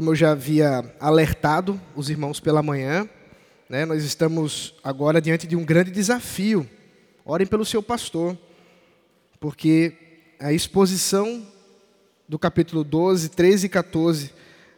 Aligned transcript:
como 0.00 0.12
eu 0.12 0.16
já 0.16 0.30
havia 0.30 0.96
alertado 0.98 1.78
os 1.94 2.08
irmãos 2.08 2.40
pela 2.40 2.62
manhã, 2.62 3.06
né, 3.68 3.84
nós 3.84 4.02
estamos 4.02 4.74
agora 4.82 5.20
diante 5.20 5.46
de 5.46 5.54
um 5.54 5.62
grande 5.62 5.90
desafio. 5.90 6.66
Orem 7.22 7.46
pelo 7.46 7.66
seu 7.66 7.82
pastor, 7.82 8.34
porque 9.38 9.92
a 10.40 10.54
exposição 10.54 11.46
do 12.26 12.38
capítulo 12.38 12.82
12, 12.82 13.28
13 13.28 13.66
e 13.66 13.68
14 13.68 14.32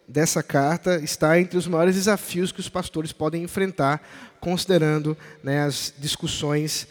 dessa 0.09 0.43
carta 0.43 0.97
está 0.97 1.39
entre 1.39 1.57
os 1.57 1.69
maiores 1.69 1.95
desafios 1.95 2.51
que 2.51 2.59
os 2.59 2.69
pastores 2.69 3.13
podem 3.13 3.45
enfrentar, 3.45 4.05
considerando 4.41 5.17
né, 5.41 5.63
as 5.63 5.95
discussões 5.97 6.89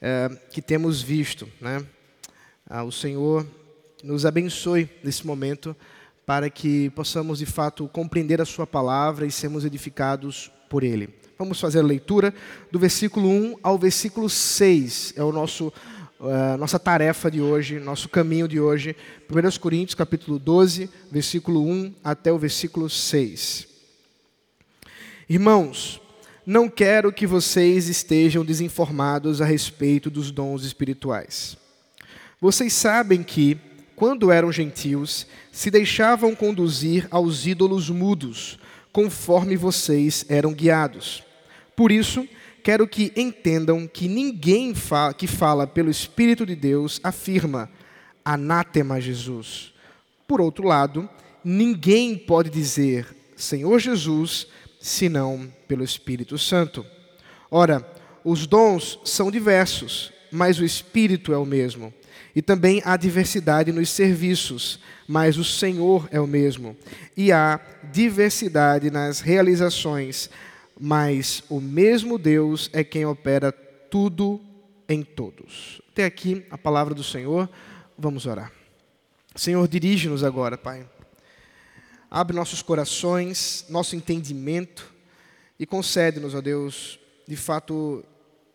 eh, 0.00 0.30
que 0.52 0.62
temos 0.62 1.02
visto. 1.02 1.48
Né? 1.60 1.84
Ah, 2.64 2.84
o 2.84 2.92
Senhor 2.92 3.44
nos 4.04 4.24
abençoe 4.24 4.88
nesse 5.02 5.26
momento 5.26 5.74
para 6.24 6.48
que 6.48 6.90
possamos 6.90 7.38
de 7.38 7.46
fato 7.46 7.88
compreender 7.88 8.40
a 8.40 8.44
Sua 8.44 8.66
palavra 8.66 9.26
e 9.26 9.30
sermos 9.30 9.64
edificados 9.64 10.50
por 10.68 10.82
Ele. 10.82 11.08
Vamos 11.38 11.60
fazer 11.60 11.80
a 11.80 11.82
leitura 11.82 12.32
do 12.70 12.78
versículo 12.78 13.28
1 13.28 13.56
ao 13.62 13.78
versículo 13.78 14.28
6. 14.28 15.14
É 15.16 15.24
o 15.24 15.32
nosso 15.32 15.72
uh, 16.22 16.56
nossa 16.56 16.78
tarefa 16.78 17.30
de 17.30 17.40
hoje, 17.40 17.80
nosso 17.80 18.08
caminho 18.08 18.46
de 18.46 18.60
hoje. 18.60 18.96
1 19.28 19.58
Coríntios 19.58 19.94
capítulo 19.94 20.38
12, 20.38 20.88
versículo 21.10 21.66
1 21.66 21.94
até 22.04 22.32
o 22.32 22.38
versículo 22.38 22.88
6. 22.88 23.66
Irmãos, 25.28 26.00
não 26.46 26.68
quero 26.68 27.12
que 27.12 27.26
vocês 27.26 27.88
estejam 27.88 28.44
desinformados 28.44 29.40
a 29.40 29.44
respeito 29.44 30.10
dos 30.10 30.30
dons 30.30 30.64
espirituais. 30.64 31.56
Vocês 32.40 32.72
sabem 32.72 33.22
que, 33.22 33.56
quando 33.96 34.30
eram 34.30 34.50
gentios, 34.52 35.26
se 35.50 35.70
deixavam 35.70 36.34
conduzir 36.34 37.06
aos 37.10 37.46
ídolos 37.46 37.90
mudos, 37.90 38.58
conforme 38.92 39.56
vocês 39.56 40.24
eram 40.28 40.52
guiados. 40.52 41.22
Por 41.76 41.90
isso, 41.90 42.28
quero 42.62 42.86
que 42.86 43.12
entendam 43.16 43.86
que 43.86 44.08
ninguém 44.08 44.74
que 45.16 45.26
fala 45.26 45.66
pelo 45.66 45.90
Espírito 45.90 46.44
de 46.44 46.54
Deus 46.54 47.00
afirma 47.02 47.70
anátema 48.24 49.00
Jesus. 49.00 49.72
Por 50.26 50.40
outro 50.40 50.66
lado, 50.66 51.08
ninguém 51.44 52.16
pode 52.16 52.50
dizer 52.50 53.06
Senhor 53.36 53.78
Jesus 53.78 54.46
senão 54.80 55.52
pelo 55.66 55.84
Espírito 55.84 56.38
Santo. 56.38 56.84
Ora, 57.50 57.86
os 58.24 58.46
dons 58.46 58.98
são 59.04 59.30
diversos, 59.30 60.12
mas 60.32 60.58
o 60.58 60.64
Espírito 60.64 61.32
é 61.32 61.36
o 61.36 61.44
mesmo. 61.44 61.92
E 62.34 62.40
também 62.40 62.80
há 62.84 62.96
diversidade 62.96 63.70
nos 63.70 63.90
serviços, 63.90 64.80
mas 65.06 65.36
o 65.36 65.44
Senhor 65.44 66.08
é 66.10 66.18
o 66.18 66.26
mesmo. 66.26 66.74
E 67.14 67.30
há 67.30 67.60
diversidade 67.92 68.90
nas 68.90 69.20
realizações, 69.20 70.30
mas 70.80 71.44
o 71.50 71.60
mesmo 71.60 72.18
Deus 72.18 72.70
é 72.72 72.82
quem 72.82 73.04
opera 73.04 73.52
tudo 73.52 74.40
em 74.88 75.02
todos. 75.02 75.82
Até 75.92 76.06
aqui 76.06 76.46
a 76.50 76.56
palavra 76.56 76.94
do 76.94 77.04
Senhor. 77.04 77.48
Vamos 77.98 78.24
orar. 78.24 78.50
Senhor, 79.36 79.68
dirige-nos 79.68 80.24
agora, 80.24 80.56
Pai. 80.56 80.86
Abre 82.10 82.34
nossos 82.34 82.62
corações, 82.62 83.66
nosso 83.68 83.94
entendimento 83.94 84.92
e 85.58 85.66
concede-nos, 85.66 86.34
ó 86.34 86.40
Deus, 86.40 86.98
de 87.28 87.36
fato 87.36 88.04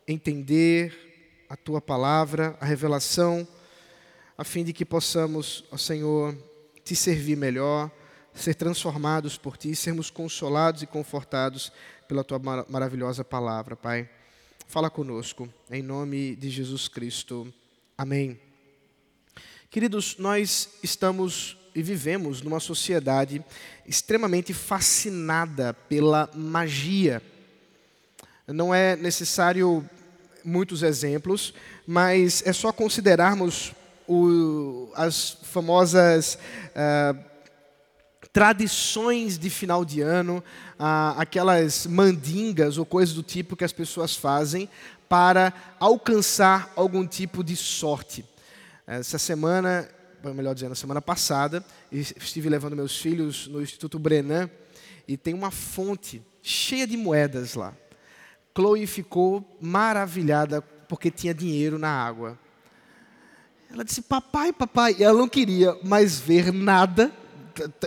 entender 0.07 1.06
a 1.49 1.55
tua 1.55 1.81
palavra, 1.81 2.57
a 2.59 2.65
revelação, 2.65 3.47
a 4.37 4.43
fim 4.43 4.63
de 4.63 4.73
que 4.73 4.85
possamos, 4.85 5.63
ó 5.71 5.77
Senhor, 5.77 6.37
te 6.83 6.95
servir 6.95 7.35
melhor, 7.35 7.91
ser 8.33 8.53
transformados 8.53 9.37
por 9.37 9.57
ti, 9.57 9.75
sermos 9.75 10.09
consolados 10.09 10.81
e 10.83 10.87
confortados 10.87 11.71
pela 12.07 12.23
tua 12.23 12.39
mar 12.39 12.65
maravilhosa 12.69 13.23
palavra, 13.23 13.75
Pai. 13.75 14.09
Fala 14.67 14.89
conosco, 14.89 15.49
em 15.71 15.81
nome 15.81 16.35
de 16.35 16.49
Jesus 16.49 16.87
Cristo. 16.87 17.51
Amém. 17.97 18.39
Queridos, 19.69 20.17
nós 20.17 20.69
estamos 20.83 21.57
e 21.73 21.81
vivemos 21.81 22.41
numa 22.41 22.59
sociedade 22.59 23.43
extremamente 23.85 24.53
fascinada 24.53 25.73
pela 25.73 26.29
magia. 26.33 27.21
Não 28.47 28.73
é 28.73 28.95
necessário 28.95 29.87
muitos 30.47 30.81
exemplos, 30.81 31.53
mas 31.85 32.41
é 32.45 32.53
só 32.53 32.71
considerarmos 32.71 33.73
o, 34.07 34.89
as 34.95 35.37
famosas 35.43 36.39
uh, 36.71 37.19
tradições 38.31 39.37
de 39.37 39.49
final 39.49 39.83
de 39.83 39.99
ano, 39.99 40.41
ah, 40.79 41.15
aquelas 41.17 41.85
mandingas 41.85 42.77
ou 42.77 42.85
coisas 42.85 43.13
do 43.13 43.23
tipo 43.23 43.55
que 43.55 43.63
as 43.65 43.73
pessoas 43.73 44.15
fazem 44.15 44.69
para 45.09 45.51
alcançar 45.79 46.71
algum 46.75 47.05
tipo 47.05 47.43
de 47.43 47.55
sorte. 47.55 48.23
Essa 48.85 49.17
semana, 49.17 49.89
melhor 50.23 50.53
dizendo, 50.53 50.75
semana 50.75 51.01
passada, 51.01 51.65
estive 51.91 52.47
levando 52.47 52.75
meus 52.75 52.97
filhos 52.97 53.47
no 53.47 53.61
Instituto 53.61 53.99
Brenan 53.99 54.49
e 55.07 55.17
tem 55.17 55.33
uma 55.33 55.51
fonte 55.51 56.21
cheia 56.41 56.87
de 56.87 56.95
moedas 56.95 57.55
lá. 57.55 57.73
Chloe 58.57 58.87
ficou 58.87 59.45
maravilhada 59.61 60.63
porque 60.89 61.11
tinha 61.11 61.31
dinheiro 61.31 61.77
na 61.77 61.89
água. 61.89 62.39
Ela 63.71 63.85
disse, 63.85 64.01
papai, 64.01 64.51
papai. 64.51 64.95
E 64.97 65.03
ela 65.03 65.15
não 65.15 65.29
queria 65.29 65.77
mais 65.83 66.19
ver 66.19 66.51
nada 66.51 67.13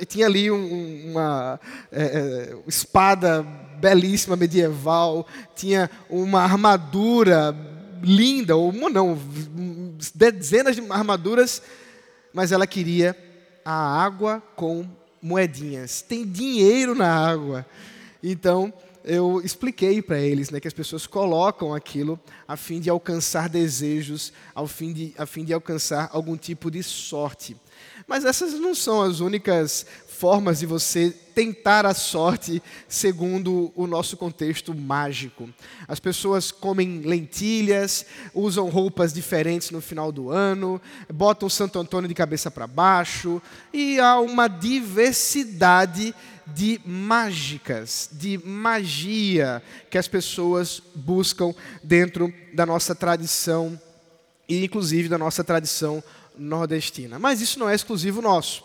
tinha 0.09 0.27
ali 0.27 0.51
um, 0.51 1.11
uma 1.11 1.61
é, 1.93 2.03
é, 2.03 2.59
espada 2.67 3.43
belíssima 3.81 4.37
medieval, 4.37 5.27
tinha 5.55 5.89
uma 6.09 6.43
armadura 6.43 7.57
linda, 8.03 8.57
ou 8.57 8.73
não, 8.91 9.17
dezenas 10.15 10.75
de 10.75 10.83
armaduras, 10.91 11.63
mas 12.33 12.51
ela 12.53 12.67
queria 12.67 13.17
a 13.65 14.03
água 14.03 14.43
com 14.57 14.85
moedinhas. 15.23 16.03
Tem 16.03 16.27
dinheiro 16.27 16.95
na 16.95 17.09
água. 17.09 17.65
Então, 18.23 18.73
eu 19.05 19.41
expliquei 19.43 20.03
para 20.03 20.19
eles 20.19 20.51
né, 20.51 20.61
que 20.61 20.69
as 20.69 20.75
pessoas 20.75 21.07
colocam 21.07 21.75
aquilo 21.75 22.19
a 22.47 22.57
fim 22.57 22.81
de 22.81 22.91
alcançar 22.91 23.49
desejos, 23.49 24.33
ao 24.55 24.67
fim 24.67 24.93
de, 24.93 25.15
a 25.17 25.27
fim 25.27 25.45
de 25.45 25.53
alcançar 25.53 26.11
algum 26.13 26.37
tipo 26.37 26.71
de 26.71 26.83
sorte. 26.83 27.57
Mas 28.07 28.25
essas 28.25 28.55
não 28.55 28.75
são 28.75 29.03
as 29.03 29.21
únicas 29.21 29.87
formas 30.21 30.59
de 30.59 30.67
você 30.67 31.11
tentar 31.35 31.87
a 31.87 31.95
sorte 31.95 32.63
segundo 32.87 33.73
o 33.75 33.87
nosso 33.87 34.19
contexto 34.19 34.75
mágico. 34.75 35.49
As 35.89 35.99
pessoas 35.99 36.53
comem 36.53 37.01
lentilhas, 37.01 38.05
usam 38.35 38.69
roupas 38.69 39.15
diferentes 39.15 39.71
no 39.71 39.81
final 39.81 40.13
do 40.13 40.29
ano, 40.29 40.79
botam 41.11 41.49
Santo 41.49 41.79
Antônio 41.79 42.07
de 42.07 42.15
cabeça 42.15 42.51
para 42.51 42.67
baixo, 42.67 43.41
e 43.73 43.99
há 43.99 44.21
uma 44.21 44.47
diversidade 44.47 46.15
de 46.47 46.79
mágicas, 46.85 48.11
de 48.13 48.37
magia 48.45 49.63
que 49.89 49.97
as 49.97 50.07
pessoas 50.07 50.83
buscam 50.95 51.55
dentro 51.83 52.31
da 52.53 52.67
nossa 52.67 52.95
tradição 52.95 53.81
e 54.47 54.65
inclusive 54.65 55.09
da 55.09 55.17
nossa 55.17 55.45
tradição 55.45 56.03
nordestina. 56.41 57.19
Mas 57.19 57.41
isso 57.41 57.59
não 57.59 57.69
é 57.69 57.75
exclusivo 57.75 58.23
nosso. 58.23 58.65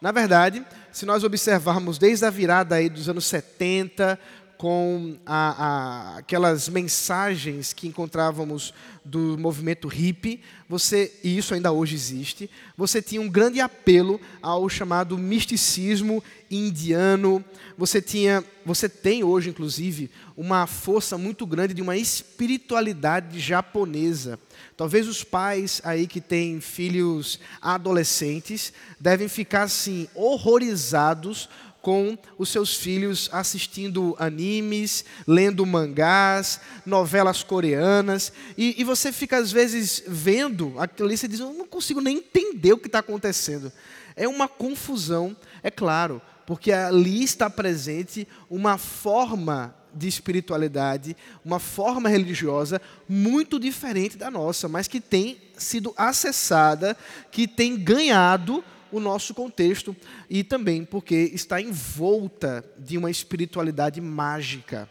Na 0.00 0.10
verdade, 0.10 0.64
se 0.90 1.04
nós 1.04 1.22
observarmos 1.22 1.98
desde 1.98 2.24
a 2.24 2.30
virada 2.30 2.74
aí 2.74 2.88
dos 2.88 3.08
anos 3.08 3.26
70, 3.26 4.18
com 4.60 5.16
a, 5.24 5.64
a, 5.64 6.18
aquelas 6.18 6.68
mensagens 6.68 7.72
que 7.72 7.88
encontrávamos 7.88 8.74
do 9.02 9.38
movimento 9.38 9.88
hippie, 9.88 10.42
você, 10.68 11.10
e 11.24 11.38
isso 11.38 11.54
ainda 11.54 11.72
hoje 11.72 11.94
existe, 11.94 12.50
você 12.76 13.00
tinha 13.00 13.22
um 13.22 13.28
grande 13.30 13.58
apelo 13.58 14.20
ao 14.42 14.68
chamado 14.68 15.16
misticismo 15.16 16.22
indiano, 16.50 17.42
você 17.78 18.02
tinha, 18.02 18.44
você 18.62 18.86
tem 18.86 19.24
hoje 19.24 19.48
inclusive 19.48 20.10
uma 20.36 20.66
força 20.66 21.16
muito 21.16 21.46
grande 21.46 21.72
de 21.72 21.80
uma 21.80 21.96
espiritualidade 21.96 23.40
japonesa. 23.40 24.38
Talvez 24.76 25.08
os 25.08 25.24
pais 25.24 25.80
aí 25.84 26.06
que 26.06 26.20
têm 26.20 26.60
filhos 26.60 27.40
adolescentes 27.62 28.74
devem 29.00 29.26
ficar 29.26 29.62
assim 29.62 30.06
horrorizados 30.14 31.48
com 31.82 32.18
os 32.38 32.48
seus 32.48 32.76
filhos 32.76 33.28
assistindo 33.32 34.14
animes, 34.18 35.04
lendo 35.26 35.64
mangás, 35.64 36.60
novelas 36.84 37.42
coreanas, 37.42 38.32
e, 38.56 38.80
e 38.80 38.84
você 38.84 39.12
fica 39.12 39.38
às 39.38 39.50
vezes 39.50 40.02
vendo 40.06 40.74
aquilo 40.78 41.08
ali 41.08 41.18
e 41.22 41.28
diz, 41.28 41.40
eu 41.40 41.52
não 41.52 41.66
consigo 41.66 42.00
nem 42.00 42.18
entender 42.18 42.72
o 42.72 42.78
que 42.78 42.86
está 42.86 42.98
acontecendo. 42.98 43.72
É 44.16 44.28
uma 44.28 44.48
confusão, 44.48 45.36
é 45.62 45.70
claro, 45.70 46.20
porque 46.46 46.72
ali 46.72 47.22
está 47.22 47.48
presente 47.48 48.26
uma 48.50 48.76
forma 48.76 49.74
de 49.94 50.08
espiritualidade, 50.08 51.16
uma 51.44 51.58
forma 51.58 52.08
religiosa 52.08 52.80
muito 53.08 53.58
diferente 53.58 54.16
da 54.16 54.30
nossa, 54.30 54.68
mas 54.68 54.86
que 54.86 55.00
tem 55.00 55.40
sido 55.56 55.92
acessada, 55.96 56.96
que 57.30 57.46
tem 57.46 57.76
ganhado 57.76 58.64
o 58.92 59.00
nosso 59.00 59.34
contexto 59.34 59.94
e 60.28 60.42
também 60.42 60.84
porque 60.84 61.14
está 61.32 61.60
envolta 61.60 62.64
de 62.78 62.96
uma 62.98 63.10
espiritualidade 63.10 64.00
mágica. 64.00 64.88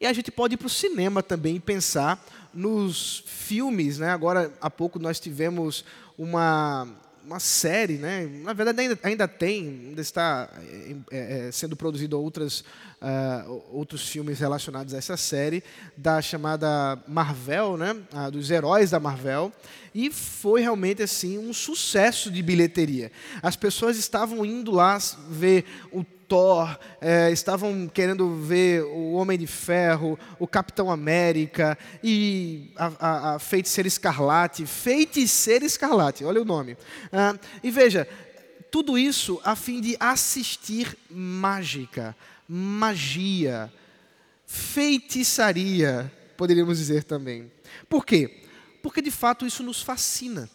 E 0.00 0.06
a 0.06 0.12
gente 0.12 0.30
pode 0.30 0.54
ir 0.54 0.56
para 0.56 0.66
o 0.66 0.70
cinema 0.70 1.22
também 1.22 1.56
e 1.56 1.60
pensar 1.60 2.24
nos 2.52 3.22
filmes, 3.26 3.98
né? 3.98 4.10
Agora 4.10 4.52
há 4.60 4.68
pouco 4.68 4.98
nós 4.98 5.20
tivemos 5.20 5.84
uma 6.18 6.88
uma 7.24 7.40
série, 7.40 7.94
né? 7.94 8.28
na 8.42 8.52
verdade 8.52 8.80
ainda, 8.80 8.98
ainda 9.02 9.28
tem, 9.28 9.86
ainda 9.88 10.00
está 10.00 10.48
é, 11.10 11.46
é, 11.46 11.52
sendo 11.52 11.76
produzido 11.76 12.20
outras, 12.20 12.60
uh, 13.00 13.62
outros 13.70 14.08
filmes 14.08 14.40
relacionados 14.40 14.92
a 14.94 14.98
essa 14.98 15.16
série, 15.16 15.62
da 15.96 16.20
chamada 16.20 16.98
Marvel, 17.06 17.76
né? 17.76 17.96
Dos 18.32 18.50
heróis 18.50 18.90
da 18.90 19.00
Marvel, 19.00 19.52
e 19.94 20.10
foi 20.10 20.60
realmente 20.62 21.02
assim 21.02 21.38
um 21.38 21.52
sucesso 21.52 22.30
de 22.30 22.42
bilheteria. 22.42 23.12
As 23.42 23.56
pessoas 23.56 23.96
estavam 23.96 24.44
indo 24.44 24.70
lá 24.70 24.98
ver 25.28 25.64
o 25.90 26.04
Thor, 26.32 26.78
é, 26.98 27.30
estavam 27.30 27.86
querendo 27.86 28.34
ver 28.36 28.84
o 28.84 29.12
Homem 29.12 29.36
de 29.36 29.46
Ferro, 29.46 30.18
o 30.38 30.46
Capitão 30.46 30.90
América 30.90 31.76
e 32.02 32.72
a, 32.74 32.92
a, 32.98 33.34
a 33.34 33.38
Feiticeira 33.38 33.86
Escarlate. 33.86 34.64
Feiticeira 34.64 35.66
Escarlate, 35.66 36.24
olha 36.24 36.40
o 36.40 36.44
nome. 36.46 36.78
Ah, 37.12 37.38
e 37.62 37.70
veja, 37.70 38.08
tudo 38.70 38.96
isso 38.96 39.42
a 39.44 39.54
fim 39.54 39.78
de 39.78 39.94
assistir 40.00 40.96
mágica, 41.10 42.16
magia, 42.48 43.70
feitiçaria, 44.46 46.10
poderíamos 46.34 46.78
dizer 46.78 47.04
também. 47.04 47.52
Por 47.90 48.06
quê? 48.06 48.42
Porque 48.82 49.02
de 49.02 49.10
fato 49.10 49.44
isso 49.44 49.62
nos 49.62 49.82
fascina. 49.82 50.48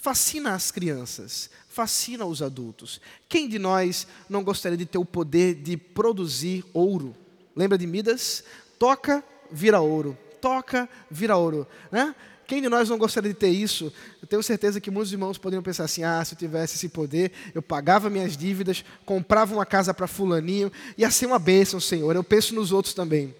Fascina 0.00 0.54
as 0.54 0.70
crianças, 0.70 1.50
fascina 1.68 2.24
os 2.24 2.40
adultos. 2.40 3.00
Quem 3.28 3.48
de 3.48 3.58
nós 3.58 4.06
não 4.28 4.44
gostaria 4.44 4.78
de 4.78 4.86
ter 4.86 4.96
o 4.96 5.04
poder 5.04 5.56
de 5.56 5.76
produzir 5.76 6.64
ouro? 6.72 7.16
Lembra 7.54 7.76
de 7.76 7.84
Midas? 7.84 8.44
Toca, 8.78 9.24
vira 9.50 9.80
ouro. 9.80 10.16
Toca, 10.40 10.88
vira 11.10 11.36
ouro. 11.36 11.66
Né? 11.90 12.14
Quem 12.46 12.62
de 12.62 12.68
nós 12.68 12.88
não 12.88 12.96
gostaria 12.96 13.32
de 13.32 13.36
ter 13.36 13.48
isso? 13.48 13.92
Eu 14.22 14.28
tenho 14.28 14.40
certeza 14.40 14.80
que 14.80 14.88
muitos 14.88 15.12
irmãos 15.12 15.36
poderiam 15.36 15.64
pensar 15.64 15.84
assim: 15.84 16.04
ah, 16.04 16.24
se 16.24 16.34
eu 16.34 16.38
tivesse 16.38 16.76
esse 16.76 16.88
poder, 16.88 17.32
eu 17.52 17.60
pagava 17.60 18.08
minhas 18.08 18.36
dívidas, 18.36 18.84
comprava 19.04 19.52
uma 19.52 19.66
casa 19.66 19.92
para 19.92 20.06
Fulaninho, 20.06 20.70
ia 20.96 21.10
ser 21.10 21.26
uma 21.26 21.40
bênção, 21.40 21.80
Senhor. 21.80 22.14
Eu 22.14 22.22
penso 22.22 22.54
nos 22.54 22.70
outros 22.70 22.94
também. 22.94 23.34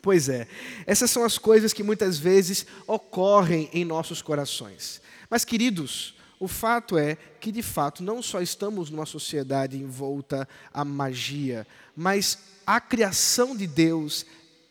Pois 0.00 0.30
é, 0.30 0.48
essas 0.86 1.10
são 1.10 1.22
as 1.22 1.36
coisas 1.36 1.74
que 1.74 1.82
muitas 1.82 2.18
vezes 2.18 2.66
ocorrem 2.86 3.68
em 3.74 3.84
nossos 3.84 4.22
corações. 4.22 5.02
Mas, 5.32 5.46
queridos, 5.46 6.14
o 6.38 6.46
fato 6.46 6.98
é 6.98 7.16
que, 7.40 7.50
de 7.50 7.62
fato, 7.62 8.02
não 8.02 8.20
só 8.20 8.42
estamos 8.42 8.90
numa 8.90 9.06
sociedade 9.06 9.78
envolta 9.78 10.46
à 10.70 10.84
magia, 10.84 11.66
mas 11.96 12.36
a 12.66 12.78
criação 12.78 13.56
de 13.56 13.66
Deus 13.66 14.26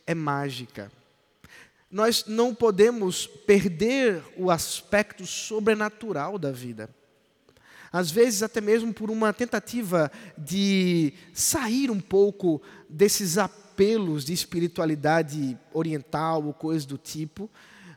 é 0.05 0.13
mágica. 0.13 0.91
Nós 1.89 2.25
não 2.27 2.53
podemos 2.53 3.25
perder 3.25 4.23
o 4.37 4.51
aspecto 4.51 5.25
sobrenatural 5.25 6.37
da 6.37 6.51
vida. 6.51 6.87
Às 7.91 8.11
vezes, 8.11 8.43
até 8.43 8.61
mesmo 8.61 8.93
por 8.93 9.09
uma 9.09 9.33
tentativa 9.33 10.11
de 10.37 11.11
sair 11.33 11.89
um 11.89 11.99
pouco 11.99 12.61
desses 12.87 13.39
apelos 13.39 14.23
de 14.25 14.33
espiritualidade 14.33 15.57
oriental 15.73 16.45
ou 16.45 16.53
coisa 16.53 16.85
do 16.85 16.99
tipo, 16.99 17.49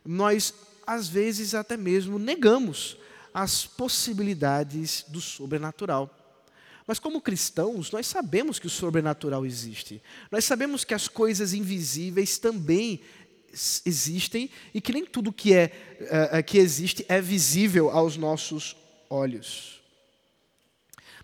nós, 0.03 0.55
às 0.87 1.09
vezes, 1.09 1.55
até 1.55 1.77
mesmo 1.77 2.19
negamos 2.19 2.97
as 3.33 3.67
possibilidades 3.67 5.05
do 5.09 5.21
sobrenatural. 5.21 6.11
Mas, 6.87 6.99
como 6.99 7.21
cristãos, 7.21 7.91
nós 7.91 8.07
sabemos 8.07 8.59
que 8.59 8.67
o 8.67 8.71
sobrenatural 8.71 9.47
existe. 9.47 10.03
Nós 10.31 10.45
sabemos 10.45 10.85
que 10.85 10.95
as 10.95 11.09
coisas 11.09 11.55
invisíveis 11.55 12.37
também 12.39 13.01
existem 13.87 14.51
e 14.73 14.81
que 14.81 14.93
nem 14.93 15.07
tudo 15.07 15.33
que, 15.33 15.55
é, 15.55 15.73
uh, 16.39 16.45
que 16.45 16.59
existe 16.59 17.05
é 17.09 17.21
visível 17.21 17.91
aos 17.91 18.17
nossos 18.17 18.77
olhos. 19.09 19.81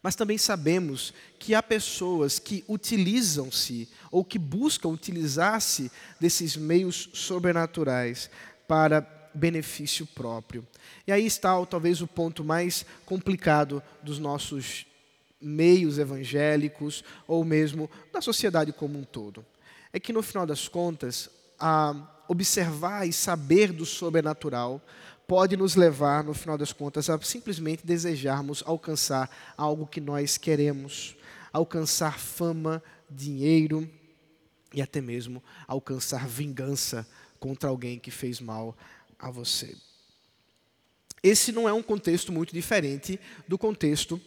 Mas 0.02 0.16
também 0.16 0.38
sabemos 0.38 1.12
que 1.38 1.54
há 1.54 1.62
pessoas 1.62 2.38
que 2.38 2.64
utilizam-se 2.66 3.86
ou 4.10 4.24
que 4.24 4.38
buscam 4.38 4.88
utilizar-se 4.88 5.90
desses 6.18 6.56
meios 6.56 7.10
sobrenaturais 7.12 8.30
para 8.66 9.19
benefício 9.34 10.06
próprio. 10.06 10.66
E 11.06 11.12
aí 11.12 11.26
está 11.26 11.64
talvez 11.66 12.00
o 12.00 12.06
ponto 12.06 12.44
mais 12.44 12.84
complicado 13.04 13.82
dos 14.02 14.18
nossos 14.18 14.86
meios 15.40 15.98
evangélicos 15.98 17.02
ou 17.26 17.44
mesmo 17.44 17.90
da 18.12 18.20
sociedade 18.20 18.72
como 18.72 18.98
um 18.98 19.04
todo. 19.04 19.44
É 19.92 19.98
que 19.98 20.12
no 20.12 20.22
final 20.22 20.46
das 20.46 20.68
contas, 20.68 21.30
observar 22.28 23.06
e 23.08 23.12
saber 23.12 23.72
do 23.72 23.84
sobrenatural 23.84 24.80
pode 25.26 25.56
nos 25.56 25.76
levar, 25.76 26.24
no 26.24 26.34
final 26.34 26.58
das 26.58 26.72
contas, 26.72 27.08
a 27.08 27.20
simplesmente 27.20 27.86
desejarmos 27.86 28.62
alcançar 28.66 29.30
algo 29.56 29.86
que 29.86 30.00
nós 30.00 30.36
queremos, 30.36 31.16
alcançar 31.52 32.18
fama, 32.18 32.82
dinheiro 33.08 33.88
e 34.74 34.82
até 34.82 35.00
mesmo 35.00 35.42
alcançar 35.66 36.26
vingança 36.26 37.06
contra 37.38 37.68
alguém 37.68 37.98
que 37.98 38.10
fez 38.10 38.40
mal 38.40 38.76
a 39.20 39.30
você. 39.30 39.76
Esse 41.22 41.52
não 41.52 41.68
é 41.68 41.72
um 41.72 41.82
contexto 41.82 42.32
muito 42.32 42.52
diferente 42.52 43.20
do 43.46 43.58
contexto 43.58 44.20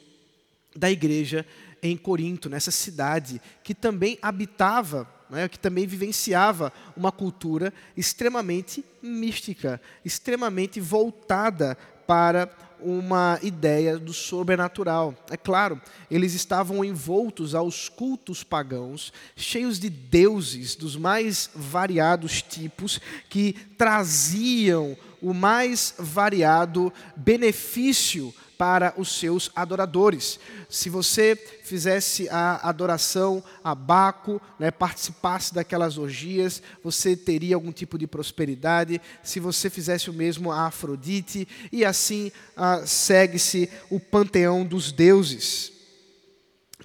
da 0.75 0.89
igreja 0.89 1.45
em 1.81 1.97
Corinto, 1.97 2.49
nessa 2.49 2.71
cidade 2.71 3.41
que 3.63 3.73
também 3.73 4.17
habitava, 4.21 5.07
né, 5.29 5.47
que 5.47 5.59
também 5.59 5.85
vivenciava 5.85 6.71
uma 6.95 7.11
cultura 7.11 7.73
extremamente 7.97 8.85
mística, 9.01 9.81
extremamente 10.05 10.79
voltada 10.79 11.75
para 12.07 12.47
uma 12.83 13.39
ideia 13.41 13.97
do 13.97 14.13
sobrenatural. 14.13 15.15
É 15.29 15.37
claro, 15.37 15.81
eles 16.09 16.33
estavam 16.33 16.83
envoltos 16.83 17.55
aos 17.55 17.89
cultos 17.89 18.43
pagãos, 18.43 19.13
cheios 19.35 19.79
de 19.79 19.89
deuses 19.89 20.75
dos 20.75 20.95
mais 20.95 21.49
variados 21.55 22.41
tipos, 22.41 22.99
que 23.29 23.53
traziam 23.77 24.97
o 25.21 25.33
mais 25.33 25.95
variado 25.97 26.91
benefício 27.15 28.33
para 28.57 28.93
os 28.97 29.17
seus 29.17 29.51
adoradores. 29.55 30.39
Se 30.69 30.89
você 30.89 31.35
fizesse 31.63 32.29
a 32.29 32.67
adoração 32.67 33.43
a 33.63 33.73
Baco, 33.73 34.41
né, 34.59 34.71
participasse 34.71 35.53
daquelas 35.53 35.97
orgias, 35.97 36.61
você 36.83 37.15
teria 37.15 37.55
algum 37.55 37.71
tipo 37.71 37.97
de 37.97 38.07
prosperidade. 38.07 39.01
Se 39.23 39.39
você 39.39 39.69
fizesse 39.69 40.09
o 40.09 40.13
mesmo 40.13 40.51
a 40.51 40.67
Afrodite, 40.67 41.47
e 41.71 41.83
assim 41.83 42.31
ah, 42.55 42.85
segue-se 42.85 43.69
o 43.89 43.99
panteão 43.99 44.65
dos 44.65 44.91
deuses. 44.91 45.71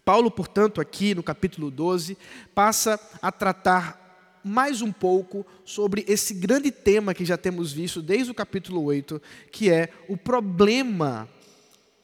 Paulo, 0.05 0.31
portanto, 0.31 0.81
aqui 0.81 1.15
no 1.15 1.23
capítulo 1.23 1.71
12, 1.71 2.17
passa 2.55 2.99
a 3.21 3.31
tratar 3.31 4.09
mais 4.43 4.81
um 4.81 4.91
pouco 4.91 5.47
sobre 5.65 6.05
esse 6.09 6.33
grande 6.33 6.71
tema 6.71 7.13
que 7.13 7.25
já 7.25 7.37
temos 7.37 7.73
visto 7.73 8.01
desde 8.01 8.31
o 8.31 8.35
capítulo 8.35 8.83
8, 8.85 9.21
que 9.53 9.71
é 9.71 9.91
o 10.09 10.17
problema 10.17 11.29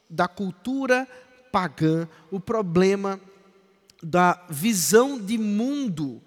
da 0.09 0.29
cultura 0.29 1.09
pagã, 1.51 2.09
o 2.31 2.41
problema 2.41 3.21
da 4.03 4.45
visão 4.51 5.19
de 5.19 5.39
mundo 5.39 6.21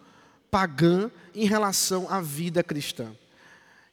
pagã 0.49 1.11
em 1.35 1.45
relação 1.45 2.07
à 2.09 2.21
vida 2.21 2.63
cristã. 2.63 3.11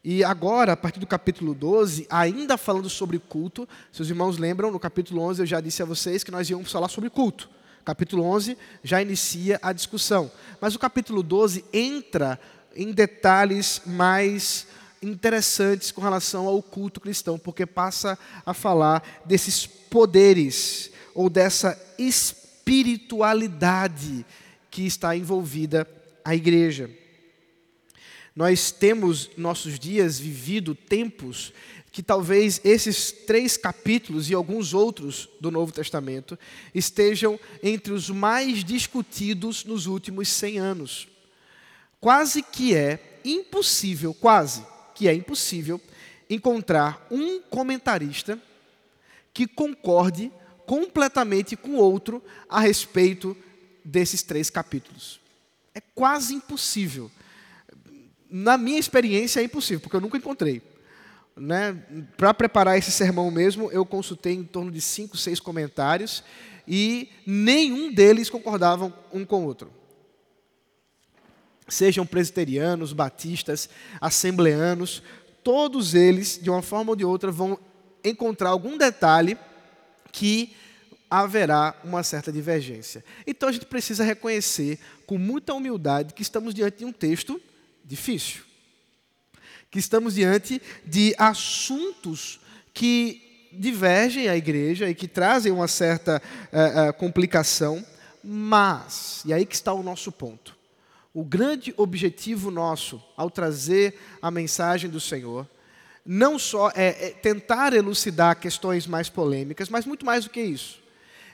E 0.02 0.22
agora, 0.22 0.72
a 0.72 0.76
partir 0.76 1.00
do 1.00 1.06
capítulo 1.06 1.54
12, 1.54 2.06
ainda 2.10 2.58
falando 2.58 2.90
sobre 2.90 3.18
culto, 3.18 3.68
seus 3.90 4.08
irmãos 4.08 4.36
lembram, 4.36 4.70
no 4.70 4.78
capítulo 4.78 5.22
11 5.22 5.42
eu 5.42 5.46
já 5.46 5.60
disse 5.60 5.82
a 5.82 5.86
vocês 5.86 6.22
que 6.22 6.30
nós 6.30 6.48
íamos 6.48 6.70
falar 6.70 6.88
sobre 6.88 7.08
culto. 7.08 7.48
Capítulo 7.84 8.22
11 8.24 8.56
já 8.82 9.00
inicia 9.00 9.58
a 9.62 9.72
discussão. 9.72 10.30
Mas 10.60 10.74
o 10.74 10.78
capítulo 10.78 11.22
12 11.22 11.64
entra 11.72 12.38
em 12.76 12.92
detalhes 12.92 13.82
mais 13.86 14.66
interessantes 15.04 15.92
com 15.92 16.00
relação 16.00 16.46
ao 16.46 16.62
culto 16.62 17.00
cristão, 17.00 17.38
porque 17.38 17.66
passa 17.66 18.18
a 18.44 18.54
falar 18.54 19.22
desses 19.24 19.66
poderes 19.66 20.90
ou 21.14 21.30
dessa 21.30 21.80
espiritualidade 21.98 24.26
que 24.70 24.86
está 24.86 25.16
envolvida 25.16 25.88
a 26.24 26.34
igreja. 26.34 26.90
Nós 28.34 28.72
temos, 28.72 29.30
nossos 29.36 29.78
dias, 29.78 30.18
vivido 30.18 30.74
tempos 30.74 31.52
que 31.92 32.02
talvez 32.02 32.60
esses 32.64 33.12
três 33.12 33.56
capítulos 33.56 34.28
e 34.28 34.34
alguns 34.34 34.74
outros 34.74 35.28
do 35.40 35.52
Novo 35.52 35.70
Testamento 35.70 36.36
estejam 36.74 37.38
entre 37.62 37.92
os 37.92 38.10
mais 38.10 38.64
discutidos 38.64 39.64
nos 39.64 39.86
últimos 39.86 40.28
100 40.28 40.58
anos. 40.58 41.06
Quase 42.00 42.42
que 42.42 42.74
é 42.74 43.20
impossível, 43.24 44.12
quase 44.12 44.73
que 44.94 45.08
é 45.08 45.14
impossível, 45.14 45.80
encontrar 46.28 47.06
um 47.10 47.40
comentarista 47.40 48.38
que 49.32 49.46
concorde 49.46 50.30
completamente 50.66 51.56
com 51.56 51.74
outro 51.74 52.22
a 52.48 52.60
respeito 52.60 53.36
desses 53.84 54.22
três 54.22 54.48
capítulos. 54.48 55.20
É 55.74 55.80
quase 55.80 56.34
impossível. 56.34 57.10
Na 58.30 58.56
minha 58.56 58.78
experiência 58.78 59.40
é 59.40 59.44
impossível, 59.44 59.80
porque 59.80 59.96
eu 59.96 60.00
nunca 60.00 60.16
encontrei. 60.16 60.62
Né? 61.36 61.76
Para 62.16 62.32
preparar 62.32 62.78
esse 62.78 62.92
sermão 62.92 63.30
mesmo, 63.30 63.70
eu 63.72 63.84
consultei 63.84 64.34
em 64.34 64.44
torno 64.44 64.70
de 64.70 64.80
cinco, 64.80 65.16
seis 65.16 65.40
comentários 65.40 66.22
e 66.66 67.10
nenhum 67.26 67.92
deles 67.92 68.30
concordavam 68.30 68.92
um 69.12 69.24
com 69.24 69.42
o 69.42 69.46
outro. 69.46 69.70
Sejam 71.68 72.04
presbiterianos, 72.04 72.92
batistas, 72.92 73.68
assembleanos, 74.00 75.02
todos 75.42 75.94
eles, 75.94 76.38
de 76.42 76.50
uma 76.50 76.62
forma 76.62 76.90
ou 76.90 76.96
de 76.96 77.04
outra, 77.04 77.30
vão 77.30 77.58
encontrar 78.02 78.50
algum 78.50 78.76
detalhe 78.76 79.38
que 80.12 80.54
haverá 81.10 81.74
uma 81.84 82.02
certa 82.02 82.32
divergência. 82.32 83.04
Então 83.26 83.48
a 83.48 83.52
gente 83.52 83.66
precisa 83.66 84.02
reconhecer 84.02 84.78
com 85.06 85.18
muita 85.18 85.54
humildade 85.54 86.14
que 86.14 86.22
estamos 86.22 86.54
diante 86.54 86.78
de 86.78 86.84
um 86.84 86.92
texto 86.92 87.40
difícil. 87.84 88.42
Que 89.70 89.78
estamos 89.78 90.14
diante 90.14 90.60
de 90.84 91.14
assuntos 91.18 92.40
que 92.72 93.48
divergem 93.52 94.28
a 94.28 94.36
igreja 94.36 94.88
e 94.88 94.94
que 94.94 95.06
trazem 95.06 95.52
uma 95.52 95.68
certa 95.68 96.20
uh, 96.52 96.90
uh, 96.90 96.94
complicação, 96.94 97.84
mas, 98.22 99.22
e 99.24 99.32
aí 99.32 99.46
que 99.46 99.54
está 99.54 99.72
o 99.72 99.82
nosso 99.82 100.10
ponto. 100.10 100.56
O 101.14 101.24
grande 101.24 101.72
objetivo 101.76 102.50
nosso 102.50 103.00
ao 103.16 103.30
trazer 103.30 103.94
a 104.20 104.32
mensagem 104.32 104.90
do 104.90 105.00
Senhor 105.00 105.48
não 106.04 106.38
só 106.38 106.70
é, 106.74 107.06
é 107.06 107.10
tentar 107.10 107.72
elucidar 107.72 108.38
questões 108.38 108.84
mais 108.86 109.08
polêmicas, 109.08 109.68
mas 109.68 109.86
muito 109.86 110.04
mais 110.04 110.24
do 110.24 110.30
que 110.30 110.42
isso. 110.42 110.82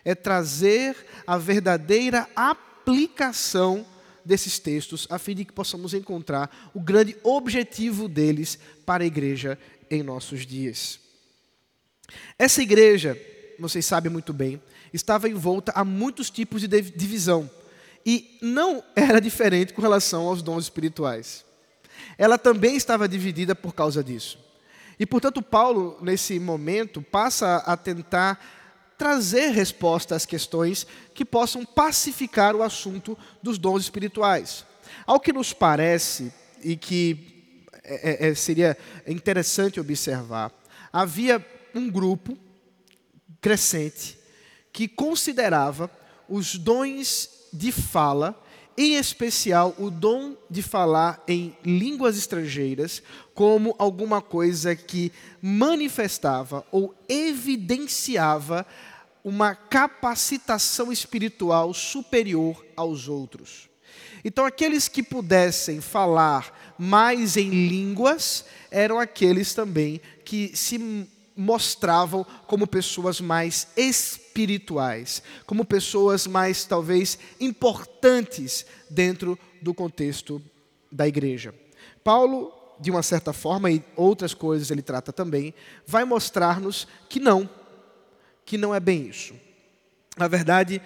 É 0.05 0.15
trazer 0.15 0.95
a 1.27 1.39
verdadeira 1.39 2.29
aplicação 2.37 3.87
desses 4.23 4.59
textos, 4.59 5.07
a 5.11 5.19
fim 5.19 5.35
de 5.35 5.47
que 5.47 5.53
possamos 5.53 5.95
encontrar 5.95 6.71
o 6.75 6.81
grande 6.81 7.17
objetivo 7.25 8.07
deles 8.07 8.59
para 8.85 9.03
a 9.03 9.07
igreja 9.07 9.59
em 9.91 10.03
nossos 10.03 10.47
dias. 10.47 11.01
Essa 12.39 12.63
igreja, 12.63 13.19
vocês 13.59 13.87
sabem 13.87 14.13
muito 14.13 14.33
bem, 14.33 14.61
estava 14.93 15.29
envolta 15.29 15.73
a 15.75 15.85
muitos 15.85 16.31
tipos 16.31 16.61
de 16.61 16.69
divisão. 16.69 17.51
E 18.05 18.39
não 18.41 18.83
era 18.97 19.21
diferente 19.21 19.73
com 19.73 19.83
relação 19.83 20.27
aos 20.27 20.43
dons 20.43 20.65
espirituais. 20.65 21.45
Ela 22.17 22.39
também 22.39 22.77
estava 22.77 23.09
dividida 23.09 23.55
por 23.55 23.75
causa 23.75 24.03
disso. 24.03 24.39
E, 24.99 25.07
portanto, 25.07 25.41
Paulo, 25.41 25.99
nesse 26.03 26.39
momento, 26.39 27.01
passa 27.01 27.57
a 27.59 27.77
tentar 27.77 28.39
trazer 28.99 29.51
resposta 29.53 30.15
às 30.15 30.27
questões 30.27 30.87
que 31.15 31.25
possam 31.25 31.65
pacificar 31.65 32.55
o 32.55 32.63
assunto 32.63 33.17
dos 33.43 33.57
dons 33.57 33.83
espirituais. 33.83 34.67
Ao 35.07 35.19
que 35.19 35.33
nos 35.33 35.55
parece, 35.55 36.31
e 36.63 36.77
que 36.77 37.55
é, 37.83 38.27
é, 38.27 38.29
é 38.29 38.35
seria 38.35 38.77
interessante 39.07 39.81
observar, 39.81 40.53
havia 40.93 41.43
um 41.75 41.91
grupo 41.91 42.37
crescente 43.41 44.19
que 44.71 44.87
considerava 44.87 45.91
os 46.29 46.57
dons 46.57 47.40
de 47.53 47.73
fala, 47.73 48.41
em 48.77 48.95
especial 48.95 49.75
o 49.79 49.91
dom 49.91 50.35
de 50.49 50.63
falar 50.63 51.23
em 51.29 51.57
línguas 51.65 52.17
estrangeiras, 52.17 53.03
como 53.35 53.75
alguma 53.79 54.23
coisa 54.23 54.75
que 54.75 55.13
manifestava 55.43 56.65
ou 56.71 56.95
evidenciava 57.09 58.67
uma 59.23 59.55
capacitação 59.55 60.91
espiritual 60.91 61.75
superior 61.75 62.65
aos 62.77 63.07
outros. 63.09 63.69
Então, 64.25 64.45
aqueles 64.45 64.89
que 64.89 65.03
pudessem 65.03 65.81
falar 65.81 66.75
mais 66.79 67.37
em 67.37 67.51
línguas 67.69 68.45
eram 68.71 68.99
aqueles 68.99 69.53
também 69.53 70.01
que 70.25 70.53
se 70.55 71.07
mostravam 71.37 72.25
como 72.47 72.67
pessoas 72.67 73.21
mais 73.21 73.69
espirituais, 73.77 74.20
como 75.47 75.65
pessoas 75.65 76.27
mais, 76.27 76.65
talvez, 76.65 77.19
importantes 77.41 78.65
dentro 78.89 79.39
do 79.61 79.75
contexto 79.75 80.43
da 80.91 81.07
igreja. 81.07 81.55
Paulo, 82.03 82.53
de 82.81 82.91
uma 82.91 83.03
certa 83.03 83.33
forma, 83.33 83.71
e 83.71 83.83
outras 83.95 84.33
coisas 84.35 84.71
ele 84.71 84.83
trata 84.83 85.13
também, 85.13 85.55
vai 85.87 86.05
mostrar-nos 86.05 86.89
que 87.09 87.21
não, 87.21 87.49
que 88.45 88.57
não 88.57 88.75
é 88.75 88.81
bem 88.81 89.09
isso. 89.09 89.35
Na 90.17 90.27
verdade, 90.27 90.81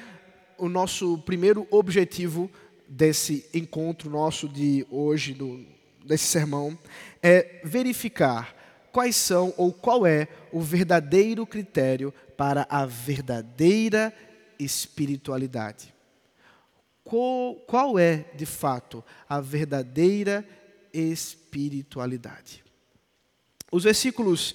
o 0.58 0.68
nosso 0.68 1.18
primeiro 1.18 1.66
objetivo 1.70 2.50
desse 2.88 3.44
encontro 3.54 4.10
nosso 4.10 4.48
de 4.48 4.86
hoje, 4.90 5.34
do, 5.34 5.64
desse 6.04 6.24
sermão, 6.24 6.78
é 7.22 7.60
verificar 7.64 8.54
quais 8.92 9.16
são 9.16 9.52
ou 9.56 9.72
qual 9.72 10.06
é 10.06 10.28
o 10.52 10.60
verdadeiro 10.60 11.44
critério 11.44 12.14
para 12.36 12.66
a 12.68 12.86
verdadeira 12.86 14.12
espiritualidade. 14.58 15.94
Qual, 17.04 17.98
é, 17.98 18.24
de 18.34 18.46
fato, 18.46 19.04
a 19.28 19.40
verdadeira 19.40 20.46
espiritualidade? 20.92 22.64
Os 23.70 23.84
versículos 23.84 24.54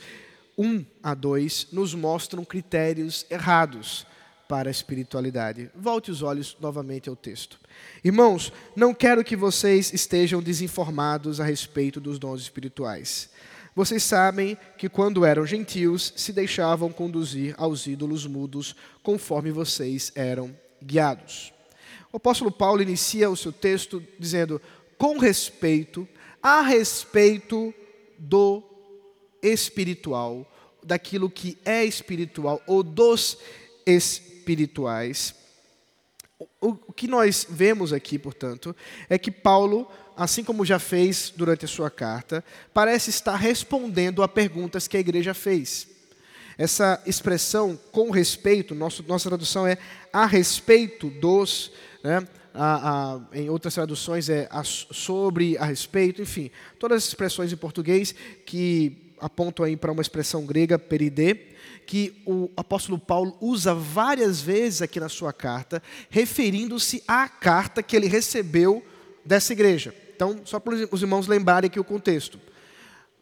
1 0.58 0.86
a 1.04 1.14
2 1.14 1.68
nos 1.72 1.94
mostram 1.94 2.44
critérios 2.44 3.26
errados 3.30 4.06
para 4.48 4.68
a 4.68 4.72
espiritualidade. 4.72 5.70
Volte 5.76 6.10
os 6.10 6.24
olhos 6.24 6.58
novamente 6.60 7.08
ao 7.08 7.16
texto. 7.16 7.60
Irmãos, 8.04 8.52
não 8.76 8.96
quero 8.96 9.24
que 9.24 9.36
vocês 9.36 9.94
estejam 9.94 10.42
desinformados 10.42 11.40
a 11.40 11.46
respeito 11.46 12.00
dos 12.02 12.18
dons 12.18 12.42
espirituais. 12.42 13.30
Vocês 13.80 14.04
sabem 14.04 14.58
que 14.78 14.90
quando 14.90 15.24
eram 15.24 15.46
gentios, 15.46 16.12
se 16.18 16.34
deixavam 16.34 16.92
conduzir 16.92 17.56
aos 17.58 17.88
ídolos 17.88 18.28
mudos, 18.28 18.76
conforme 19.02 19.52
vocês 19.52 20.12
eram 20.16 20.54
guiados. 20.84 21.54
O 22.12 22.18
apóstolo 22.18 22.52
Paulo 22.52 22.82
inicia 22.82 23.30
o 23.30 23.38
seu 23.38 23.54
texto 23.54 24.04
dizendo: 24.20 24.62
com 24.98 25.18
respeito, 25.18 26.06
a 26.44 26.60
respeito 26.60 27.74
do 28.18 28.62
espiritual, 29.42 30.46
daquilo 30.84 31.30
que 31.30 31.58
é 31.64 31.86
espiritual 31.86 32.62
ou 32.68 32.84
dos 32.84 33.38
espirituais. 33.86 35.34
O, 36.62 36.76
que 36.94 37.08
nós 37.08 37.46
vemos 37.50 37.92
aqui, 37.92 38.18
portanto, 38.18 38.76
é 39.10 39.18
que 39.18 39.32
Paulo 39.32 39.88
assim 40.20 40.44
como 40.44 40.66
já 40.66 40.78
fez 40.78 41.32
durante 41.34 41.64
a 41.64 41.68
sua 41.68 41.90
carta, 41.90 42.44
parece 42.74 43.10
estar 43.10 43.38
respondendo 43.38 44.22
a 44.22 44.28
perguntas 44.28 44.86
que 44.86 44.98
a 44.98 45.00
igreja 45.00 45.34
fez. 45.34 45.88
Essa 46.58 47.02
expressão 47.06 47.80
com 47.90 48.12
respeito, 48.12 48.76
nosso, 48.76 49.02
nossa 49.08 49.30
tradução 49.30 49.66
é 49.66 49.78
a 50.12 50.26
respeito 50.26 51.10
dos, 51.10 51.72
né? 52.04 52.28
a, 52.54 53.14
a, 53.14 53.22
em 53.32 53.50
outras 53.50 53.74
traduções 53.74 54.28
é 54.28 54.50
a, 54.52 54.62
sobre, 54.66 55.58
a 55.58 55.64
respeito, 55.64 56.22
enfim, 56.22 56.52
todas 56.78 56.98
as 56.98 57.08
expressões 57.08 57.54
em 57.54 57.58
português 57.58 58.14
que 58.46 59.09
apontam 59.20 59.66
aí 59.66 59.76
para 59.76 59.92
uma 59.92 60.02
expressão 60.02 60.46
grega, 60.46 60.80
peridê, 60.80 61.36
que 61.86 62.22
o 62.26 62.50
apóstolo 62.56 63.00
Paulo 63.00 63.38
usa 63.42 63.74
várias 63.74 64.42
vezes 64.42 64.82
aqui 64.82 65.00
na 65.00 65.10
sua 65.10 65.34
carta, 65.34 65.82
referindo-se 66.10 67.04
à 67.08 67.28
carta 67.28 67.82
que 67.82 67.96
ele 67.96 68.08
recebeu 68.08 68.84
dessa 69.26 69.54
igreja. 69.54 69.94
Então, 70.16 70.42
só 70.46 70.60
para 70.60 70.76
os 70.92 71.02
irmãos 71.02 71.28
lembrarem 71.28 71.68
aqui 71.68 71.80
o 71.80 71.84
contexto. 71.84 72.40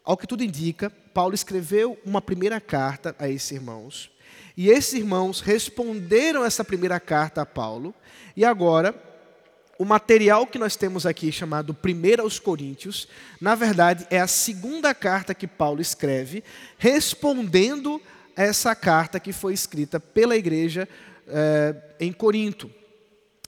Ao 0.04 0.18
que 0.18 0.28
tudo 0.28 0.44
indica, 0.44 0.90
Paulo 1.14 1.36
escreveu 1.36 1.98
uma 2.06 2.22
primeira 2.22 2.62
carta 2.62 3.16
a 3.20 3.30
esses 3.30 3.52
irmãos. 3.52 4.10
E 4.56 4.70
esses 4.70 4.94
irmãos 4.94 5.40
responderam 5.40 6.44
essa 6.44 6.64
primeira 6.64 7.00
carta 7.00 7.42
a 7.42 7.46
Paulo. 7.46 7.94
E 8.36 8.44
agora, 8.44 8.94
o 9.78 9.86
material 9.86 10.48
que 10.48 10.58
nós 10.58 10.76
temos 10.76 11.06
aqui, 11.06 11.32
chamado 11.32 11.76
1 11.84 12.22
aos 12.22 12.40
Coríntios, 12.40 13.08
na 13.40 13.56
verdade 13.56 14.08
é 14.10 14.20
a 14.20 14.28
segunda 14.28 14.94
carta 14.94 15.36
que 15.36 15.48
Paulo 15.48 15.82
escreve, 15.82 16.44
respondendo 16.78 18.02
essa 18.36 18.76
carta 18.76 19.20
que 19.20 19.32
foi 19.32 19.54
escrita 19.54 20.00
pela 20.00 20.36
igreja 20.36 20.88
eh, 21.28 21.76
em 22.00 22.12
Corinto 22.12 22.72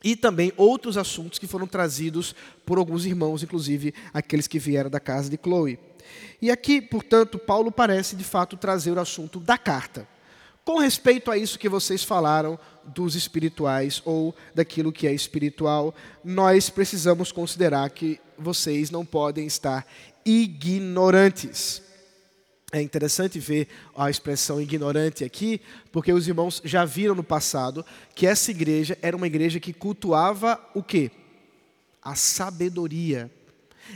e 0.03 0.15
também 0.15 0.53
outros 0.55 0.97
assuntos 0.97 1.39
que 1.39 1.47
foram 1.47 1.67
trazidos 1.67 2.35
por 2.65 2.77
alguns 2.77 3.05
irmãos, 3.05 3.43
inclusive 3.43 3.93
aqueles 4.13 4.47
que 4.47 4.59
vieram 4.59 4.89
da 4.89 4.99
casa 4.99 5.29
de 5.29 5.37
Chloe. 5.37 5.79
E 6.41 6.49
aqui, 6.49 6.81
portanto, 6.81 7.37
Paulo 7.37 7.71
parece 7.71 8.15
de 8.15 8.23
fato 8.23 8.55
trazer 8.55 8.91
o 8.91 8.99
assunto 8.99 9.39
da 9.39 9.57
carta. 9.57 10.07
Com 10.69 10.77
respeito 10.77 11.31
a 11.31 11.35
isso 11.35 11.57
que 11.57 11.67
vocês 11.67 12.03
falaram 12.03 12.59
dos 12.85 13.15
espirituais 13.15 14.03
ou 14.05 14.35
daquilo 14.53 14.91
que 14.91 15.07
é 15.07 15.11
espiritual, 15.11 15.95
nós 16.23 16.69
precisamos 16.69 17.31
considerar 17.31 17.89
que 17.89 18.21
vocês 18.37 18.91
não 18.91 19.03
podem 19.03 19.47
estar 19.47 19.83
ignorantes. 20.23 21.81
É 22.71 22.79
interessante 22.79 23.39
ver 23.39 23.67
a 23.97 24.11
expressão 24.11 24.61
ignorante 24.61 25.23
aqui, 25.23 25.59
porque 25.91 26.13
os 26.13 26.27
irmãos 26.27 26.61
já 26.63 26.85
viram 26.85 27.15
no 27.15 27.23
passado 27.23 27.83
que 28.13 28.27
essa 28.27 28.51
igreja 28.51 28.95
era 29.01 29.17
uma 29.17 29.25
igreja 29.25 29.59
que 29.59 29.73
cultuava 29.73 30.63
o 30.75 30.83
quê? 30.83 31.09
A 31.99 32.13
sabedoria. 32.13 33.31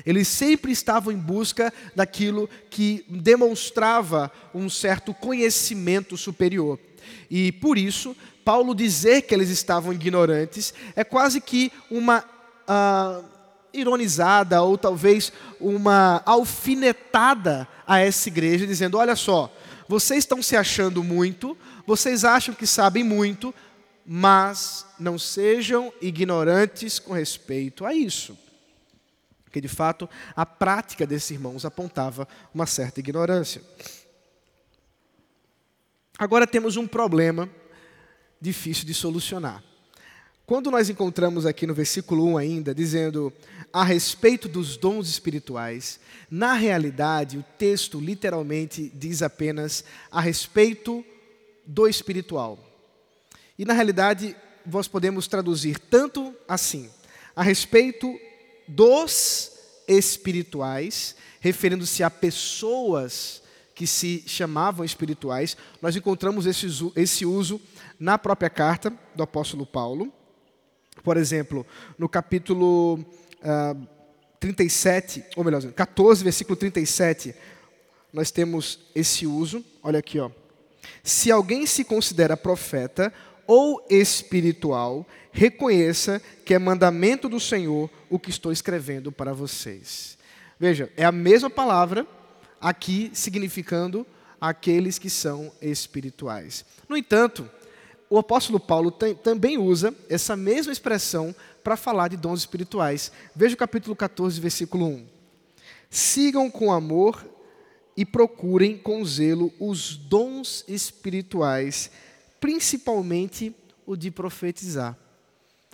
Eles 0.06 0.28
sempre 0.28 0.72
estavam 0.72 1.14
em 1.14 1.18
busca 1.18 1.74
daquilo 1.96 2.50
que 2.70 3.06
demonstrava 3.08 4.32
um 4.54 4.70
certo 4.70 5.14
conhecimento 5.14 6.18
superior. 6.18 6.80
E 7.30 7.52
por 7.52 7.78
isso, 7.78 8.16
Paulo 8.44 8.76
dizer 8.76 9.24
que 9.24 9.34
eles 9.34 9.50
estavam 9.50 9.94
ignorantes 9.94 10.74
é 10.96 11.04
quase 11.04 11.40
que 11.40 11.72
uma 11.90 12.24
uh, 12.68 13.24
ironizada 13.74 14.62
ou 14.62 14.78
talvez 14.78 15.34
uma 15.60 16.22
alfinetada 16.26 17.68
a 17.88 18.00
essa 18.00 18.30
igreja, 18.30 18.68
dizendo: 18.68 18.98
olha 18.98 19.16
só, 19.16 19.52
vocês 19.88 20.20
estão 20.20 20.42
se 20.42 20.56
achando 20.56 21.04
muito, 21.04 21.58
vocês 21.86 22.24
acham 22.24 22.54
que 22.54 22.68
sabem 22.68 23.04
muito, 23.04 23.54
mas 24.06 24.86
não 25.00 25.18
sejam 25.18 25.92
ignorantes 26.02 27.00
com 27.00 27.14
respeito 27.14 27.86
a 27.86 27.94
isso. 27.94 28.38
Porque 29.54 29.62
de 29.62 29.68
fato 29.68 30.10
a 30.36 30.48
prática 30.48 31.06
desses 31.06 31.30
irmãos 31.30 31.64
apontava 31.64 32.28
uma 32.52 32.66
certa 32.66 33.00
ignorância. 33.00 33.62
Agora 36.18 36.48
temos 36.48 36.76
um 36.76 36.88
problema 36.88 37.48
difícil 38.42 38.84
de 38.84 38.96
solucionar. 38.96 39.64
Quando 40.44 40.72
nós 40.72 40.90
encontramos 40.90 41.46
aqui 41.46 41.68
no 41.68 41.74
versículo 41.76 42.26
1 42.30 42.38
ainda, 42.40 42.74
dizendo 42.74 43.32
a 43.72 43.84
respeito 43.84 44.50
dos 44.50 44.76
dons 44.76 45.08
espirituais, 45.08 46.00
na 46.32 46.54
realidade 46.54 47.38
o 47.38 47.46
texto 47.56 48.00
literalmente 48.00 48.92
diz 48.96 49.22
apenas 49.22 49.84
a 50.10 50.20
respeito 50.20 51.06
do 51.64 51.88
espiritual. 51.88 52.58
E 53.56 53.66
na 53.66 53.74
realidade 53.74 54.36
nós 54.66 54.88
podemos 54.88 55.28
traduzir 55.28 55.78
tanto 55.78 56.34
assim, 56.48 56.90
a 57.36 57.44
respeito 57.44 58.20
dos 58.68 59.52
espirituais, 59.88 61.16
referindo-se 61.40 62.04
a 62.04 62.10
pessoas 62.10 63.42
que 63.76 63.88
se 63.88 64.24
chamavam 64.28 64.86
espirituais, 64.86 65.58
nós 65.82 65.96
encontramos 65.96 66.46
esse, 66.46 66.68
esse 66.96 67.26
uso 67.26 67.60
na 68.00 68.18
própria 68.18 68.50
carta 68.50 68.94
do 69.16 69.24
apóstolo 69.24 69.66
Paulo. 69.66 70.12
Por 71.04 71.18
exemplo, 71.18 71.66
no 71.98 72.08
capítulo 72.08 72.96
uh, 72.96 73.06
ah, 73.44 73.76
37, 74.40 75.24
ou 75.36 75.44
melhor, 75.44 75.62
14, 75.72 76.24
versículo 76.24 76.56
37, 76.56 77.34
nós 78.12 78.30
temos 78.30 78.80
esse 78.94 79.26
uso. 79.26 79.64
Olha 79.82 80.00
aqui, 80.00 80.20
ó. 80.20 80.30
Se 81.02 81.32
alguém 81.32 81.66
se 81.66 81.84
considera 81.84 82.38
profeta 82.38 83.12
ou 83.48 83.86
espiritual, 83.90 85.06
reconheça 85.32 86.22
que 86.46 86.54
é 86.54 86.60
mandamento 86.60 87.28
do 87.28 87.40
Senhor 87.40 87.90
o 88.10 88.20
que 88.20 88.30
estou 88.30 88.52
escrevendo 88.52 89.12
para 89.12 89.34
vocês. 89.34 90.18
Veja, 90.60 90.92
é 90.96 91.04
a 91.04 91.12
mesma 91.12 91.50
palavra 91.50 92.08
aqui 92.62 93.12
significando 93.14 94.06
aqueles 94.40 95.00
que 95.00 95.10
são 95.10 95.52
espirituais. 95.62 96.66
No 96.88 96.96
entanto, 96.98 97.50
o 98.10 98.18
apóstolo 98.18 98.60
Paulo 98.60 98.92
tem, 98.92 99.16
também 99.16 99.58
usa 99.58 99.94
essa 100.10 100.36
mesma 100.36 100.72
expressão 100.72 101.34
para 101.64 101.76
falar 101.76 102.10
de 102.10 102.18
dons 102.18 102.42
espirituais. 102.42 103.12
Veja 103.36 103.56
o 103.56 103.58
capítulo 103.58 103.96
14, 103.96 104.40
versículo 104.40 104.86
1. 104.86 105.06
Sigam 105.90 106.52
com 106.52 106.72
amor 106.72 107.26
e 107.96 108.06
procurem 108.06 108.78
com 108.78 109.04
zelo 109.06 109.52
os 109.60 109.96
dons 109.96 110.64
espirituais, 110.68 111.90
principalmente 112.44 113.56
o 113.86 113.96
de 113.96 114.12
profetizar. 114.12 114.98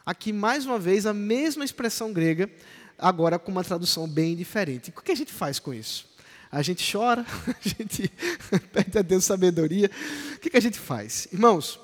Aqui, 0.06 0.32
mais 0.32 0.68
uma 0.68 0.78
vez, 0.78 1.08
a 1.08 1.14
mesma 1.16 1.66
expressão 1.66 2.14
grega, 2.14 2.48
agora 2.96 3.40
com 3.40 3.52
uma 3.52 3.64
tradução 3.64 4.08
bem 4.08 4.36
diferente. 4.36 4.94
O 4.96 5.02
que 5.02 5.12
a 5.12 5.16
gente 5.16 5.34
faz 5.34 5.58
com 5.58 5.74
isso? 5.74 6.08
A 6.52 6.62
gente 6.62 6.88
chora, 6.92 7.26
a 7.50 7.68
gente 7.68 8.08
pede 8.72 9.00
a 9.00 9.02
Deus 9.02 9.26
sabedoria. 9.26 9.90
O 10.36 10.40
que 10.40 10.56
a 10.56 10.60
gente 10.60 10.78
faz? 10.78 11.28
Irmãos, 11.34 11.80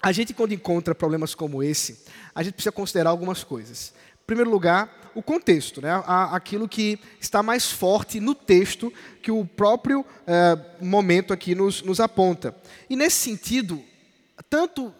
a 0.00 0.12
gente, 0.12 0.32
quando 0.32 0.54
encontra 0.54 0.94
problemas 0.94 1.34
como 1.34 1.60
esse, 1.60 2.04
a 2.32 2.44
gente 2.44 2.54
precisa 2.54 2.70
considerar 2.70 3.10
algumas 3.10 3.42
coisas. 3.42 3.92
Em 4.22 4.24
primeiro 4.24 4.52
lugar, 4.52 5.10
o 5.16 5.22
contexto, 5.22 5.82
né? 5.82 5.90
aquilo 6.06 6.68
que 6.68 7.00
está 7.20 7.42
mais 7.42 7.72
forte 7.72 8.20
no 8.20 8.36
texto 8.36 8.92
que 9.20 9.32
o 9.32 9.44
próprio 9.44 10.06
eh, 10.28 10.56
momento 10.80 11.32
aqui 11.32 11.56
nos, 11.56 11.82
nos 11.82 11.98
aponta. 11.98 12.54
E 12.88 12.94
nesse 12.94 13.16
sentido, 13.16 13.82
tanto 14.48 14.94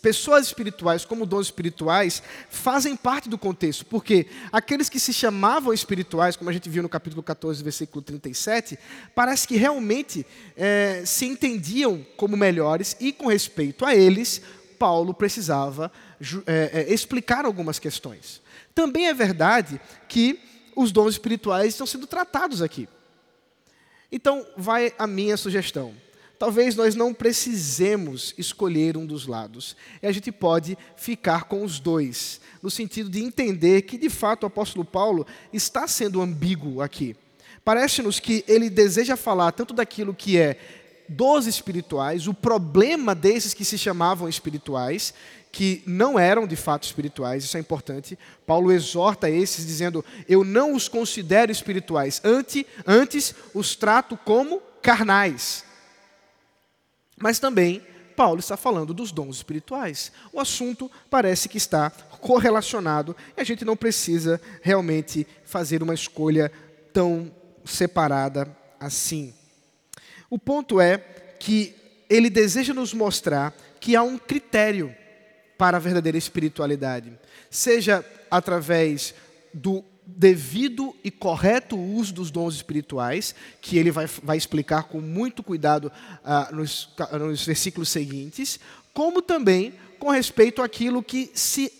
pessoas 0.00 0.46
espirituais 0.46 1.04
como 1.04 1.26
dons 1.26 1.46
espirituais 1.46 2.22
fazem 2.48 2.96
parte 2.96 3.28
do 3.28 3.36
contexto, 3.36 3.84
porque 3.86 4.26
aqueles 4.50 4.88
que 4.88 4.98
se 4.98 5.12
chamavam 5.12 5.72
espirituais, 5.72 6.36
como 6.36 6.48
a 6.50 6.52
gente 6.52 6.68
viu 6.68 6.82
no 6.82 6.88
capítulo 6.88 7.22
14, 7.22 7.62
versículo 7.62 8.02
37, 8.02 8.78
parece 9.14 9.46
que 9.46 9.56
realmente 9.56 10.26
é, 10.56 11.02
se 11.04 11.26
entendiam 11.26 12.04
como 12.16 12.36
melhores 12.36 12.96
e, 13.00 13.12
com 13.12 13.26
respeito 13.26 13.84
a 13.84 13.94
eles, 13.94 14.40
Paulo 14.78 15.12
precisava 15.14 15.90
é, 16.46 16.86
é, 16.88 16.92
explicar 16.92 17.44
algumas 17.44 17.78
questões. 17.78 18.42
Também 18.74 19.08
é 19.08 19.14
verdade 19.14 19.80
que 20.08 20.40
os 20.74 20.92
dons 20.92 21.14
espirituais 21.14 21.68
estão 21.68 21.86
sendo 21.86 22.06
tratados 22.06 22.60
aqui. 22.60 22.88
Então, 24.12 24.46
vai 24.56 24.92
a 24.98 25.06
minha 25.06 25.36
sugestão 25.36 25.94
talvez 26.38 26.76
nós 26.76 26.94
não 26.94 27.14
precisemos 27.14 28.34
escolher 28.36 28.96
um 28.96 29.06
dos 29.06 29.26
lados. 29.26 29.76
E 30.02 30.06
a 30.06 30.12
gente 30.12 30.30
pode 30.30 30.76
ficar 30.96 31.44
com 31.44 31.62
os 31.62 31.78
dois, 31.78 32.40
no 32.62 32.70
sentido 32.70 33.10
de 33.10 33.22
entender 33.22 33.82
que, 33.82 33.98
de 33.98 34.10
fato, 34.10 34.44
o 34.44 34.46
apóstolo 34.46 34.84
Paulo 34.84 35.26
está 35.52 35.86
sendo 35.86 36.20
ambíguo 36.20 36.80
aqui. 36.80 37.16
Parece-nos 37.64 38.20
que 38.20 38.44
ele 38.46 38.70
deseja 38.70 39.16
falar 39.16 39.52
tanto 39.52 39.74
daquilo 39.74 40.14
que 40.14 40.38
é 40.38 40.56
dos 41.08 41.46
espirituais, 41.46 42.26
o 42.26 42.34
problema 42.34 43.14
desses 43.14 43.54
que 43.54 43.64
se 43.64 43.78
chamavam 43.78 44.28
espirituais, 44.28 45.14
que 45.52 45.82
não 45.86 46.18
eram 46.18 46.46
de 46.46 46.56
fato 46.56 46.84
espirituais, 46.84 47.44
isso 47.44 47.56
é 47.56 47.60
importante. 47.60 48.18
Paulo 48.46 48.70
exorta 48.70 49.30
esses 49.30 49.66
dizendo: 49.66 50.04
Eu 50.28 50.44
não 50.44 50.74
os 50.74 50.88
considero 50.88 51.50
espirituais, 51.50 52.20
antes, 52.22 52.64
antes 52.86 53.34
os 53.54 53.74
trato 53.74 54.16
como 54.18 54.60
carnais. 54.82 55.64
Mas 57.16 57.38
também 57.38 57.82
Paulo 58.16 58.40
está 58.40 58.56
falando 58.56 58.94
dos 58.94 59.12
dons 59.12 59.36
espirituais. 59.36 60.10
O 60.32 60.40
assunto 60.40 60.90
parece 61.10 61.48
que 61.48 61.58
está 61.58 61.90
correlacionado 61.90 63.14
e 63.36 63.40
a 63.40 63.44
gente 63.44 63.64
não 63.64 63.76
precisa 63.76 64.40
realmente 64.62 65.26
fazer 65.44 65.82
uma 65.82 65.94
escolha 65.94 66.50
tão 66.92 67.30
separada 67.64 68.54
assim. 68.80 69.34
O 70.30 70.38
ponto 70.38 70.80
é 70.80 70.98
que 71.38 71.74
ele 72.08 72.30
deseja 72.30 72.72
nos 72.72 72.94
mostrar 72.94 73.54
que 73.78 73.94
há 73.94 74.02
um 74.02 74.18
critério 74.18 74.94
para 75.58 75.76
a 75.76 75.80
verdadeira 75.80 76.18
espiritualidade, 76.18 77.12
seja 77.50 78.04
através 78.30 79.14
do 79.52 79.84
devido 80.06 80.94
e 81.02 81.10
correto 81.10 81.76
uso 81.76 82.14
dos 82.14 82.30
dons 82.30 82.54
espirituais, 82.54 83.34
que 83.60 83.76
ele 83.76 83.90
vai, 83.90 84.06
vai 84.06 84.36
explicar 84.36 84.84
com 84.84 85.00
muito 85.00 85.42
cuidado 85.42 85.90
ah, 86.24 86.48
nos, 86.52 86.88
nos 87.12 87.44
versículos 87.44 87.88
seguintes, 87.88 88.60
como 88.94 89.20
também 89.20 89.74
com 89.98 90.10
respeito 90.10 90.62
àquilo 90.62 91.02
que 91.02 91.30
se 91.34 91.72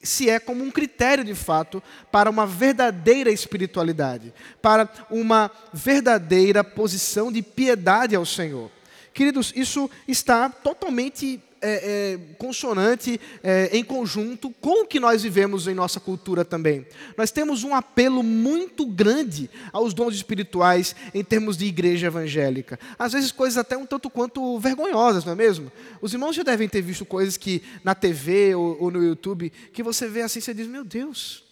se 0.00 0.30
é 0.30 0.38
como 0.38 0.62
um 0.62 0.70
critério 0.70 1.24
de 1.24 1.34
fato 1.34 1.82
para 2.10 2.30
uma 2.30 2.46
verdadeira 2.46 3.30
espiritualidade, 3.30 4.32
para 4.62 4.88
uma 5.10 5.50
verdadeira 5.72 6.62
posição 6.62 7.32
de 7.32 7.42
piedade 7.42 8.14
ao 8.14 8.24
Senhor. 8.24 8.70
Queridos, 9.12 9.52
isso 9.56 9.90
está 10.06 10.48
totalmente 10.48 11.42
é, 11.60 12.14
é, 12.14 12.18
consonante, 12.36 13.20
é, 13.42 13.70
em 13.72 13.84
conjunto 13.84 14.50
com 14.60 14.84
o 14.84 14.86
que 14.86 15.00
nós 15.00 15.22
vivemos 15.22 15.66
em 15.66 15.74
nossa 15.74 16.00
cultura 16.00 16.44
também. 16.44 16.86
Nós 17.16 17.30
temos 17.30 17.64
um 17.64 17.74
apelo 17.74 18.22
muito 18.22 18.86
grande 18.86 19.50
aos 19.72 19.94
dons 19.94 20.14
espirituais 20.14 20.94
em 21.14 21.24
termos 21.24 21.56
de 21.56 21.66
igreja 21.66 22.06
evangélica. 22.06 22.78
Às 22.98 23.12
vezes 23.12 23.32
coisas 23.32 23.58
até 23.58 23.76
um 23.76 23.86
tanto 23.86 24.08
quanto 24.08 24.58
vergonhosas, 24.58 25.24
não 25.24 25.32
é 25.32 25.36
mesmo? 25.36 25.70
Os 26.00 26.12
irmãos 26.12 26.34
já 26.34 26.42
devem 26.42 26.68
ter 26.68 26.82
visto 26.82 27.04
coisas 27.04 27.36
que 27.36 27.62
na 27.82 27.94
TV 27.94 28.54
ou, 28.54 28.76
ou 28.80 28.90
no 28.90 29.02
YouTube 29.02 29.52
que 29.72 29.82
você 29.82 30.08
vê 30.08 30.22
assim 30.22 30.38
e 30.38 30.42
você 30.42 30.54
diz, 30.54 30.66
meu 30.66 30.84
Deus. 30.84 31.44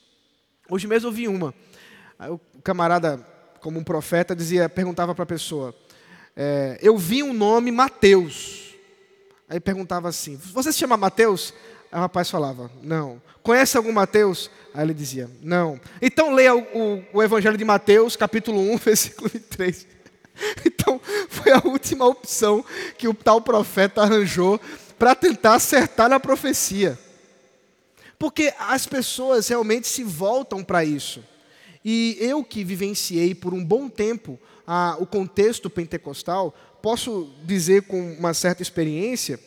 Hoje 0.68 0.86
mesmo 0.86 1.08
eu 1.08 1.12
vi 1.12 1.28
uma. 1.28 1.54
Aí 2.18 2.30
o 2.30 2.40
camarada, 2.62 3.24
como 3.60 3.78
um 3.78 3.84
profeta, 3.84 4.34
dizia, 4.34 4.68
perguntava 4.68 5.14
para 5.14 5.22
a 5.22 5.26
pessoa, 5.26 5.74
é, 6.34 6.78
eu 6.82 6.96
vi 6.98 7.22
um 7.22 7.32
nome 7.32 7.70
Mateus. 7.70 8.65
Aí 9.48 9.60
perguntava 9.60 10.08
assim: 10.08 10.36
Você 10.52 10.72
se 10.72 10.78
chama 10.78 10.96
Mateus? 10.96 11.54
Aí 11.90 11.98
o 11.98 12.02
rapaz 12.02 12.30
falava: 12.30 12.70
Não. 12.82 13.20
Conhece 13.42 13.76
algum 13.76 13.92
Mateus? 13.92 14.50
Aí 14.74 14.84
ele 14.84 14.94
dizia: 14.94 15.30
Não. 15.42 15.80
Então 16.02 16.34
leia 16.34 16.54
o, 16.54 16.60
o, 16.60 17.04
o 17.14 17.22
Evangelho 17.22 17.56
de 17.56 17.64
Mateus, 17.64 18.16
capítulo 18.16 18.60
1, 18.60 18.76
versículo 18.78 19.30
23. 19.30 19.86
Então, 20.66 21.00
foi 21.28 21.52
a 21.52 21.62
última 21.64 22.04
opção 22.06 22.64
que 22.98 23.08
o 23.08 23.14
tal 23.14 23.40
profeta 23.40 24.02
arranjou 24.02 24.60
para 24.98 25.14
tentar 25.14 25.54
acertar 25.54 26.08
na 26.08 26.20
profecia. 26.20 26.98
Porque 28.18 28.52
as 28.58 28.86
pessoas 28.86 29.48
realmente 29.48 29.86
se 29.88 30.02
voltam 30.02 30.62
para 30.62 30.84
isso. 30.84 31.22
E 31.84 32.16
eu 32.20 32.42
que 32.42 32.64
vivenciei 32.64 33.34
por 33.34 33.54
um 33.54 33.64
bom 33.64 33.88
tempo 33.88 34.38
a, 34.66 34.96
o 34.98 35.06
contexto 35.06 35.70
pentecostal, 35.70 36.54
posso 36.86 37.28
dizer 37.42 37.82
com 37.82 38.12
uma 38.12 38.32
certa 38.32 38.62
experiência, 38.62 39.40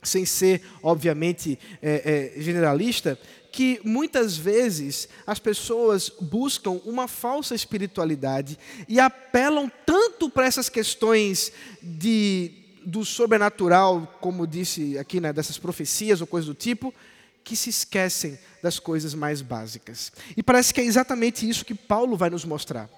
sem 0.00 0.24
ser, 0.24 0.62
obviamente, 0.80 1.58
é, 1.82 2.36
é, 2.36 2.40
generalista, 2.40 3.18
que 3.50 3.80
muitas 3.82 4.36
vezes 4.36 5.08
as 5.26 5.40
pessoas 5.40 6.08
buscam 6.20 6.80
uma 6.84 7.08
falsa 7.08 7.52
espiritualidade 7.52 8.56
e 8.88 9.00
apelam 9.00 9.68
tanto 9.84 10.30
para 10.30 10.46
essas 10.46 10.68
questões 10.68 11.50
de, 11.82 12.52
do 12.86 13.04
sobrenatural, 13.04 14.16
como 14.20 14.46
disse 14.46 14.96
aqui, 14.98 15.18
né, 15.18 15.32
dessas 15.32 15.58
profecias 15.58 16.20
ou 16.20 16.28
coisas 16.28 16.46
do 16.46 16.54
tipo, 16.54 16.94
que 17.42 17.56
se 17.56 17.70
esquecem 17.70 18.38
das 18.62 18.78
coisas 18.78 19.14
mais 19.14 19.42
básicas. 19.42 20.12
E 20.36 20.44
parece 20.44 20.72
que 20.72 20.80
é 20.80 20.84
exatamente 20.84 21.48
isso 21.48 21.64
que 21.64 21.74
Paulo 21.74 22.16
vai 22.16 22.30
nos 22.30 22.44
mostrar. 22.44 22.88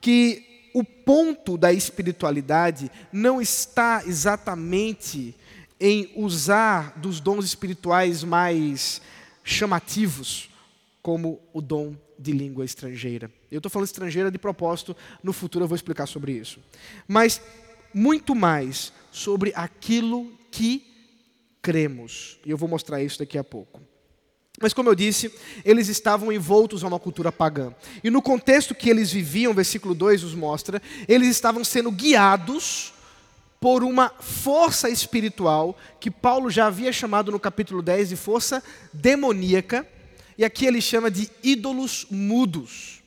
Que 0.00 0.53
o 0.74 0.82
ponto 0.82 1.56
da 1.56 1.72
espiritualidade 1.72 2.90
não 3.12 3.40
está 3.40 4.02
exatamente 4.04 5.34
em 5.78 6.10
usar 6.16 6.98
dos 6.98 7.20
dons 7.20 7.44
espirituais 7.44 8.24
mais 8.24 9.00
chamativos, 9.44 10.50
como 11.00 11.40
o 11.52 11.60
dom 11.60 11.94
de 12.18 12.32
língua 12.32 12.64
estrangeira. 12.64 13.30
Eu 13.52 13.58
estou 13.58 13.70
falando 13.70 13.86
estrangeira 13.86 14.30
de 14.30 14.38
propósito, 14.38 14.96
no 15.22 15.32
futuro 15.32 15.64
eu 15.64 15.68
vou 15.68 15.76
explicar 15.76 16.06
sobre 16.06 16.32
isso. 16.32 16.58
Mas 17.06 17.40
muito 17.92 18.34
mais 18.34 18.92
sobre 19.12 19.52
aquilo 19.54 20.32
que 20.50 20.84
cremos. 21.62 22.40
E 22.44 22.50
eu 22.50 22.56
vou 22.56 22.68
mostrar 22.68 23.00
isso 23.00 23.20
daqui 23.20 23.38
a 23.38 23.44
pouco. 23.44 23.80
Mas, 24.60 24.72
como 24.72 24.88
eu 24.88 24.94
disse, 24.94 25.32
eles 25.64 25.88
estavam 25.88 26.32
envoltos 26.32 26.84
a 26.84 26.86
uma 26.86 27.00
cultura 27.00 27.32
pagã. 27.32 27.74
E 28.02 28.10
no 28.10 28.22
contexto 28.22 28.74
que 28.74 28.88
eles 28.88 29.12
viviam, 29.12 29.52
versículo 29.52 29.94
2 29.94 30.22
nos 30.22 30.34
mostra, 30.34 30.80
eles 31.08 31.28
estavam 31.28 31.64
sendo 31.64 31.90
guiados 31.90 32.92
por 33.60 33.82
uma 33.82 34.10
força 34.20 34.90
espiritual 34.90 35.76
que 35.98 36.10
Paulo 36.10 36.50
já 36.50 36.66
havia 36.66 36.92
chamado 36.92 37.32
no 37.32 37.40
capítulo 37.40 37.82
10 37.82 38.10
de 38.10 38.16
força 38.16 38.62
demoníaca, 38.92 39.86
e 40.36 40.44
aqui 40.44 40.66
ele 40.66 40.80
chama 40.80 41.10
de 41.10 41.30
ídolos 41.42 42.06
mudos. 42.10 43.03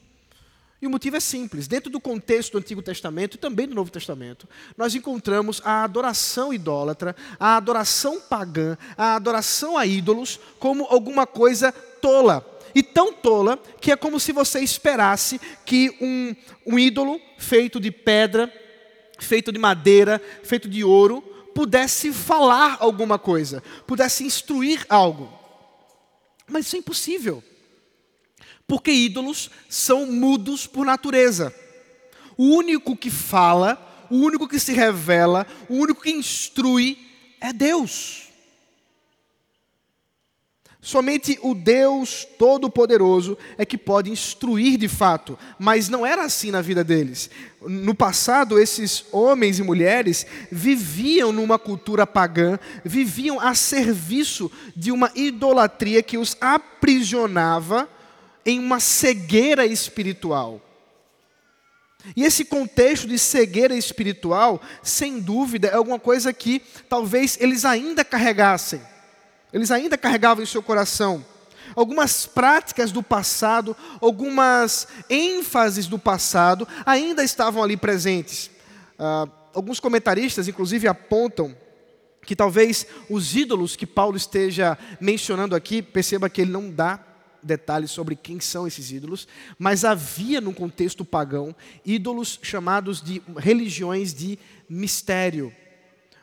E 0.81 0.85
o 0.85 0.89
motivo 0.89 1.15
é 1.17 1.19
simples. 1.19 1.67
Dentro 1.67 1.89
do 1.89 1.99
contexto 1.99 2.51
do 2.51 2.57
Antigo 2.59 2.83
Testamento 2.83 3.35
e 3.35 3.39
também 3.39 3.67
do 3.67 3.73
Novo 3.73 3.89
Testamento, 3.89 4.47
nós 4.77 4.93
encontramos 4.93 5.59
a 5.65 5.83
adoração 5.83 6.53
idólatra, 6.53 7.15
a 7.39 7.57
adoração 7.57 8.21
pagã, 8.21 8.77
a 8.95 9.15
adoração 9.15 9.75
a 9.75 9.85
ídolos 9.85 10.39
como 10.59 10.85
alguma 10.85 11.25
coisa 11.25 11.71
tola. 11.71 12.45
E 12.75 12.83
tão 12.83 13.11
tola 13.11 13.57
que 13.81 13.91
é 13.91 13.95
como 13.95 14.19
se 14.19 14.31
você 14.31 14.59
esperasse 14.59 15.41
que 15.65 15.97
um, 15.99 16.35
um 16.73 16.77
ídolo 16.77 17.19
feito 17.39 17.79
de 17.79 17.89
pedra, 17.89 18.53
feito 19.17 19.51
de 19.51 19.57
madeira, 19.57 20.21
feito 20.43 20.69
de 20.69 20.83
ouro, 20.83 21.21
pudesse 21.55 22.13
falar 22.13 22.77
alguma 22.79 23.17
coisa, 23.17 23.63
pudesse 23.87 24.23
instruir 24.23 24.85
algo. 24.87 25.33
Mas 26.47 26.67
isso 26.67 26.75
é 26.75 26.79
impossível. 26.79 27.43
Porque 28.67 28.91
ídolos 28.91 29.49
são 29.69 30.05
mudos 30.05 30.67
por 30.67 30.85
natureza. 30.85 31.55
O 32.35 32.43
único 32.55 32.95
que 32.95 33.09
fala, 33.09 34.05
o 34.09 34.17
único 34.17 34.47
que 34.47 34.59
se 34.59 34.73
revela, 34.73 35.47
o 35.69 35.75
único 35.75 36.01
que 36.01 36.11
instrui 36.11 36.97
é 37.39 37.53
Deus. 37.53 38.27
Somente 40.87 41.37
o 41.41 41.53
Deus 41.53 42.25
Todo-Poderoso 42.37 43.37
é 43.57 43.65
que 43.65 43.77
pode 43.77 44.09
instruir 44.09 44.77
de 44.77 44.87
fato, 44.87 45.37
mas 45.59 45.89
não 45.89 46.05
era 46.05 46.23
assim 46.23 46.49
na 46.49 46.61
vida 46.61 46.81
deles. 46.81 47.29
No 47.61 47.93
passado, 47.93 48.57
esses 48.57 49.03
homens 49.11 49.59
e 49.59 49.63
mulheres 49.63 50.25
viviam 50.49 51.33
numa 51.33 51.59
cultura 51.59 52.07
pagã, 52.07 52.57
viviam 52.85 53.37
a 53.37 53.53
serviço 53.53 54.49
de 54.75 54.91
uma 54.91 55.11
idolatria 55.13 56.01
que 56.01 56.17
os 56.17 56.37
aprisionava 56.39 57.89
em 58.47 58.57
uma 58.57 58.79
cegueira 58.79 59.63
espiritual. 59.63 60.59
E 62.15 62.23
esse 62.23 62.45
contexto 62.45 63.07
de 63.07 63.19
cegueira 63.19 63.75
espiritual, 63.75 64.59
sem 64.81 65.19
dúvida, 65.19 65.67
é 65.67 65.75
alguma 65.75 65.99
coisa 65.99 66.33
que 66.33 66.63
talvez 66.89 67.37
eles 67.39 67.63
ainda 67.63 68.03
carregassem 68.03 68.81
eles 69.51 69.71
ainda 69.71 69.97
carregavam 69.97 70.43
em 70.43 70.47
seu 70.47 70.61
coração 70.61 71.25
algumas 71.75 72.25
práticas 72.25 72.91
do 72.91 73.03
passado, 73.03 73.75
algumas 74.01 74.87
ênfases 75.09 75.85
do 75.85 75.99
passado 75.99 76.67
ainda 76.85 77.23
estavam 77.23 77.61
ali 77.61 77.75
presentes. 77.75 78.49
Uh, 78.97 79.29
alguns 79.53 79.79
comentaristas, 79.79 80.47
inclusive, 80.47 80.87
apontam 80.87 81.55
que 82.25 82.35
talvez 82.35 82.87
os 83.09 83.35
ídolos 83.35 83.75
que 83.75 83.85
Paulo 83.85 84.17
esteja 84.17 84.77
mencionando 84.99 85.55
aqui, 85.55 85.81
perceba 85.81 86.29
que 86.29 86.41
ele 86.41 86.51
não 86.51 86.71
dá 86.71 86.99
detalhes 87.41 87.91
sobre 87.91 88.15
quem 88.15 88.39
são 88.39 88.67
esses 88.67 88.91
ídolos, 88.91 89.27
mas 89.57 89.85
havia 89.85 90.41
no 90.41 90.53
contexto 90.53 91.05
pagão 91.05 91.55
ídolos 91.85 92.39
chamados 92.41 93.01
de 93.01 93.21
religiões 93.37 94.13
de 94.13 94.37
mistério 94.69 95.53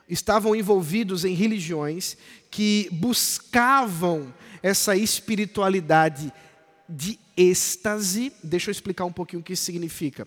estavam 0.08 0.54
envolvidos 0.54 1.24
em 1.24 1.34
religiões 1.34 2.16
que 2.50 2.88
buscavam 2.92 4.32
essa 4.62 4.96
espiritualidade 4.96 6.32
de 6.88 7.18
êxtase. 7.36 8.32
Deixa 8.42 8.70
eu 8.70 8.72
explicar 8.72 9.04
um 9.04 9.12
pouquinho 9.12 9.40
o 9.40 9.42
que 9.42 9.54
isso 9.54 9.64
significa. 9.64 10.26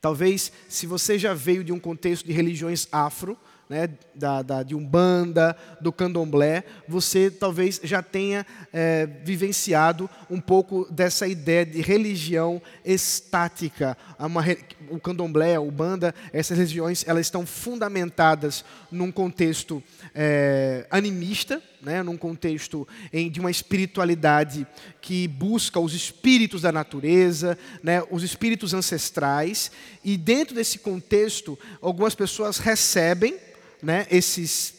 Talvez, 0.00 0.52
se 0.68 0.86
você 0.86 1.18
já 1.18 1.34
veio 1.34 1.64
de 1.64 1.72
um 1.72 1.80
contexto 1.80 2.26
de 2.26 2.32
religiões 2.32 2.88
afro, 2.90 3.38
né, 3.68 3.90
da, 4.14 4.42
da, 4.42 4.62
de 4.62 4.74
Umbanda, 4.74 5.56
do 5.80 5.92
Candomblé, 5.92 6.64
você 6.88 7.30
talvez 7.30 7.80
já 7.84 8.02
tenha 8.02 8.46
é, 8.72 9.06
vivenciado 9.24 10.08
um 10.30 10.40
pouco 10.40 10.90
dessa 10.90 11.26
ideia 11.26 11.66
de 11.66 11.80
religião 11.82 12.62
estática. 12.84 13.96
Uma, 14.18 14.42
o 14.90 14.98
Candomblé, 14.98 15.54
a 15.54 15.60
Umbanda, 15.60 16.14
essas 16.32 16.56
religiões, 16.56 17.04
elas 17.06 17.26
estão 17.26 17.44
fundamentadas 17.44 18.64
num 18.90 19.12
contexto 19.12 19.82
é, 20.14 20.86
animista, 20.90 21.62
né, 21.82 22.02
num 22.02 22.16
contexto 22.16 22.88
em, 23.12 23.30
de 23.30 23.38
uma 23.38 23.50
espiritualidade 23.50 24.66
que 25.00 25.28
busca 25.28 25.78
os 25.78 25.94
espíritos 25.94 26.62
da 26.62 26.72
natureza, 26.72 27.56
né, 27.82 28.02
os 28.10 28.22
espíritos 28.22 28.74
ancestrais, 28.74 29.70
e 30.02 30.16
dentro 30.16 30.54
desse 30.54 30.78
contexto, 30.78 31.58
algumas 31.80 32.14
pessoas 32.14 32.58
recebem 32.58 33.36
né, 33.82 34.06
esses, 34.10 34.74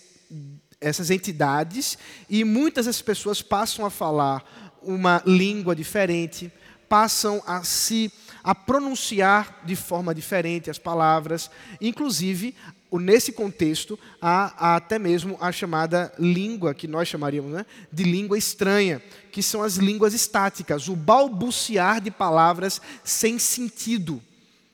essas 0.80 1.10
entidades 1.10 1.98
e 2.30 2.44
muitas 2.44 2.86
das 2.86 3.02
pessoas 3.02 3.42
passam 3.42 3.86
a 3.86 3.90
falar 3.90 4.44
uma 4.82 5.22
língua 5.26 5.76
diferente, 5.76 6.52
passam 6.88 7.42
a 7.46 7.64
se 7.64 8.12
a 8.44 8.56
pronunciar 8.56 9.62
de 9.66 9.76
forma 9.76 10.16
diferente 10.16 10.70
as 10.70 10.80
palavras, 10.80 11.52
inclusive 11.80 12.56
nesse 12.98 13.32
contexto 13.32 14.00
há, 14.20 14.54
há, 14.58 14.76
até 14.78 14.98
mesmo 14.98 15.38
a 15.40 15.52
chamada 15.52 16.12
língua 16.18 16.74
que 16.74 16.88
nós 16.88 17.08
chamaríamos 17.08 17.52
né, 17.52 17.66
de 17.92 18.04
língua 18.04 18.38
estranha, 18.38 19.04
que 19.32 19.44
são 19.44 19.62
as 19.62 19.76
línguas 19.76 20.14
estáticas, 20.14 20.88
o 20.88 20.96
balbuciar 20.96 22.02
de 22.02 22.10
palavras 22.10 22.82
sem 23.04 23.38
sentido. 23.38 24.20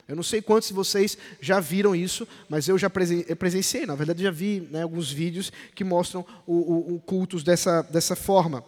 Eu 0.07 0.15
não 0.15 0.23
sei 0.23 0.41
quantos 0.41 0.67
de 0.67 0.73
vocês 0.73 1.17
já 1.41 1.59
viram 1.59 1.95
isso, 1.95 2.27
mas 2.47 2.67
eu 2.67 2.77
já 2.77 2.89
presenciei, 2.89 3.87
na 3.87 3.95
verdade 3.95 4.21
já 4.21 4.29
vi 4.29 4.67
né, 4.69 4.83
alguns 4.83 5.11
vídeos 5.11 5.51
que 5.73 5.83
mostram 5.83 6.23
o, 6.45 6.53
o, 6.53 6.95
o 6.95 6.99
cultos 6.99 7.43
dessa, 7.43 7.81
dessa 7.81 8.15
forma. 8.15 8.63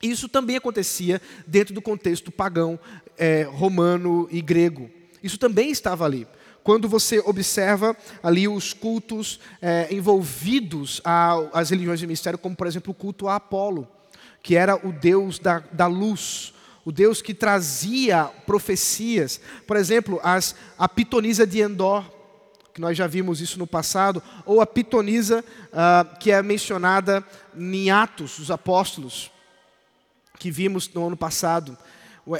Isso 0.00 0.28
também 0.28 0.56
acontecia 0.56 1.20
dentro 1.46 1.74
do 1.74 1.82
contexto 1.82 2.30
pagão, 2.30 2.78
é, 3.18 3.42
romano 3.42 4.28
e 4.30 4.40
grego. 4.40 4.90
Isso 5.22 5.38
também 5.38 5.70
estava 5.70 6.04
ali. 6.04 6.26
Quando 6.62 6.88
você 6.88 7.18
observa 7.20 7.96
ali 8.22 8.46
os 8.46 8.72
cultos 8.72 9.40
é, 9.60 9.88
envolvidos 9.92 11.00
às 11.52 11.70
religiões 11.70 11.98
de 11.98 12.06
mistério, 12.06 12.38
como 12.38 12.54
por 12.54 12.68
exemplo 12.68 12.92
o 12.92 12.94
culto 12.94 13.26
a 13.26 13.36
Apolo, 13.36 13.88
que 14.42 14.56
era 14.56 14.76
o 14.76 14.92
deus 14.92 15.38
da, 15.38 15.58
da 15.72 15.86
luz, 15.86 16.52
o 16.84 16.90
Deus 16.90 17.22
que 17.22 17.34
trazia 17.34 18.24
profecias. 18.46 19.40
Por 19.66 19.76
exemplo, 19.76 20.20
as, 20.22 20.54
a 20.76 20.88
pitonisa 20.88 21.46
de 21.46 21.60
Endor, 21.60 22.04
que 22.74 22.80
nós 22.80 22.96
já 22.96 23.06
vimos 23.06 23.40
isso 23.40 23.58
no 23.58 23.66
passado, 23.66 24.22
ou 24.44 24.60
a 24.60 24.66
pitonisa 24.66 25.44
uh, 25.68 26.18
que 26.18 26.32
é 26.32 26.42
mencionada 26.42 27.24
em 27.56 27.90
Atos 27.90 28.38
dos 28.38 28.50
Apóstolos, 28.50 29.30
que 30.38 30.50
vimos 30.50 30.92
no 30.92 31.06
ano 31.06 31.16
passado. 31.16 31.76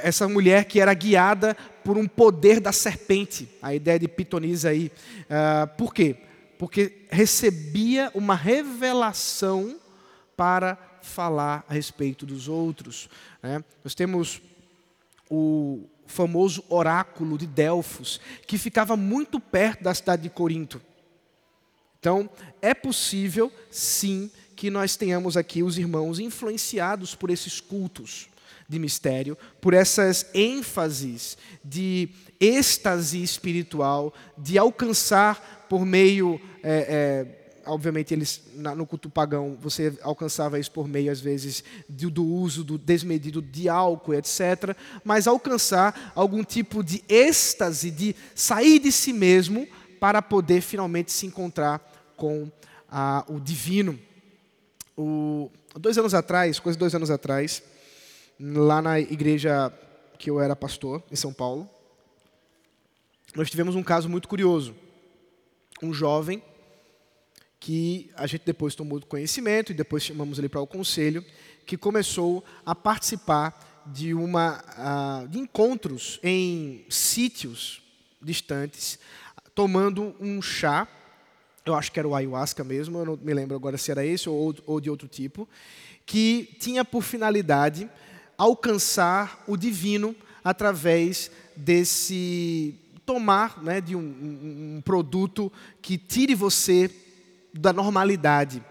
essa 0.01 0.27
mulher 0.27 0.65
que 0.65 0.79
era 0.79 0.93
guiada 0.93 1.55
por 1.83 1.97
um 1.97 2.07
poder 2.07 2.59
da 2.59 2.71
serpente, 2.71 3.47
a 3.61 3.73
ideia 3.73 3.99
de 3.99 4.07
pitonisa 4.07 4.69
aí. 4.69 4.91
Uh, 5.25 5.67
por 5.77 5.93
quê? 5.93 6.17
Porque 6.57 7.05
recebia 7.09 8.11
uma 8.13 8.35
revelação 8.35 9.79
para 10.35 10.77
falar 11.03 11.65
a 11.67 11.73
respeito 11.73 12.25
dos 12.25 12.47
outros. 12.47 13.09
Né? 13.41 13.63
Nós 13.83 13.93
temos 13.93 14.41
o 15.29 15.83
famoso 16.07 16.63
oráculo 16.69 17.37
de 17.37 17.45
Delfos, 17.47 18.19
que 18.47 18.57
ficava 18.57 18.95
muito 18.95 19.39
perto 19.39 19.83
da 19.83 19.93
cidade 19.93 20.23
de 20.23 20.29
Corinto. 20.29 20.81
Então, 21.99 22.29
é 22.61 22.73
possível, 22.73 23.51
sim, 23.71 24.29
que 24.55 24.69
nós 24.69 24.95
tenhamos 24.95 25.37
aqui 25.37 25.63
os 25.63 25.77
irmãos 25.77 26.19
influenciados 26.19 27.15
por 27.15 27.29
esses 27.29 27.59
cultos 27.59 28.29
de 28.67 28.79
mistério, 28.79 29.37
por 29.61 29.73
essas 29.73 30.25
ênfases 30.33 31.37
de 31.63 32.09
êxtase 32.39 33.21
espiritual, 33.21 34.13
de 34.37 34.57
alcançar 34.57 35.65
por 35.69 35.85
meio. 35.85 36.39
É, 36.61 37.35
é, 37.37 37.42
obviamente, 37.65 38.13
eles, 38.13 38.41
no 38.55 38.85
culto 38.85 39.09
pagão, 39.09 39.57
você 39.59 39.97
alcançava 40.01 40.59
isso 40.59 40.71
por 40.71 40.87
meio, 40.87 41.11
às 41.11 41.19
vezes, 41.19 41.63
do, 41.87 42.09
do 42.09 42.25
uso 42.25 42.63
do 42.63 42.77
desmedido 42.77 43.41
de 43.41 43.69
álcool, 43.69 44.13
etc. 44.13 44.75
Mas 45.03 45.27
alcançar 45.27 46.11
algum 46.15 46.43
tipo 46.43 46.83
de 46.83 47.03
êxtase, 47.07 47.91
de 47.91 48.15
sair 48.35 48.79
de 48.79 48.91
si 48.91 49.13
mesmo, 49.13 49.67
para 49.99 50.21
poder 50.21 50.61
finalmente 50.61 51.11
se 51.11 51.25
encontrar 51.25 51.79
com 52.17 52.51
o 53.27 53.39
divino. 53.39 53.99
O, 54.97 55.49
dois 55.79 55.97
anos 55.97 56.13
atrás, 56.13 56.59
quase 56.59 56.77
dois 56.77 56.93
anos 56.93 57.09
atrás, 57.09 57.63
lá 58.39 58.81
na 58.81 58.99
igreja 58.99 59.71
que 60.19 60.29
eu 60.29 60.39
era 60.39 60.55
pastor, 60.55 61.01
em 61.11 61.15
São 61.15 61.33
Paulo, 61.33 61.69
nós 63.35 63.49
tivemos 63.49 63.75
um 63.75 63.83
caso 63.83 64.07
muito 64.07 64.27
curioso. 64.27 64.75
Um 65.81 65.93
jovem 65.93 66.41
que 67.63 68.11
a 68.17 68.27
gente 68.27 68.41
depois 68.45 68.75
tomou 68.75 68.99
conhecimento 68.99 69.71
e 69.71 69.73
depois 69.73 70.03
chamamos 70.03 70.37
ele 70.37 70.49
para 70.49 70.59
o 70.59 70.67
conselho, 70.67 71.23
que 71.65 71.77
começou 71.77 72.43
a 72.65 72.75
participar 72.75 73.81
de 73.85 74.13
uma 74.13 75.25
de 75.29 75.39
encontros 75.39 76.19
em 76.21 76.83
sítios 76.89 77.81
distantes, 78.21 78.99
tomando 79.55 80.13
um 80.19 80.41
chá, 80.41 80.85
eu 81.65 81.73
acho 81.73 81.89
que 81.89 81.97
era 81.97 82.07
o 82.07 82.13
ayahuasca 82.13 82.65
mesmo, 82.65 82.99
eu 82.99 83.05
não 83.05 83.15
me 83.15 83.33
lembro 83.33 83.55
agora 83.55 83.77
se 83.77 83.91
era 83.91 84.05
esse 84.05 84.27
ou, 84.27 84.81
de 84.81 84.89
outro 84.89 85.07
tipo, 85.07 85.47
que 86.05 86.57
tinha 86.59 86.83
por 86.83 87.01
finalidade 87.01 87.89
alcançar 88.37 89.41
o 89.47 89.55
divino 89.55 90.13
através 90.43 91.31
desse 91.55 92.75
tomar 93.05 93.63
né, 93.63 93.79
de 93.79 93.95
um, 93.95 94.75
um 94.75 94.81
produto 94.81 95.49
que 95.81 95.97
tire 95.97 96.35
você 96.35 96.91
da 97.53 97.71
normalidade. 97.71 98.63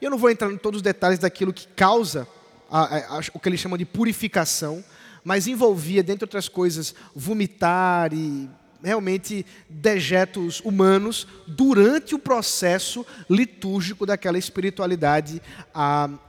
Eu 0.00 0.10
não 0.10 0.18
vou 0.18 0.30
entrar 0.30 0.50
em 0.50 0.56
todos 0.56 0.78
os 0.78 0.82
detalhes 0.82 1.18
daquilo 1.18 1.52
que 1.52 1.68
causa 1.68 2.26
a, 2.70 3.16
a, 3.16 3.20
o 3.34 3.40
que 3.40 3.48
eles 3.48 3.60
chamam 3.60 3.76
de 3.76 3.84
purificação, 3.84 4.82
mas 5.22 5.46
envolvia, 5.46 6.02
dentre 6.02 6.24
outras 6.24 6.48
coisas, 6.48 6.94
vomitar 7.14 8.12
e 8.14 8.48
realmente 8.82 9.44
dejetos 9.68 10.60
humanos 10.60 11.26
durante 11.46 12.14
o 12.14 12.18
processo 12.18 13.04
litúrgico 13.28 14.06
daquela 14.06 14.38
espiritualidade 14.38 15.42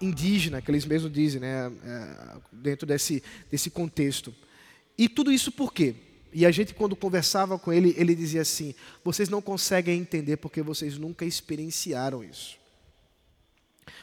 indígena, 0.02 0.62
que 0.62 0.70
eles 0.70 0.86
mesmos 0.86 1.12
dizem, 1.12 1.40
né, 1.40 1.72
é, 1.86 2.38
dentro 2.52 2.86
desse, 2.86 3.24
desse 3.50 3.70
contexto. 3.70 4.34
E 4.98 5.08
tudo 5.08 5.32
isso 5.32 5.52
por 5.52 5.74
quê? 5.74 5.96
E 6.34 6.46
a 6.46 6.52
gente, 6.52 6.74
quando 6.74 6.96
conversava 6.96 7.60
com 7.60 7.74
ele, 7.74 7.94
ele 7.98 8.16
dizia 8.16 8.42
assim: 8.42 8.74
vocês 9.04 9.28
não 9.30 9.42
conseguem 9.42 10.00
entender 10.00 10.38
porque 10.38 10.62
vocês 10.62 10.98
nunca 10.98 11.26
experienciaram 11.26 12.24
isso. 12.24 12.58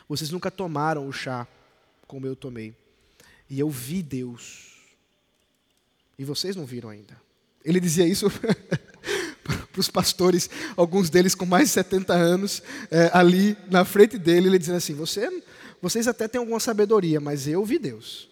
Vocês 0.09 0.31
nunca 0.31 0.51
tomaram 0.51 1.07
o 1.07 1.13
chá 1.13 1.47
como 2.07 2.27
eu 2.27 2.37
tomei. 2.37 2.75
E 3.49 3.59
eu 3.59 3.71
vi 3.71 4.03
Deus. 4.03 4.77
E 6.19 6.25
vocês 6.25 6.57
não 6.57 6.65
viram 6.65 6.91
ainda. 6.91 7.17
Ele 7.65 7.81
dizia 7.81 8.07
isso 8.07 8.27
para 9.43 9.81
os 9.81 9.89
pastores, 9.89 10.51
alguns 10.77 11.09
deles 11.09 11.35
com 11.35 11.47
mais 11.47 11.69
de 11.69 11.75
70 11.75 12.13
anos, 12.13 12.63
é, 12.91 13.11
ali 13.13 13.57
na 13.71 13.85
frente 13.85 14.19
dele. 14.19 14.49
Ele 14.49 14.59
dizia 14.59 14.77
assim: 14.77 14.95
Você, 14.95 15.43
Vocês 15.81 16.07
até 16.07 16.29
têm 16.29 16.39
alguma 16.39 16.61
sabedoria, 16.61 17.21
mas 17.21 17.47
eu 17.47 17.65
vi 17.65 17.79
Deus. 17.79 18.29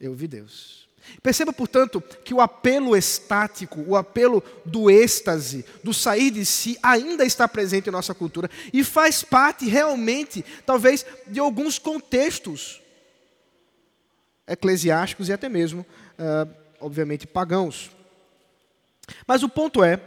Eu 0.00 0.14
vi 0.14 0.26
Deus. 0.26 0.88
Perceba, 1.22 1.52
portanto, 1.52 2.00
que 2.24 2.32
o 2.32 2.40
apelo 2.40 2.96
estático, 2.96 3.84
o 3.86 3.96
apelo 3.96 4.42
do 4.64 4.90
êxtase, 4.90 5.64
do 5.82 5.92
sair 5.92 6.30
de 6.30 6.46
si, 6.46 6.78
ainda 6.82 7.24
está 7.24 7.46
presente 7.48 7.88
em 7.88 7.92
nossa 7.92 8.14
cultura 8.14 8.50
e 8.72 8.84
faz 8.84 9.22
parte 9.22 9.66
realmente, 9.66 10.44
talvez, 10.64 11.04
de 11.26 11.40
alguns 11.40 11.78
contextos 11.78 12.80
eclesiásticos 14.46 15.28
e 15.28 15.32
até 15.32 15.48
mesmo, 15.48 15.84
uh, 16.18 16.50
obviamente, 16.80 17.26
pagãos. 17.26 17.90
Mas 19.26 19.42
o 19.42 19.48
ponto 19.48 19.82
é 19.84 20.00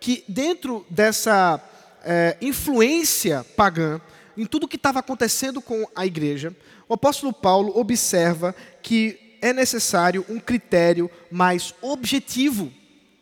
que, 0.00 0.24
dentro 0.28 0.86
dessa 0.90 1.56
uh, 1.56 2.44
influência 2.44 3.44
pagã, 3.56 4.00
em 4.36 4.46
tudo 4.46 4.68
que 4.68 4.76
estava 4.76 5.00
acontecendo 5.00 5.60
com 5.60 5.86
a 5.96 6.06
igreja, 6.06 6.54
o 6.88 6.94
apóstolo 6.94 7.32
Paulo 7.32 7.76
observa 7.78 8.54
que 8.82 9.27
é 9.40 9.52
necessário 9.52 10.24
um 10.28 10.38
critério 10.38 11.10
mais 11.30 11.74
objetivo 11.80 12.72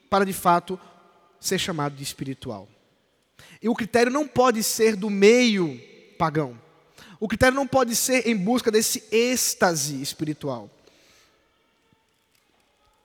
para 0.09 0.25
de 0.25 0.33
fato 0.33 0.79
ser 1.41 1.59
chamado 1.59 1.95
de 1.95 2.03
espiritual. 2.03 2.69
E 3.63 3.69
o 3.69 3.75
critério 3.75 4.13
não 4.13 4.27
pode 4.27 4.63
ser 4.63 4.97
do 4.97 5.11
meio 5.11 5.81
pagão. 6.19 6.59
O 7.19 7.29
critério 7.29 7.55
não 7.55 7.67
pode 7.67 7.97
ser 7.97 8.27
em 8.27 8.37
busca 8.37 8.71
desse 8.71 9.03
êxtase 9.11 10.01
espiritual. 10.01 10.71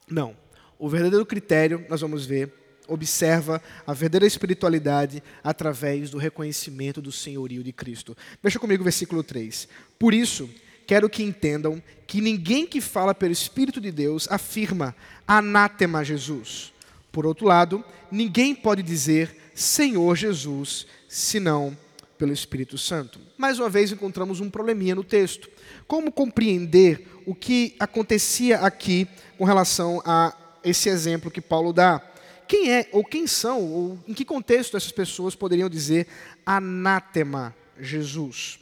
Não. 0.09 0.35
O 0.77 0.89
verdadeiro 0.89 1.25
critério, 1.25 1.85
nós 1.89 2.01
vamos 2.01 2.25
ver, 2.25 2.51
observa 2.87 3.61
a 3.87 3.93
verdadeira 3.93 4.25
espiritualidade 4.25 5.23
através 5.43 6.09
do 6.09 6.17
reconhecimento 6.17 7.01
do 7.01 7.11
senhorio 7.11 7.63
de 7.63 7.71
Cristo. 7.71 8.17
Veja 8.43 8.59
comigo 8.59 8.81
o 8.81 8.83
versículo 8.83 9.23
3. 9.23 9.67
Por 9.97 10.13
isso, 10.13 10.49
quero 10.91 11.09
que 11.09 11.23
entendam 11.23 11.81
que 12.05 12.19
ninguém 12.19 12.67
que 12.67 12.81
fala 12.81 13.15
pelo 13.15 13.31
Espírito 13.31 13.79
de 13.79 13.93
Deus 13.93 14.27
afirma 14.29 14.93
anátema 15.25 16.03
Jesus. 16.03 16.73
Por 17.13 17.25
outro 17.25 17.47
lado, 17.47 17.81
ninguém 18.11 18.53
pode 18.53 18.83
dizer 18.83 19.33
Senhor 19.55 20.17
Jesus 20.17 20.85
senão 21.07 21.77
pelo 22.17 22.33
Espírito 22.33 22.77
Santo. 22.77 23.21
Mais 23.37 23.57
uma 23.57 23.69
vez 23.69 23.89
encontramos 23.89 24.41
um 24.41 24.49
probleminha 24.49 24.93
no 24.93 25.01
texto. 25.01 25.49
Como 25.87 26.11
compreender 26.11 27.07
o 27.25 27.33
que 27.33 27.73
acontecia 27.79 28.59
aqui 28.59 29.07
com 29.37 29.45
relação 29.45 30.03
a 30.05 30.35
esse 30.61 30.89
exemplo 30.89 31.31
que 31.31 31.39
Paulo 31.39 31.71
dá? 31.71 32.01
Quem 32.49 32.69
é 32.69 32.89
ou 32.91 33.05
quem 33.05 33.27
são 33.27 33.63
ou 33.63 33.99
em 34.05 34.13
que 34.13 34.25
contexto 34.25 34.75
essas 34.75 34.91
pessoas 34.91 35.35
poderiam 35.35 35.69
dizer 35.69 36.05
anátema 36.45 37.55
Jesus? 37.79 38.60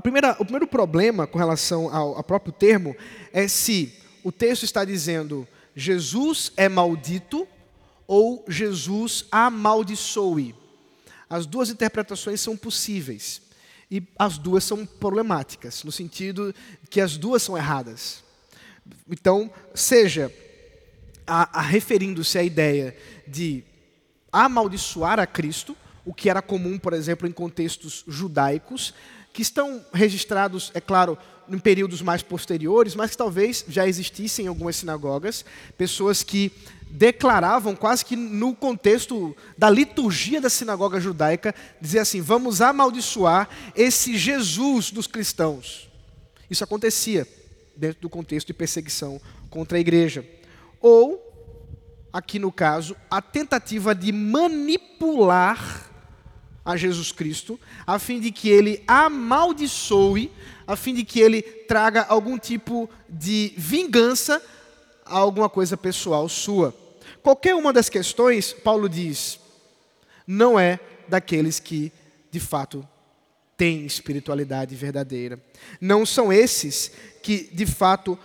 Primeira, 0.00 0.32
o 0.38 0.44
primeiro 0.44 0.66
problema 0.66 1.26
com 1.26 1.38
relação 1.38 1.94
ao, 1.94 2.16
ao 2.16 2.24
próprio 2.24 2.52
termo 2.52 2.96
é 3.32 3.46
se 3.46 3.94
o 4.22 4.32
texto 4.32 4.64
está 4.64 4.84
dizendo 4.84 5.46
Jesus 5.76 6.52
é 6.56 6.68
maldito 6.68 7.46
ou 8.06 8.44
Jesus 8.48 9.26
amaldiçoe. 9.30 10.54
As 11.28 11.46
duas 11.46 11.70
interpretações 11.70 12.40
são 12.40 12.56
possíveis 12.56 13.42
e 13.90 14.02
as 14.18 14.38
duas 14.38 14.64
são 14.64 14.86
problemáticas, 14.86 15.84
no 15.84 15.92
sentido 15.92 16.54
que 16.90 17.00
as 17.00 17.16
duas 17.16 17.42
são 17.42 17.56
erradas. 17.56 18.22
Então, 19.10 19.50
seja 19.74 20.32
a, 21.26 21.60
a 21.60 21.62
referindo-se 21.62 22.38
à 22.38 22.42
ideia 22.42 22.96
de 23.26 23.64
amaldiçoar 24.32 25.18
a 25.18 25.26
Cristo, 25.26 25.76
o 26.04 26.12
que 26.12 26.28
era 26.28 26.42
comum, 26.42 26.78
por 26.78 26.92
exemplo, 26.92 27.26
em 27.26 27.32
contextos 27.32 28.04
judaicos, 28.06 28.92
que 29.34 29.42
estão 29.42 29.84
registrados, 29.92 30.70
é 30.74 30.80
claro, 30.80 31.18
em 31.48 31.58
períodos 31.58 32.00
mais 32.00 32.22
posteriores, 32.22 32.94
mas 32.94 33.10
que 33.10 33.16
talvez 33.16 33.64
já 33.68 33.86
existissem 33.86 34.44
em 34.44 34.48
algumas 34.48 34.76
sinagogas, 34.76 35.44
pessoas 35.76 36.22
que 36.22 36.52
declaravam 36.88 37.74
quase 37.74 38.04
que 38.04 38.14
no 38.14 38.54
contexto 38.54 39.36
da 39.58 39.68
liturgia 39.68 40.40
da 40.40 40.48
sinagoga 40.48 41.00
judaica, 41.00 41.52
dizer 41.80 41.98
assim: 41.98 42.20
vamos 42.20 42.60
amaldiçoar 42.60 43.48
esse 43.74 44.16
Jesus 44.16 44.92
dos 44.92 45.08
cristãos. 45.08 45.90
Isso 46.48 46.62
acontecia 46.62 47.26
dentro 47.76 48.02
do 48.02 48.08
contexto 48.08 48.46
de 48.46 48.54
perseguição 48.54 49.20
contra 49.50 49.76
a 49.76 49.80
igreja. 49.80 50.24
Ou, 50.80 51.20
aqui 52.12 52.38
no 52.38 52.52
caso, 52.52 52.94
a 53.10 53.20
tentativa 53.20 53.96
de 53.96 54.12
manipular 54.12 55.90
a 56.64 56.76
Jesus 56.76 57.12
Cristo, 57.12 57.60
a 57.86 57.98
fim 57.98 58.18
de 58.18 58.30
que 58.30 58.48
ele 58.48 58.82
amaldiçoe, 58.86 60.32
a 60.66 60.74
fim 60.76 60.94
de 60.94 61.04
que 61.04 61.20
ele 61.20 61.42
traga 61.42 62.02
algum 62.08 62.38
tipo 62.38 62.88
de 63.08 63.52
vingança 63.56 64.42
a 65.04 65.18
alguma 65.18 65.48
coisa 65.48 65.76
pessoal 65.76 66.28
sua. 66.28 66.74
Qualquer 67.22 67.54
uma 67.54 67.72
das 67.72 67.88
questões, 67.88 68.52
Paulo 68.52 68.88
diz, 68.88 69.38
não 70.26 70.58
é 70.58 70.80
daqueles 71.06 71.60
que 71.60 71.92
de 72.30 72.40
fato 72.40 72.86
têm 73.56 73.84
espiritualidade 73.84 74.74
verdadeira. 74.74 75.38
Não 75.80 76.06
são 76.06 76.32
esses 76.32 76.90
que 77.22 77.50
de 77.52 77.66
fato 77.66 78.18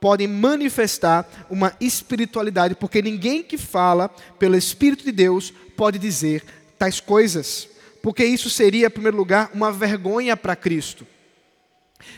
podem 0.00 0.26
manifestar 0.26 1.46
uma 1.48 1.74
espiritualidade, 1.80 2.74
porque 2.74 3.00
ninguém 3.00 3.42
que 3.42 3.56
fala 3.56 4.08
pelo 4.38 4.56
Espírito 4.56 5.04
de 5.04 5.12
Deus 5.12 5.52
pode 5.76 5.98
dizer 5.98 6.44
tais 6.78 7.00
coisas 7.00 7.68
porque 8.04 8.22
isso 8.22 8.50
seria, 8.50 8.88
em 8.88 8.90
primeiro 8.90 9.16
lugar, 9.16 9.50
uma 9.54 9.72
vergonha 9.72 10.36
para 10.36 10.54
Cristo. 10.54 11.06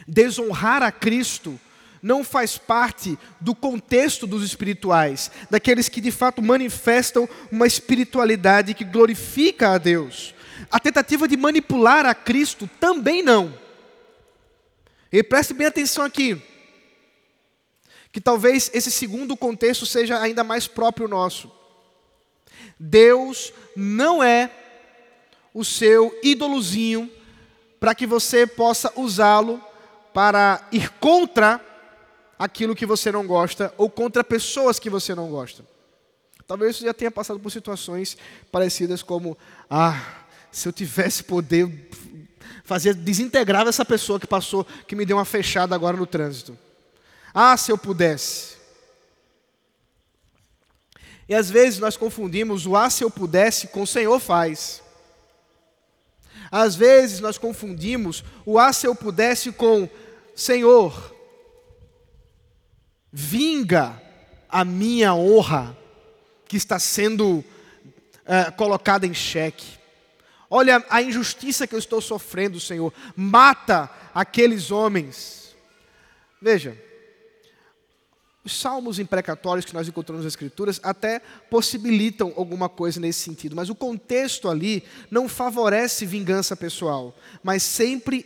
Desonrar 0.05 0.83
a 0.83 0.91
Cristo 0.91 1.61
não 2.03 2.25
faz 2.25 2.59
parte 2.59 3.17
do 3.41 3.55
contexto 3.55 4.27
dos 4.27 4.43
espirituais, 4.43 5.31
daqueles 5.49 5.89
que 5.89 6.01
de 6.01 6.11
fato 6.11 6.43
manifestam 6.43 7.29
uma 7.53 7.69
espiritualidade 7.69 8.75
que 8.75 8.83
glorifica 8.83 9.75
a 9.75 9.79
Deus. 9.79 10.35
A 10.73 10.81
tentativa 10.81 11.29
de 11.29 11.37
manipular 11.37 12.05
a 12.05 12.17
Cristo 12.17 12.69
também 12.81 13.23
não. 13.23 13.57
E 15.13 15.23
preste 15.23 15.55
bem 15.55 15.69
atenção 15.69 16.05
aqui, 16.05 16.43
que 18.11 18.21
talvez 18.21 18.73
esse 18.75 18.91
segundo 18.91 19.37
contexto 19.37 19.87
seja 19.87 20.21
ainda 20.21 20.43
mais 20.43 20.67
próprio 20.67 21.07
nosso. 21.07 21.49
Deus 22.77 23.53
não 23.77 24.21
é 24.21 24.51
o 25.57 25.65
seu 25.65 26.15
ídolozinho 26.23 27.11
para 27.81 27.95
que 27.95 28.07
você 28.07 28.47
possa 28.47 28.93
usá-lo 28.95 29.59
para 30.13 30.69
ir 30.71 30.91
contra 31.01 31.59
aquilo 32.39 32.75
que 32.75 32.85
você 32.85 33.11
não 33.11 33.27
gosta 33.27 33.73
ou 33.79 33.89
contra 33.89 34.23
pessoas 34.23 34.79
que 34.79 34.91
você 34.91 35.15
não 35.15 35.31
gosta. 35.31 35.65
Talvez 36.47 36.77
você 36.77 36.85
já 36.85 36.93
tenha 36.93 37.11
passado 37.11 37.41
por 37.41 37.51
situações 37.51 38.19
parecidas 38.53 39.03
como: 39.03 39.37
ah, 39.71 39.99
se 40.53 40.69
eu 40.69 40.73
tivesse 40.75 41.25
poder 41.25 41.89
fazer 42.63 42.93
desintegrar 42.93 43.67
essa 43.67 43.85
pessoa 43.85 44.21
que 44.21 44.27
passou, 44.27 44.63
que 44.87 44.95
me 44.95 45.07
deu 45.07 45.17
uma 45.17 45.25
fechada 45.25 45.75
agora 45.75 45.97
no 45.97 46.07
trânsito. 46.07 46.57
Ah, 47.33 47.57
se 47.57 47.73
eu 47.73 47.79
pudesse. 47.79 48.57
E 51.27 51.35
às 51.35 51.49
vezes 51.49 51.79
nós 51.79 51.97
confundimos 51.97 52.67
o 52.67 52.77
ah, 52.77 52.91
se 52.91 53.03
eu 53.03 53.11
pudesse 53.11 53.69
com 53.69 53.81
o 53.81 53.87
Senhor 53.87 54.21
faz. 54.21 54.85
Às 56.63 56.75
vezes 56.75 57.21
nós 57.21 57.37
confundimos 57.37 58.25
o 58.47 58.59
ah, 58.59 58.73
se 58.73 58.87
eu 58.87 58.95
pudesse 58.95 59.53
com 59.53 59.89
Senhor, 60.35 61.15
vinga 63.13 64.01
a 64.49 64.65
minha 64.65 65.15
honra 65.15 65.77
que 66.49 66.57
está 66.57 66.79
sendo 66.79 67.45
é, 68.25 68.51
colocada 68.51 69.07
em 69.07 69.13
xeque. 69.13 69.79
Olha 70.49 70.83
a 70.89 71.03
injustiça 71.03 71.67
que 71.67 71.75
eu 71.75 71.79
estou 71.79 72.01
sofrendo, 72.01 72.59
Senhor. 72.59 72.93
Mata 73.15 73.91
aqueles 74.15 74.71
homens. 74.71 75.55
Veja, 76.41 76.77
os 78.47 78.61
salmos 78.61 79.01
imprecatórios 79.01 79.65
que 79.65 79.75
nós 79.75 79.89
encontramos 79.89 80.25
nas 80.25 80.33
Escrituras 80.33 80.79
até 80.83 81.19
possibilitam 81.51 82.33
alguma 82.37 82.69
coisa 82.69 83.01
nesse 83.01 83.19
sentido, 83.19 83.57
mas 83.57 83.69
o 83.69 83.75
contexto 83.75 84.49
ali 84.49 84.85
não 85.11 85.29
favorece 85.29 86.07
vingança 86.07 86.57
pessoal, 86.57 87.13
mas 87.43 87.65
sempre 87.65 88.25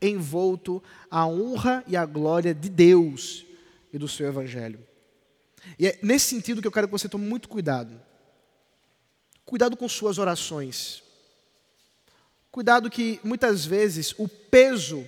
envolto 0.00 0.82
a 1.10 1.26
honra 1.26 1.84
e 1.86 1.94
a 1.94 2.06
glória 2.06 2.54
de 2.54 2.70
Deus 2.70 3.44
e 3.92 3.98
do 3.98 4.08
seu 4.08 4.26
Evangelho. 4.26 4.80
E 5.78 5.86
é 5.86 5.98
nesse 6.02 6.26
sentido 6.26 6.62
que 6.62 6.66
eu 6.66 6.72
quero 6.72 6.88
que 6.88 6.92
você 6.92 7.08
tome 7.08 7.26
muito 7.26 7.50
cuidado. 7.50 8.00
Cuidado 9.44 9.76
com 9.76 9.86
suas 9.88 10.16
orações. 10.16 11.02
Cuidado 12.50 12.88
que 12.88 13.20
muitas 13.22 13.66
vezes 13.66 14.14
o 14.16 14.26
peso 14.26 15.06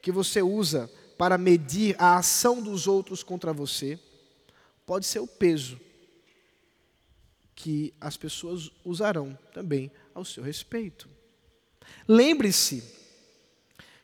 que 0.00 0.12
você 0.12 0.40
usa 0.40 0.88
para 1.20 1.36
medir 1.36 1.94
a 1.98 2.16
ação 2.16 2.62
dos 2.62 2.86
outros 2.86 3.22
contra 3.22 3.52
você, 3.52 4.00
pode 4.86 5.04
ser 5.04 5.18
o 5.18 5.26
peso 5.26 5.78
que 7.54 7.92
as 8.00 8.16
pessoas 8.16 8.70
usarão 8.82 9.38
também 9.52 9.92
ao 10.14 10.24
seu 10.24 10.42
respeito. 10.42 11.10
Lembre-se 12.08 12.82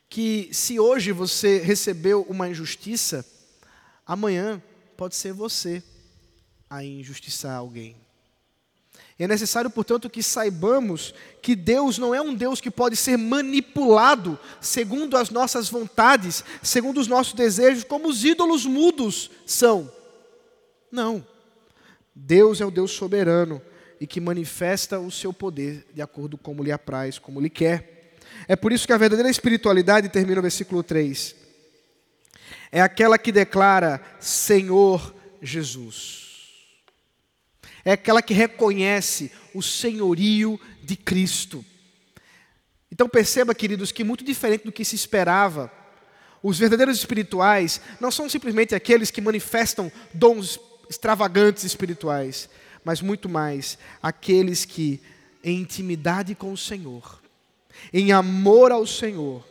que 0.07 0.53
se 0.53 0.79
hoje 0.79 1.11
você 1.11 1.57
recebeu 1.57 2.21
uma 2.29 2.49
injustiça, 2.49 3.25
amanhã 4.05 4.61
pode 4.95 5.15
ser 5.15 5.33
você 5.33 5.81
a 6.69 6.83
injustiçar 6.83 7.57
alguém. 7.57 7.95
É 9.19 9.27
necessário, 9.27 9.69
portanto, 9.69 10.09
que 10.09 10.21
saibamos 10.21 11.13
que 11.41 11.55
Deus 11.55 11.97
não 11.97 12.13
é 12.13 12.21
um 12.21 12.35
Deus 12.35 12.61
que 12.61 12.69
pode 12.69 12.95
ser 12.95 13.17
manipulado 13.17 14.39
segundo 14.61 15.17
as 15.17 15.31
nossas 15.31 15.69
vontades, 15.69 16.43
segundo 16.61 16.99
os 16.99 17.07
nossos 17.07 17.33
desejos, 17.33 17.83
como 17.83 18.07
os 18.07 18.23
ídolos 18.23 18.65
mudos 18.65 19.31
são. 19.43 19.91
Não. 20.91 21.25
Deus 22.13 22.61
é 22.61 22.65
o 22.65 22.71
Deus 22.71 22.91
soberano 22.91 23.59
e 23.99 24.05
que 24.05 24.21
manifesta 24.21 24.99
o 24.99 25.09
seu 25.09 25.33
poder 25.33 25.87
de 25.93 26.01
acordo 26.01 26.37
com 26.37 26.51
como 26.51 26.63
lhe 26.63 26.71
apraz, 26.71 27.17
como 27.17 27.41
lhe 27.41 27.49
quer. 27.49 28.15
É 28.47 28.55
por 28.55 28.71
isso 28.71 28.85
que 28.85 28.93
a 28.93 28.97
verdadeira 28.97 29.31
espiritualidade, 29.31 30.09
termina 30.09 30.39
o 30.39 30.43
versículo 30.43 30.83
3, 30.83 31.35
é 32.71 32.81
aquela 32.81 33.17
que 33.17 33.31
declara 33.31 33.99
Senhor 34.19 35.13
Jesus 35.41 36.26
é 37.87 37.93
aquela 37.93 38.21
que 38.21 38.33
reconhece 38.33 39.31
o 39.53 39.61
senhorio 39.61 40.59
de 40.83 40.97
Cristo. 40.97 41.63
Então 42.91 43.07
perceba, 43.07 43.55
queridos, 43.55 43.93
que 43.93 44.03
muito 44.03 44.25
diferente 44.25 44.65
do 44.65 44.73
que 44.73 44.83
se 44.83 44.97
esperava, 44.97 45.71
os 46.43 46.59
verdadeiros 46.59 46.97
espirituais 46.97 47.79
não 48.01 48.11
são 48.11 48.27
simplesmente 48.27 48.75
aqueles 48.75 49.09
que 49.09 49.21
manifestam 49.21 49.89
dons 50.13 50.59
extravagantes 50.89 51.63
espirituais, 51.63 52.49
mas 52.83 53.01
muito 53.01 53.29
mais 53.29 53.77
aqueles 54.03 54.65
que, 54.65 55.01
em 55.41 55.61
intimidade 55.61 56.35
com 56.35 56.51
o 56.51 56.57
Senhor, 56.57 57.21
em 57.93 58.11
amor 58.11 58.73
ao 58.73 58.85
Senhor, 58.85 59.47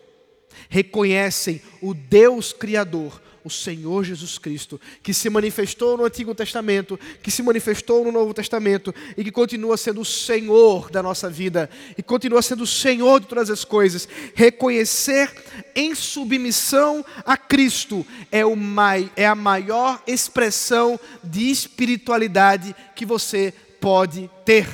reconhecem 0.68 1.62
o 1.80 1.94
Deus 1.94 2.52
Criador 2.52 3.18
o 3.46 3.50
Senhor 3.50 4.02
Jesus 4.02 4.38
Cristo, 4.38 4.80
que 5.04 5.14
se 5.14 5.30
manifestou 5.30 5.96
no 5.96 6.04
Antigo 6.04 6.34
Testamento, 6.34 6.98
que 7.22 7.30
se 7.30 7.44
manifestou 7.44 8.04
no 8.04 8.10
Novo 8.10 8.34
Testamento 8.34 8.92
e 9.16 9.22
que 9.22 9.30
continua 9.30 9.76
sendo 9.76 10.00
o 10.00 10.04
Senhor 10.04 10.90
da 10.90 11.00
nossa 11.00 11.30
vida 11.30 11.70
e 11.96 12.02
continua 12.02 12.42
sendo 12.42 12.64
o 12.64 12.66
Senhor 12.66 13.20
de 13.20 13.28
todas 13.28 13.48
as 13.48 13.64
coisas. 13.64 14.08
Reconhecer 14.34 15.32
em 15.76 15.94
submissão 15.94 17.06
a 17.24 17.36
Cristo 17.36 18.04
é, 18.32 18.44
o 18.44 18.56
mai, 18.56 19.12
é 19.14 19.24
a 19.24 19.36
maior 19.36 20.02
expressão 20.08 20.98
de 21.22 21.48
espiritualidade 21.48 22.74
que 22.96 23.06
você 23.06 23.54
pode 23.80 24.28
ter. 24.44 24.66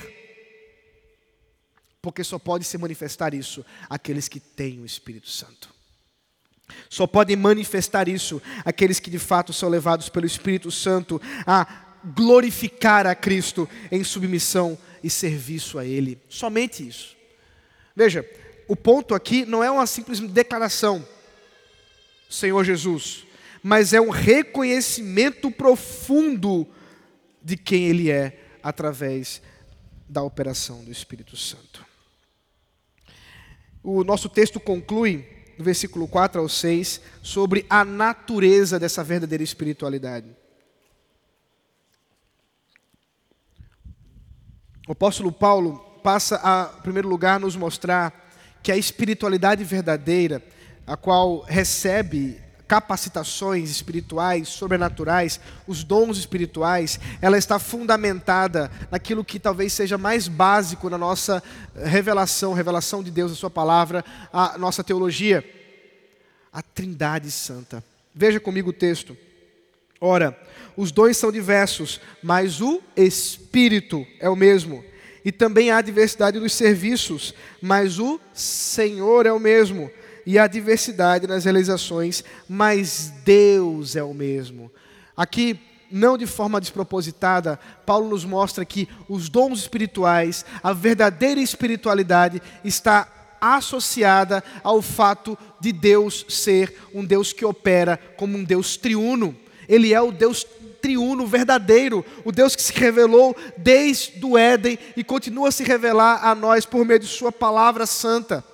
Porque 2.01 2.25
só 2.25 2.39
pode 2.39 2.65
se 2.65 2.79
manifestar 2.79 3.35
isso 3.35 3.63
aqueles 3.91 4.29
que 4.29 4.41
têm 4.41 4.81
o 4.81 4.87
Espírito 4.87 5.29
Santo. 5.29 5.82
Só 6.89 7.07
podem 7.07 7.37
manifestar 7.37 8.09
isso 8.09 8.41
aqueles 8.65 9.01
que 9.01 9.11
de 9.11 9.19
fato 9.19 9.53
são 9.53 9.69
levados 9.69 10.09
pelo 10.09 10.27
Espírito 10.27 10.71
Santo 10.71 11.21
a 11.47 11.67
glorificar 12.05 13.07
a 13.07 13.15
Cristo 13.15 13.69
em 13.91 14.03
submissão 14.03 14.77
e 15.03 15.11
serviço 15.11 15.79
a 15.79 15.85
Ele. 15.85 16.19
Somente 16.29 16.87
isso. 16.87 17.17
Veja, 17.95 18.29
o 18.69 18.77
ponto 18.77 19.15
aqui 19.15 19.45
não 19.45 19.63
é 19.63 19.71
uma 19.71 19.87
simples 19.87 20.21
declaração, 20.21 21.07
Senhor 22.29 22.65
Jesus, 22.65 23.27
mas 23.63 23.93
é 23.93 24.01
um 24.01 24.11
reconhecimento 24.11 25.51
profundo 25.51 26.67
de 27.43 27.57
quem 27.57 27.85
Ele 27.85 28.11
é 28.11 28.41
através 28.63 29.43
da 30.09 30.23
operação 30.23 30.85
do 30.85 30.91
Espírito 30.91 31.37
Santo. 31.37 31.85
O 33.83 34.05
nosso 34.05 34.29
texto 34.29 34.61
conclui 34.61 35.27
do 35.63 35.65
versículo 35.65 36.09
4 36.09 36.41
ao 36.41 36.49
6, 36.49 37.01
sobre 37.23 37.65
a 37.71 37.85
natureza 37.85 38.79
dessa 38.79 39.05
verdadeira 39.05 39.45
espiritualidade. 39.45 40.27
O 44.89 44.93
apóstolo 44.93 45.31
Paulo 45.31 45.79
passa 46.03 46.41
a, 46.43 46.75
em 46.77 46.83
primeiro 46.83 47.09
lugar, 47.09 47.39
nos 47.39 47.55
mostrar 47.55 48.31
que 48.63 48.73
a 48.73 48.77
espiritualidade 48.77 49.63
verdadeira, 49.63 50.43
a 50.85 50.97
qual 50.97 51.43
recebe 51.43 52.42
capacitações 52.67 53.71
espirituais, 53.71 54.49
sobrenaturais, 54.49 55.41
os 55.67 55.85
dons 55.85 56.17
espirituais, 56.17 56.99
ela 57.21 57.37
está 57.37 57.59
fundamentada 57.59 58.71
naquilo 58.91 59.25
que 59.25 59.39
talvez 59.39 59.73
seja 59.73 59.99
mais 59.99 60.29
básico 60.29 60.89
na 60.89 60.97
nossa 60.97 61.43
revelação, 61.75 62.53
revelação 62.53 63.03
de 63.03 63.11
Deus, 63.11 63.33
a 63.33 63.37
sua 63.37 63.51
palavra, 63.51 64.05
a 64.33 64.57
nossa 64.59 64.83
teologia, 64.83 65.45
a 66.53 66.63
Trindade 66.63 67.31
Santa. 67.31 67.85
Veja 68.15 68.41
comigo 68.41 68.71
o 68.71 68.75
texto. 68.75 69.17
Ora, 70.01 70.39
os 70.77 70.91
dons 70.91 71.17
são 71.17 71.31
diversos, 71.31 72.01
mas 72.23 72.61
o 72.61 72.83
Espírito 72.97 74.07
é 74.19 74.29
o 74.29 74.37
mesmo. 74.37 74.85
E 75.25 75.31
também 75.31 75.71
há 75.71 75.81
diversidade 75.81 76.41
nos 76.41 76.53
serviços, 76.53 77.35
mas 77.61 77.99
o 77.99 78.21
Senhor 78.35 79.27
é 79.27 79.33
o 79.33 79.39
mesmo. 79.39 79.91
E 80.25 80.39
há 80.39 80.47
diversidade 80.47 81.27
nas 81.27 81.45
realizações, 81.45 82.25
mas 82.49 83.13
Deus 83.25 83.97
é 83.97 84.03
o 84.03 84.15
mesmo. 84.15 84.71
Aqui, 85.17 85.59
não 85.91 86.17
de 86.17 86.27
forma 86.27 86.61
despropositada, 86.61 87.59
Paulo 87.85 88.11
nos 88.11 88.25
mostra 88.25 88.65
que 88.65 88.89
os 89.09 89.29
dons 89.29 89.61
espirituais, 89.61 90.45
a 90.63 90.73
verdadeira 90.73 91.41
espiritualidade, 91.41 92.41
está 92.65 93.09
associada 93.41 94.43
ao 94.63 94.81
fato 94.81 95.37
de 95.61 95.73
Deus 95.73 96.25
ser 96.29 96.77
um 96.95 97.05
Deus 97.05 97.33
que 97.33 97.45
opera 97.45 97.99
como 98.17 98.39
um 98.39 98.45
Deus 98.45 98.77
triuno. 98.77 99.37
Ele 99.69 99.93
é 99.93 100.01
o 100.01 100.13
Deus 100.13 100.47
triuno 100.81 101.27
verdadeiro, 101.27 102.05
o 102.25 102.33
Deus 102.33 102.57
que 102.57 102.63
se 102.63 102.73
revelou 102.73 103.37
desde 103.57 104.25
o 104.25 104.37
Éden 104.39 104.79
e 104.97 105.05
continua 105.05 105.49
a 105.49 105.53
se 105.53 105.63
revelar 105.63 106.25
a 106.25 106.35
nós 106.35 106.65
por 106.65 106.85
meio 106.85 107.01
de 107.01 107.07
Sua 107.07 107.31
palavra 107.31 107.87
santa. 107.87 108.45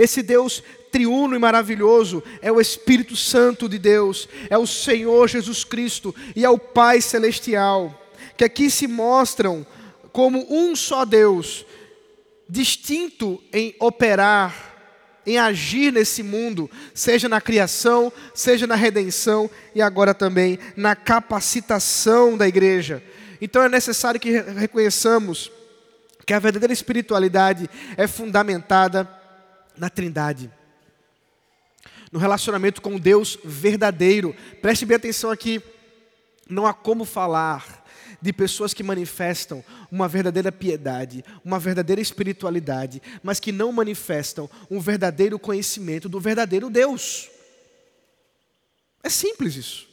Esse 0.00 0.22
Deus 0.22 0.62
triuno 0.90 1.36
e 1.36 1.38
maravilhoso 1.38 2.22
é 2.40 2.50
o 2.50 2.58
Espírito 2.58 3.14
Santo 3.14 3.68
de 3.68 3.78
Deus, 3.78 4.26
é 4.48 4.56
o 4.56 4.66
Senhor 4.66 5.28
Jesus 5.28 5.62
Cristo 5.62 6.14
e 6.34 6.42
é 6.42 6.48
o 6.48 6.58
Pai 6.58 7.02
Celestial, 7.02 7.94
que 8.34 8.42
aqui 8.42 8.70
se 8.70 8.86
mostram 8.86 9.64
como 10.10 10.46
um 10.48 10.74
só 10.74 11.04
Deus, 11.04 11.66
distinto 12.48 13.42
em 13.52 13.76
operar 13.78 14.70
em 15.26 15.36
agir 15.36 15.92
nesse 15.92 16.22
mundo, 16.22 16.68
seja 16.94 17.28
na 17.28 17.42
criação, 17.42 18.10
seja 18.34 18.66
na 18.66 18.74
redenção 18.74 19.50
e 19.74 19.82
agora 19.82 20.14
também 20.14 20.58
na 20.74 20.96
capacitação 20.96 22.38
da 22.38 22.48
igreja. 22.48 23.02
Então 23.38 23.62
é 23.62 23.68
necessário 23.68 24.18
que 24.18 24.30
reconheçamos 24.30 25.52
que 26.24 26.32
a 26.32 26.38
verdadeira 26.38 26.72
espiritualidade 26.72 27.68
é 27.98 28.06
fundamentada 28.06 29.19
na 29.76 29.90
Trindade. 29.90 30.50
No 32.10 32.18
relacionamento 32.18 32.82
com 32.82 32.98
Deus 32.98 33.38
verdadeiro. 33.44 34.34
Preste 34.60 34.84
bem 34.84 34.96
atenção 34.96 35.30
aqui. 35.30 35.62
Não 36.48 36.66
há 36.66 36.74
como 36.74 37.04
falar 37.04 37.84
de 38.20 38.32
pessoas 38.32 38.74
que 38.74 38.82
manifestam 38.82 39.64
uma 39.90 40.08
verdadeira 40.08 40.52
piedade, 40.52 41.24
uma 41.44 41.58
verdadeira 41.58 42.02
espiritualidade, 42.02 43.00
mas 43.22 43.40
que 43.40 43.52
não 43.52 43.72
manifestam 43.72 44.50
um 44.70 44.80
verdadeiro 44.80 45.38
conhecimento 45.38 46.08
do 46.08 46.20
verdadeiro 46.20 46.68
Deus. 46.68 47.30
É 49.02 49.08
simples 49.08 49.56
isso. 49.56 49.88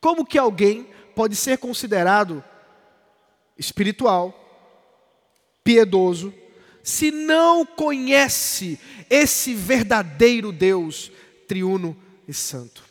Como 0.00 0.24
que 0.24 0.38
alguém 0.38 0.88
pode 1.14 1.36
ser 1.36 1.58
considerado 1.58 2.42
espiritual, 3.58 4.38
piedoso, 5.62 6.32
se 6.82 7.10
não 7.10 7.64
conhece 7.64 8.78
esse 9.08 9.54
verdadeiro 9.54 10.52
Deus 10.52 11.10
triuno 11.46 11.96
e 12.26 12.34
santo? 12.34 12.82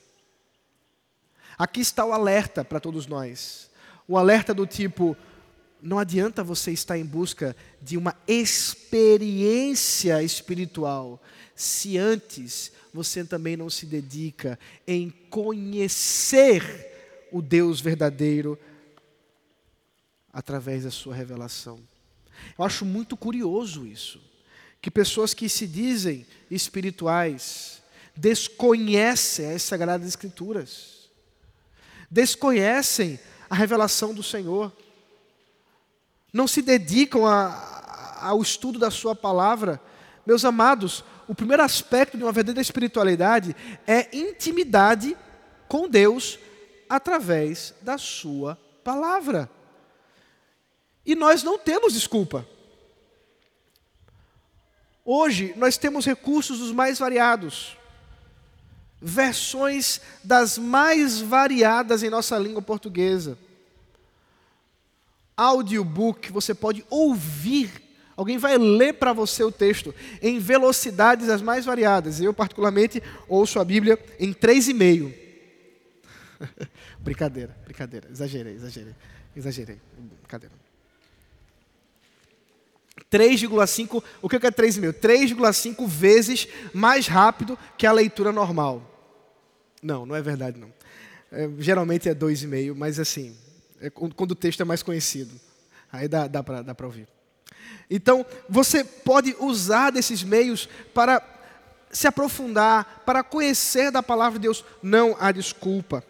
Aqui 1.58 1.82
está 1.82 2.06
o 2.06 2.14
alerta 2.14 2.66
para 2.66 2.80
todos 2.80 3.06
nós. 3.06 3.70
O 4.08 4.18
alerta 4.18 4.54
do 4.54 4.66
tipo: 4.66 5.16
não 5.82 6.00
adianta 6.00 6.44
você 6.44 6.72
estar 6.72 6.98
em 6.98 7.06
busca 7.06 7.56
de 7.82 7.98
uma 7.98 8.16
experiência 8.28 10.24
espiritual 10.24 11.22
se 11.56 11.98
antes 11.98 12.72
você 12.94 13.24
também 13.24 13.56
não 13.56 13.70
se 13.70 13.86
dedica 13.86 14.60
em 14.88 15.10
conhecer 15.30 17.30
o 17.32 17.42
Deus 17.42 17.80
verdadeiro 17.80 18.60
através 20.34 20.84
da 20.84 20.92
sua 20.92 21.16
revelação. 21.16 21.80
Eu 22.58 22.66
acho 22.66 22.86
muito 22.86 23.18
curioso 23.18 23.86
isso, 23.86 24.22
que 24.82 24.92
pessoas 24.92 25.34
que 25.34 25.48
se 25.48 25.68
dizem 25.68 26.26
espirituais 26.50 27.82
desconhecem 28.16 29.54
as 29.54 29.64
sagradas 29.64 30.08
escrituras. 30.08 31.10
Desconhecem 32.10 33.20
a 33.50 33.56
revelação 33.56 34.14
do 34.14 34.22
Senhor. 34.22 34.72
Não 36.32 36.48
se 36.48 36.62
dedicam 36.62 37.26
a, 37.26 38.20
ao 38.22 38.42
estudo 38.42 38.78
da 38.78 38.92
Sua 38.92 39.16
palavra. 39.16 39.82
Meus 40.26 40.44
amados, 40.46 41.04
o 41.28 41.36
primeiro 41.36 41.64
aspecto 41.64 42.18
de 42.18 42.24
uma 42.24 42.32
verdadeira 42.32 42.62
espiritualidade 42.62 43.56
é 43.88 44.16
intimidade 44.16 45.16
com 45.68 45.88
Deus 45.88 46.38
através 46.90 47.74
da 47.82 47.98
Sua 47.98 48.58
palavra. 48.84 49.50
E 51.06 51.16
nós 51.16 51.44
não 51.44 51.58
temos 51.58 51.94
desculpa. 51.94 52.48
Hoje 55.04 55.54
nós 55.58 55.78
temos 55.78 56.06
recursos 56.06 56.62
os 56.62 56.72
mais 56.72 57.00
variados 57.00 57.78
versões 59.02 60.00
das 60.24 60.58
mais 60.58 61.20
variadas 61.20 62.04
em 62.04 62.10
nossa 62.10 62.38
língua 62.38 62.62
portuguesa. 62.62 63.38
Audiobook, 65.36 66.32
você 66.32 66.54
pode 66.54 66.86
ouvir, 66.88 67.72
alguém 68.16 68.38
vai 68.38 68.58
ler 68.60 68.94
para 68.94 69.12
você 69.12 69.44
o 69.44 69.52
texto 69.52 69.96
em 70.22 70.38
velocidades 70.38 71.30
as 71.30 71.42
mais 71.42 71.66
variadas. 71.66 72.22
Eu, 72.22 72.34
particularmente, 72.34 73.02
ouço 73.28 73.60
a 73.60 73.66
Bíblia 73.66 73.98
em 74.20 74.32
3,5. 74.34 75.12
brincadeira, 77.00 77.58
brincadeira, 77.64 78.08
exagerei, 78.12 78.54
exagerei, 78.54 78.96
exagerei, 79.36 79.82
brincadeira. 80.22 80.54
3,5, 83.12 84.04
o 84.22 84.30
que 84.30 84.36
é 84.36 84.40
3,5? 84.40 84.94
3,5 84.94 85.88
vezes 85.88 86.48
mais 86.74 87.08
rápido 87.08 87.58
que 87.78 87.86
a 87.86 87.92
leitura 87.92 88.32
normal. 88.32 88.88
Não, 89.82 90.06
não 90.06 90.16
é 90.16 90.22
verdade 90.22 90.60
não. 90.60 90.72
É, 91.32 91.50
geralmente 91.60 92.10
é 92.10 92.14
dois 92.14 92.44
e 92.44 92.48
meio, 92.48 92.76
mas 92.76 93.00
assim, 93.00 93.36
é 93.80 93.90
quando 93.90 94.32
o 94.32 94.36
texto 94.36 94.62
é 94.62 94.66
mais 94.66 94.84
conhecido. 94.84 95.34
Aí 95.92 96.08
dá, 96.08 96.28
dá 96.28 96.44
para 96.44 96.86
ouvir. 96.86 97.08
Então, 97.90 98.26
você 98.48 98.84
pode 98.84 99.36
usar 99.40 99.92
desses 99.92 100.24
meios 100.24 100.70
para 100.94 101.22
se 101.92 102.08
aprofundar, 102.08 103.04
para 103.06 103.24
conhecer 103.24 103.92
da 103.92 104.02
palavra 104.02 104.40
de 104.40 104.44
Deus. 104.44 104.64
Não 104.82 105.16
há 105.20 105.32
desculpa. 105.32 106.04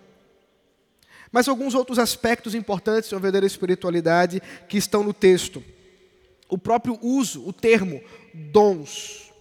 Mas 1.31 1.47
alguns 1.47 1.73
outros 1.73 1.97
aspectos 1.97 2.53
importantes 2.53 3.09
de 3.09 3.15
uma 3.15 3.21
verdadeira 3.21 3.47
espiritualidade 3.47 4.41
que 4.67 4.77
estão 4.77 5.03
no 5.03 5.13
texto. 5.13 5.63
O 6.51 6.57
próprio 6.57 6.99
uso, 7.01 7.47
o 7.47 7.53
termo 7.53 8.01
dons. 8.33 9.31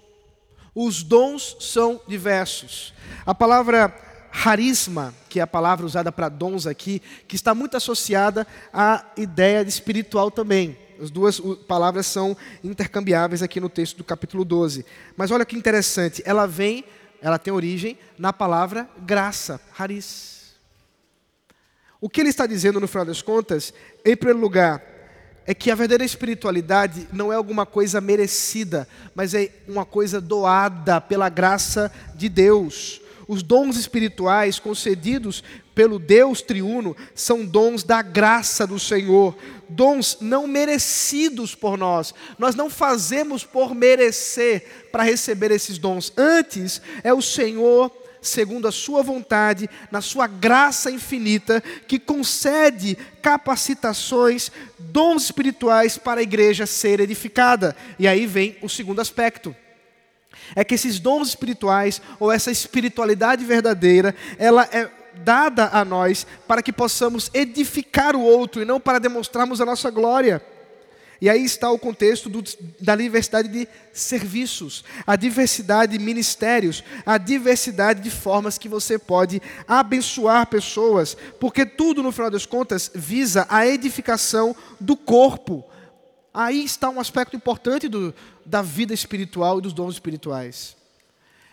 Os 0.72 1.02
dons 1.02 1.56
são 1.58 2.00
diversos. 2.06 2.94
A 3.26 3.34
palavra 3.34 3.92
harisma, 4.32 5.12
que 5.28 5.40
é 5.40 5.42
a 5.42 5.46
palavra 5.46 5.84
usada 5.84 6.12
para 6.12 6.28
dons 6.28 6.68
aqui, 6.68 7.02
que 7.26 7.34
está 7.34 7.52
muito 7.52 7.76
associada 7.76 8.46
à 8.72 9.04
ideia 9.16 9.64
de 9.64 9.70
espiritual 9.70 10.30
também. 10.30 10.78
As 11.02 11.10
duas 11.10 11.40
palavras 11.66 12.06
são 12.06 12.36
intercambiáveis 12.62 13.42
aqui 13.42 13.58
no 13.58 13.68
texto 13.68 13.96
do 13.96 14.04
capítulo 14.04 14.44
12. 14.44 14.86
Mas 15.16 15.32
olha 15.32 15.44
que 15.44 15.56
interessante, 15.56 16.22
ela 16.24 16.46
vem, 16.46 16.84
ela 17.20 17.38
tem 17.38 17.52
origem 17.52 17.98
na 18.16 18.32
palavra 18.32 18.88
graça, 18.98 19.60
haris. 19.76 20.54
O 22.00 22.08
que 22.08 22.20
ele 22.20 22.30
está 22.30 22.46
dizendo 22.46 22.78
no 22.78 22.86
final 22.86 23.04
das 23.04 23.20
contas, 23.20 23.74
em 24.04 24.16
primeiro 24.16 24.40
lugar, 24.40 24.80
é 25.50 25.54
que 25.54 25.68
a 25.68 25.74
verdadeira 25.74 26.04
espiritualidade 26.04 27.08
não 27.12 27.32
é 27.32 27.34
alguma 27.34 27.66
coisa 27.66 28.00
merecida, 28.00 28.86
mas 29.16 29.34
é 29.34 29.50
uma 29.66 29.84
coisa 29.84 30.20
doada 30.20 31.00
pela 31.00 31.28
graça 31.28 31.90
de 32.14 32.28
Deus 32.28 33.00
os 33.30 33.44
dons 33.44 33.76
espirituais 33.76 34.58
concedidos 34.58 35.44
pelo 35.72 36.00
Deus 36.00 36.42
triuno 36.42 36.96
são 37.14 37.46
dons 37.46 37.84
da 37.84 38.02
graça 38.02 38.66
do 38.66 38.76
Senhor, 38.76 39.38
dons 39.68 40.18
não 40.20 40.48
merecidos 40.48 41.54
por 41.54 41.78
nós. 41.78 42.12
Nós 42.40 42.56
não 42.56 42.68
fazemos 42.68 43.44
por 43.44 43.72
merecer 43.72 44.88
para 44.90 45.04
receber 45.04 45.52
esses 45.52 45.78
dons. 45.78 46.12
Antes, 46.16 46.82
é 47.04 47.14
o 47.14 47.22
Senhor 47.22 47.92
segundo 48.20 48.68
a 48.68 48.72
sua 48.72 49.02
vontade, 49.02 49.68
na 49.90 50.00
sua 50.00 50.26
graça 50.26 50.90
infinita, 50.90 51.62
que 51.86 51.98
concede 51.98 52.96
capacitações, 53.22 54.50
dons 54.78 55.24
espirituais 55.24 55.96
para 55.98 56.20
a 56.20 56.22
igreja 56.22 56.66
ser 56.66 57.00
edificada. 57.00 57.76
E 57.98 58.06
aí 58.06 58.26
vem 58.26 58.56
o 58.62 58.68
segundo 58.68 59.00
aspecto. 59.00 59.54
É 60.54 60.64
que 60.64 60.74
esses 60.74 60.98
dons 60.98 61.28
espirituais, 61.28 62.00
ou 62.18 62.30
essa 62.32 62.50
espiritualidade 62.50 63.44
verdadeira, 63.44 64.14
ela 64.38 64.68
é 64.72 64.90
dada 65.24 65.70
a 65.72 65.84
nós 65.84 66.26
para 66.46 66.62
que 66.62 66.72
possamos 66.72 67.30
edificar 67.34 68.16
o 68.16 68.22
outro 68.22 68.62
e 68.62 68.64
não 68.64 68.80
para 68.80 68.98
demonstrarmos 68.98 69.60
a 69.60 69.66
nossa 69.66 69.90
glória. 69.90 70.42
E 71.20 71.28
aí 71.28 71.44
está 71.44 71.70
o 71.70 71.78
contexto 71.78 72.30
do, 72.30 72.42
da 72.80 72.96
diversidade 72.96 73.48
de 73.48 73.68
serviços, 73.92 74.82
a 75.06 75.16
diversidade 75.16 75.98
de 75.98 76.02
ministérios, 76.02 76.82
a 77.04 77.18
diversidade 77.18 78.00
de 78.00 78.10
formas 78.10 78.56
que 78.56 78.68
você 78.68 78.98
pode 78.98 79.42
abençoar 79.68 80.46
pessoas, 80.46 81.14
porque 81.38 81.66
tudo, 81.66 82.02
no 82.02 82.10
final 82.10 82.30
das 82.30 82.46
contas, 82.46 82.90
visa 82.94 83.46
a 83.50 83.66
edificação 83.66 84.56
do 84.80 84.96
corpo. 84.96 85.62
Aí 86.32 86.64
está 86.64 86.88
um 86.88 87.00
aspecto 87.00 87.36
importante 87.36 87.86
do, 87.86 88.14
da 88.46 88.62
vida 88.62 88.94
espiritual 88.94 89.58
e 89.58 89.62
dos 89.62 89.74
dons 89.74 89.94
espirituais. 89.94 90.74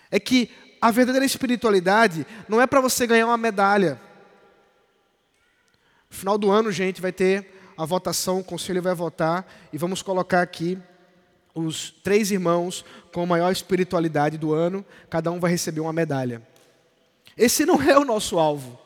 É 0.10 0.18
que 0.18 0.50
a 0.80 0.92
verdadeira 0.92 1.26
espiritualidade 1.26 2.26
não 2.48 2.62
é 2.62 2.68
para 2.68 2.80
você 2.80 3.06
ganhar 3.06 3.26
uma 3.26 3.38
medalha. 3.38 4.00
No 6.10 6.16
final 6.16 6.38
do 6.38 6.50
ano, 6.50 6.72
gente, 6.72 7.02
vai 7.02 7.12
ter 7.12 7.57
a 7.78 7.86
votação, 7.86 8.40
o 8.40 8.44
conselho 8.44 8.82
vai 8.82 8.96
votar 8.96 9.46
e 9.72 9.78
vamos 9.78 10.02
colocar 10.02 10.42
aqui 10.42 10.80
os 11.54 11.92
três 12.04 12.32
irmãos 12.32 12.84
com 13.14 13.22
a 13.22 13.26
maior 13.26 13.52
espiritualidade 13.52 14.38
do 14.38 14.54
ano, 14.54 14.86
cada 15.10 15.32
um 15.32 15.40
vai 15.40 15.52
receber 15.52 15.80
uma 15.80 15.94
medalha. 15.94 16.42
Esse 17.38 17.66
não 17.66 17.82
é 17.82 17.98
o 17.98 18.06
nosso 18.06 18.40
alvo. 18.40 18.80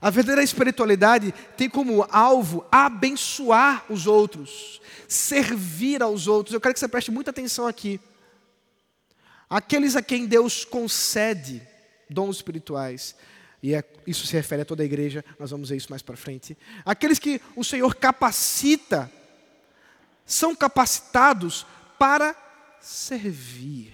A 0.00 0.10
verdadeira 0.10 0.42
espiritualidade 0.42 1.32
tem 1.56 1.68
como 1.68 2.06
alvo 2.10 2.64
abençoar 2.70 3.84
os 3.88 4.06
outros, 4.06 4.80
servir 5.08 6.02
aos 6.02 6.26
outros. 6.26 6.54
Eu 6.54 6.60
quero 6.60 6.74
que 6.74 6.80
você 6.80 6.88
preste 6.88 7.10
muita 7.10 7.30
atenção 7.30 7.66
aqui. 7.66 8.00
Aqueles 9.48 9.96
a 9.96 10.02
quem 10.02 10.26
Deus 10.26 10.64
concede 10.64 11.62
dons 12.10 12.36
espirituais, 12.36 13.16
e 13.66 13.74
é, 13.74 13.82
isso 14.06 14.24
se 14.28 14.32
refere 14.32 14.62
a 14.62 14.64
toda 14.64 14.84
a 14.84 14.86
igreja, 14.86 15.24
nós 15.40 15.50
vamos 15.50 15.70
ver 15.70 15.76
isso 15.76 15.90
mais 15.90 16.00
para 16.00 16.16
frente. 16.16 16.56
Aqueles 16.84 17.18
que 17.18 17.40
o 17.56 17.64
Senhor 17.64 17.96
capacita, 17.96 19.10
são 20.24 20.54
capacitados 20.54 21.66
para 21.98 22.36
servir. 22.80 23.92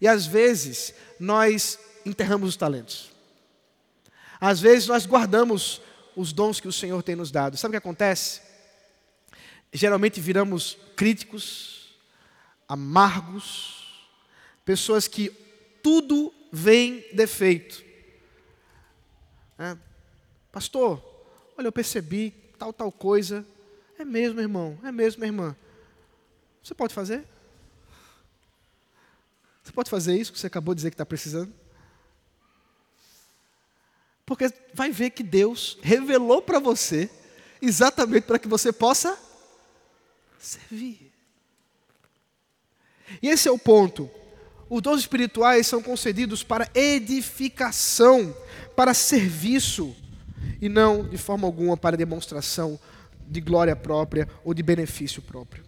E 0.00 0.08
às 0.08 0.24
vezes 0.24 0.94
nós 1.20 1.78
enterramos 2.06 2.48
os 2.48 2.56
talentos. 2.56 3.12
Às 4.40 4.58
vezes 4.58 4.88
nós 4.88 5.04
guardamos 5.04 5.82
os 6.16 6.32
dons 6.32 6.58
que 6.58 6.66
o 6.66 6.72
Senhor 6.72 7.02
tem 7.02 7.14
nos 7.14 7.30
dado. 7.30 7.58
Sabe 7.58 7.72
o 7.72 7.74
que 7.74 7.86
acontece? 7.86 8.40
Geralmente 9.70 10.18
viramos 10.18 10.78
críticos, 10.96 11.94
amargos, 12.66 14.08
pessoas 14.64 15.06
que 15.06 15.28
tudo 15.82 16.32
vem 16.50 17.04
defeito. 17.12 17.84
É, 19.58 19.76
Pastor, 20.52 21.02
olha, 21.56 21.66
eu 21.66 21.72
percebi 21.72 22.30
tal, 22.58 22.72
tal 22.72 22.90
coisa. 22.90 23.46
É 23.98 24.04
mesmo, 24.04 24.40
irmão, 24.40 24.78
é 24.82 24.92
mesmo, 24.92 25.24
irmã. 25.24 25.56
Você 26.62 26.74
pode 26.74 26.92
fazer? 26.92 27.26
Você 29.62 29.72
pode 29.72 29.90
fazer 29.90 30.16
isso 30.16 30.32
que 30.32 30.38
você 30.38 30.46
acabou 30.46 30.74
de 30.74 30.78
dizer 30.78 30.90
que 30.90 30.94
está 30.94 31.06
precisando? 31.06 31.52
Porque 34.24 34.52
vai 34.74 34.90
ver 34.90 35.10
que 35.10 35.22
Deus 35.22 35.78
revelou 35.82 36.42
para 36.42 36.58
você 36.58 37.10
exatamente 37.60 38.24
para 38.24 38.38
que 38.38 38.48
você 38.48 38.72
possa 38.72 39.18
servir. 40.38 41.12
E 43.22 43.28
esse 43.28 43.48
é 43.48 43.52
o 43.52 43.58
ponto. 43.58 44.10
Os 44.68 44.82
dons 44.82 45.00
espirituais 45.00 45.66
são 45.66 45.82
concedidos 45.82 46.42
para 46.42 46.68
edificação, 46.74 48.34
para 48.74 48.94
serviço, 48.94 49.94
e 50.60 50.68
não 50.68 51.08
de 51.08 51.16
forma 51.16 51.46
alguma 51.46 51.76
para 51.76 51.96
demonstração 51.96 52.78
de 53.28 53.40
glória 53.40 53.76
própria 53.76 54.28
ou 54.44 54.52
de 54.52 54.62
benefício 54.62 55.22
próprio. 55.22 55.64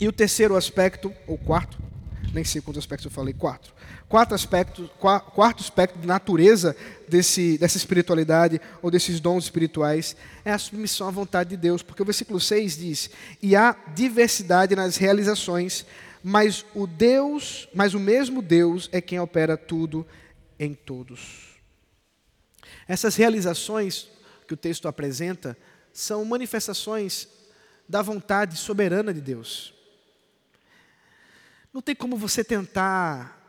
E 0.00 0.08
o 0.08 0.12
terceiro 0.12 0.56
aspecto, 0.56 1.12
ou 1.26 1.38
quarto, 1.38 1.78
nem 2.32 2.44
sei 2.44 2.60
quantos 2.60 2.78
aspectos 2.78 3.04
eu 3.04 3.10
falei, 3.10 3.34
quatro. 3.34 3.72
Quatro 4.08 4.34
aspectos, 4.34 4.90
quarto 4.98 5.60
aspecto 5.60 5.98
de 5.98 6.06
natureza 6.06 6.76
desse, 7.08 7.58
dessa 7.58 7.76
espiritualidade 7.76 8.60
ou 8.82 8.90
desses 8.90 9.20
dons 9.20 9.44
espirituais 9.44 10.16
é 10.44 10.52
a 10.52 10.58
submissão 10.58 11.08
à 11.08 11.10
vontade 11.10 11.50
de 11.50 11.56
Deus, 11.56 11.82
porque 11.82 12.02
o 12.02 12.04
versículo 12.04 12.40
6 12.40 12.76
diz: 12.76 13.10
"E 13.40 13.54
há 13.56 13.76
diversidade 13.94 14.74
nas 14.74 14.96
realizações, 14.96 15.86
mas 16.22 16.64
o 16.74 16.86
Deus, 16.86 17.68
mas 17.74 17.94
o 17.94 18.00
mesmo 18.00 18.40
Deus 18.40 18.88
é 18.92 19.00
quem 19.00 19.18
opera 19.18 19.56
tudo 19.56 20.06
em 20.58 20.74
todos. 20.74 21.60
Essas 22.86 23.16
realizações 23.16 24.08
que 24.46 24.54
o 24.54 24.56
texto 24.56 24.86
apresenta 24.86 25.56
são 25.92 26.24
manifestações 26.24 27.28
da 27.88 28.02
vontade 28.02 28.56
soberana 28.56 29.12
de 29.12 29.20
Deus. 29.20 29.74
Não 31.72 31.82
tem 31.82 31.94
como 31.94 32.16
você 32.16 32.44
tentar 32.44 33.40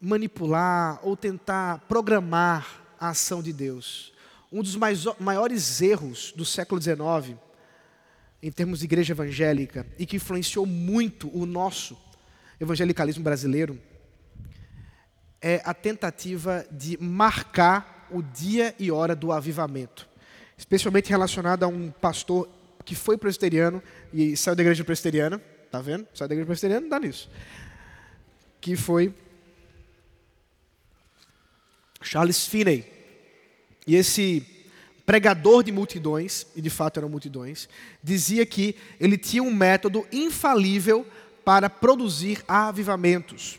manipular 0.00 1.00
ou 1.02 1.16
tentar 1.16 1.80
programar 1.88 2.82
a 2.98 3.10
ação 3.10 3.42
de 3.42 3.52
Deus. 3.52 4.12
Um 4.50 4.62
dos 4.62 4.76
mais, 4.76 5.04
maiores 5.18 5.80
erros 5.82 6.32
do 6.36 6.44
século 6.44 6.80
XIX 6.80 7.38
em 8.44 8.52
termos 8.52 8.80
de 8.80 8.84
igreja 8.84 9.14
evangélica 9.14 9.86
e 9.98 10.04
que 10.04 10.16
influenciou 10.16 10.66
muito 10.66 11.34
o 11.34 11.46
nosso 11.46 11.96
evangelicalismo 12.60 13.24
brasileiro 13.24 13.80
é 15.40 15.62
a 15.64 15.72
tentativa 15.72 16.66
de 16.70 16.98
marcar 17.02 18.06
o 18.10 18.20
dia 18.20 18.74
e 18.78 18.90
hora 18.90 19.16
do 19.16 19.32
avivamento, 19.32 20.06
especialmente 20.58 21.08
relacionado 21.08 21.62
a 21.62 21.68
um 21.68 21.90
pastor 21.90 22.46
que 22.84 22.94
foi 22.94 23.16
presbiteriano 23.16 23.82
e 24.12 24.36
saiu 24.36 24.54
da 24.54 24.62
igreja 24.62 24.84
presbiteriana, 24.84 25.38
tá 25.70 25.80
vendo? 25.80 26.06
Saiu 26.12 26.28
da 26.28 26.34
igreja 26.34 26.46
presbiteriana, 26.46 26.86
dá 26.86 27.00
nisso. 27.00 27.30
Que 28.60 28.76
foi 28.76 29.14
Charles 32.02 32.46
Finney. 32.46 32.84
E 33.86 33.96
esse 33.96 34.53
pregador 35.06 35.62
de 35.62 35.70
multidões, 35.70 36.46
e 36.56 36.62
de 36.62 36.70
fato 36.70 36.98
eram 36.98 37.08
multidões, 37.08 37.68
dizia 38.02 38.44
que 38.46 38.74
ele 38.98 39.18
tinha 39.18 39.42
um 39.42 39.52
método 39.52 40.06
infalível 40.10 41.06
para 41.44 41.68
produzir 41.68 42.42
avivamentos. 42.48 43.58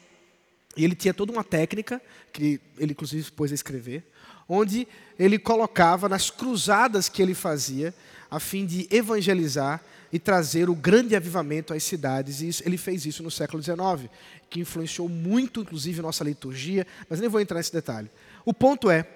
E 0.76 0.84
ele 0.84 0.96
tinha 0.96 1.14
toda 1.14 1.32
uma 1.32 1.44
técnica, 1.44 2.02
que 2.34 2.60
ele 2.78 2.92
inclusive 2.92 3.32
pôs 3.32 3.52
a 3.52 3.56
escrever, 3.56 4.04
onde 4.50 4.88
ele 5.18 5.40
colocava 5.40 6.10
nas 6.10 6.30
cruzadas 6.30 7.08
que 7.08 7.22
ele 7.22 7.34
fazia, 7.34 7.94
a 8.30 8.40
fim 8.40 8.66
de 8.66 8.88
evangelizar 8.92 9.82
e 10.12 10.20
trazer 10.20 10.70
o 10.70 10.76
grande 10.76 11.16
avivamento 11.16 11.74
às 11.74 11.84
cidades. 11.84 12.42
E 12.42 12.64
ele 12.66 12.78
fez 12.78 13.06
isso 13.06 13.24
no 13.24 13.32
século 13.32 13.62
XIX, 13.62 14.10
que 14.50 14.60
influenciou 14.60 15.08
muito, 15.08 15.62
inclusive, 15.62 16.02
nossa 16.02 16.24
liturgia, 16.24 16.86
mas 17.10 17.20
nem 17.20 17.30
vou 17.30 17.40
entrar 17.40 17.58
nesse 17.58 17.72
detalhe. 17.74 18.10
O 18.44 18.54
ponto 18.54 18.90
é 18.90 19.08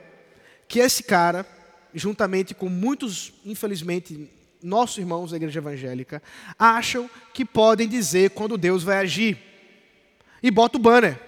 que 0.68 0.80
esse 0.80 1.04
cara, 1.04 1.46
juntamente 1.94 2.54
com 2.54 2.70
muitos, 2.70 3.34
infelizmente, 3.46 4.30
nossos 4.62 4.98
irmãos 4.98 5.32
da 5.32 5.38
igreja 5.38 5.60
evangélica, 5.60 6.22
acham 6.58 7.10
que 7.34 7.46
podem 7.46 7.88
dizer 7.88 8.32
quando 8.32 8.58
Deus 8.58 8.84
vai 8.84 8.98
agir. 8.98 9.38
E 10.42 10.52
bota 10.52 10.78
o 10.78 10.82
banner. 10.82 11.20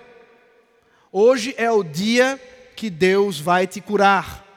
Hoje 1.12 1.53
é 1.57 1.70
o 1.70 1.84
dia 1.84 2.39
que 2.76 2.89
Deus 2.89 3.39
vai 3.39 3.68
te 3.68 3.82
curar. 3.82 4.47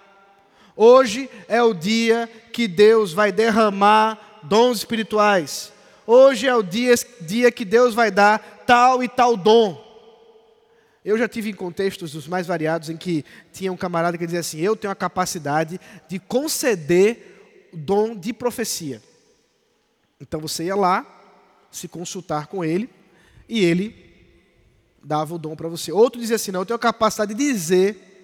Hoje 0.76 1.30
é 1.48 1.62
o 1.62 1.72
dia 1.72 2.28
que 2.52 2.66
Deus 2.66 3.12
vai 3.12 3.30
derramar 3.30 4.40
dons 4.42 4.78
espirituais. 4.78 5.72
Hoje 6.06 6.46
é 6.46 6.54
o 6.54 6.62
dia, 6.62 6.94
dia 7.20 7.50
que 7.50 7.64
Deus 7.64 7.94
vai 7.94 8.10
dar 8.10 8.38
tal 8.66 9.02
e 9.02 9.08
tal 9.08 9.36
dom. 9.36 9.83
Eu 11.04 11.18
já 11.18 11.28
tive 11.28 11.50
em 11.50 11.54
contextos 11.54 12.12
dos 12.12 12.26
mais 12.26 12.46
variados 12.46 12.88
em 12.88 12.96
que 12.96 13.24
tinha 13.52 13.70
um 13.70 13.76
camarada 13.76 14.16
que 14.16 14.24
dizia 14.24 14.40
assim: 14.40 14.60
Eu 14.60 14.74
tenho 14.74 14.90
a 14.90 14.96
capacidade 14.96 15.78
de 16.08 16.18
conceder 16.18 17.68
o 17.72 17.76
dom 17.76 18.16
de 18.16 18.32
profecia. 18.32 19.02
Então 20.18 20.40
você 20.40 20.64
ia 20.64 20.74
lá, 20.74 21.06
se 21.70 21.88
consultar 21.88 22.46
com 22.46 22.64
ele, 22.64 22.88
e 23.46 23.62
ele 23.62 23.94
dava 25.02 25.34
o 25.34 25.38
dom 25.38 25.54
para 25.54 25.68
você. 25.68 25.92
Outro 25.92 26.18
dizia 26.18 26.36
assim: 26.36 26.50
Não, 26.50 26.62
eu 26.62 26.66
tenho 26.66 26.76
a 26.76 26.80
capacidade 26.80 27.34
de 27.34 27.52
dizer 27.52 28.14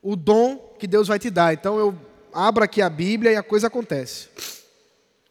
o 0.00 0.16
dom 0.16 0.56
que 0.78 0.86
Deus 0.86 1.08
vai 1.08 1.18
te 1.18 1.28
dar. 1.28 1.52
Então 1.52 1.78
eu 1.78 1.94
abro 2.32 2.64
aqui 2.64 2.80
a 2.80 2.88
Bíblia 2.88 3.32
e 3.32 3.36
a 3.36 3.42
coisa 3.42 3.66
acontece. 3.66 4.28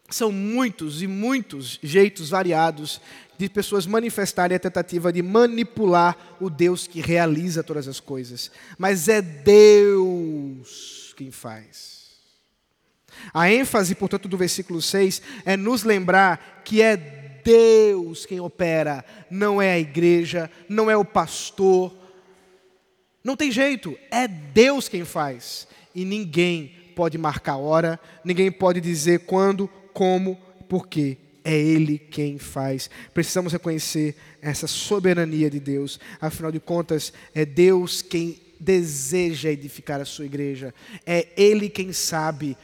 São 0.09 0.31
muitos 0.31 1.01
e 1.01 1.07
muitos 1.07 1.79
jeitos 1.81 2.29
variados 2.29 3.01
de 3.47 3.53
pessoas 3.53 3.85
manifestarem 3.85 4.55
a 4.55 4.59
tentativa 4.59 5.11
de 5.11 5.21
manipular 5.21 6.35
o 6.39 6.49
Deus 6.49 6.87
que 6.87 7.01
realiza 7.01 7.63
todas 7.63 7.87
as 7.87 7.99
coisas. 7.99 8.51
Mas 8.77 9.07
é 9.07 9.21
Deus 9.21 11.13
quem 11.17 11.31
faz. 11.31 12.01
A 13.33 13.51
ênfase, 13.51 13.95
portanto, 13.95 14.27
do 14.27 14.37
versículo 14.37 14.81
6 14.81 15.21
é 15.45 15.57
nos 15.57 15.83
lembrar 15.83 16.61
que 16.63 16.81
é 16.81 16.95
Deus 17.43 18.25
quem 18.25 18.39
opera, 18.39 19.03
não 19.29 19.61
é 19.61 19.73
a 19.73 19.79
igreja, 19.79 20.49
não 20.69 20.89
é 20.89 20.95
o 20.95 21.05
pastor. 21.05 21.95
Não 23.23 23.35
tem 23.35 23.51
jeito, 23.51 23.97
é 24.09 24.27
Deus 24.27 24.87
quem 24.87 25.03
faz. 25.03 25.67
E 25.93 26.05
ninguém 26.05 26.67
pode 26.95 27.17
marcar 27.17 27.57
hora, 27.57 27.99
ninguém 28.23 28.51
pode 28.51 28.79
dizer 28.79 29.25
quando, 29.25 29.67
como, 29.93 30.37
por 30.69 30.87
quê. 30.87 31.17
É 31.43 31.57
Ele 31.57 31.97
quem 31.97 32.37
faz. 32.37 32.89
Precisamos 33.13 33.53
reconhecer 33.53 34.15
essa 34.41 34.67
soberania 34.67 35.49
de 35.49 35.59
Deus. 35.59 35.99
Afinal 36.19 36.51
de 36.51 36.59
contas, 36.59 37.11
é 37.33 37.45
Deus 37.45 38.01
quem 38.01 38.39
deseja 38.59 39.49
edificar 39.49 39.99
a 39.99 40.05
sua 40.05 40.25
igreja. 40.25 40.73
É 41.05 41.27
Ele 41.35 41.69
quem 41.69 41.91
sabe 41.91 42.55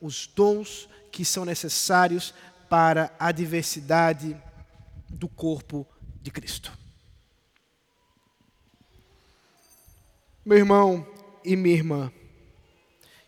os 0.00 0.26
dons 0.26 0.88
que 1.12 1.24
são 1.24 1.44
necessários 1.44 2.34
para 2.68 3.14
a 3.20 3.30
diversidade 3.30 4.36
do 5.08 5.28
corpo 5.28 5.86
de 6.20 6.30
Cristo. 6.30 6.76
Meu 10.44 10.58
irmão 10.58 11.06
e 11.44 11.54
minha 11.56 11.74
irmã, 11.74 12.12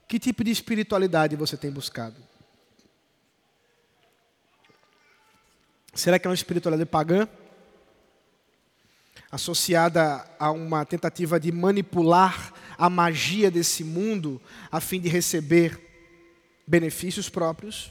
que 0.08 0.18
tipo 0.18 0.42
de 0.42 0.50
espiritualidade 0.50 1.36
você 1.36 1.56
tem 1.56 1.70
buscado? 1.70 2.25
Será 5.96 6.18
que 6.18 6.26
é 6.26 6.30
uma 6.30 6.34
espiritualidade 6.34 6.88
pagã? 6.88 7.26
Associada 9.30 10.28
a 10.38 10.50
uma 10.50 10.84
tentativa 10.84 11.40
de 11.40 11.50
manipular 11.50 12.52
a 12.76 12.90
magia 12.90 13.50
desse 13.50 13.82
mundo 13.82 14.40
a 14.70 14.78
fim 14.78 15.00
de 15.00 15.08
receber 15.08 15.80
benefícios 16.66 17.30
próprios? 17.30 17.90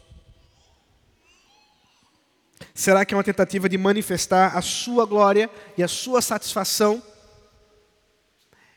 Será 2.75 3.03
que 3.03 3.15
é 3.15 3.17
uma 3.17 3.23
tentativa 3.23 3.67
de 3.67 3.77
manifestar 3.77 4.55
a 4.55 4.61
sua 4.61 5.03
glória 5.05 5.49
e 5.75 5.81
a 5.81 5.87
sua 5.87 6.21
satisfação 6.21 7.01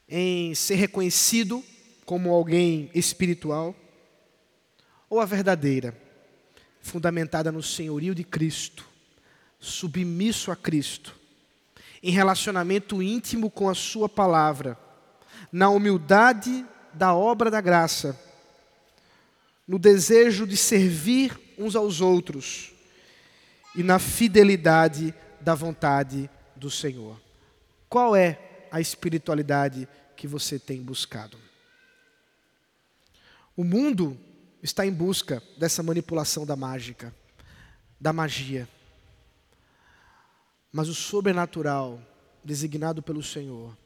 em 0.09 0.55
ser 0.55 0.77
reconhecido 0.77 1.63
como 2.07 2.33
alguém 2.33 2.91
espiritual? 2.95 3.77
Ou 5.11 5.21
a 5.21 5.27
verdadeira, 5.27 5.95
fundamentada 6.81 7.53
no 7.53 7.63
senhorio 7.63 8.15
de 8.15 8.25
Cristo, 8.25 8.88
submisso 9.59 10.51
a 10.51 10.57
Cristo, 10.57 11.15
em 12.03 12.11
relacionamento 12.11 13.03
íntimo 13.03 13.51
com 13.51 13.69
a 13.69 13.75
Sua 13.75 14.09
palavra, 14.09 14.79
na 15.51 15.69
humildade 15.69 16.65
da 16.93 17.15
obra 17.15 17.51
da 17.51 17.61
graça, 17.61 18.19
no 19.67 19.79
desejo 19.79 20.47
de 20.47 20.57
servir 20.57 21.39
uns 21.59 21.77
aos 21.77 22.01
outros 22.01 22.73
e 23.75 23.83
na 23.83 23.99
fidelidade 23.99 25.15
da 25.41 25.55
vontade 25.55 26.31
do 26.57 26.71
Senhor. 26.71 27.21
Qual 27.89 28.15
é 28.15 28.39
a 28.71 28.81
espiritualidade 28.81 29.89
que 30.17 30.27
você 30.27 30.59
tem 30.59 30.83
buscado? 30.83 31.39
O 33.57 33.65
mundo 33.65 34.17
está 34.63 34.87
em 34.87 34.93
busca 34.93 35.43
dessa 35.57 35.83
manipulação 35.83 36.47
da 36.47 36.57
mágica, 36.57 37.15
da 38.01 38.13
magia. 38.13 38.69
Mas 40.79 40.89
o 40.89 40.95
sobrenatural, 40.95 42.01
designado 42.45 43.03
pelo 43.03 43.21
Senhor, 43.21 43.77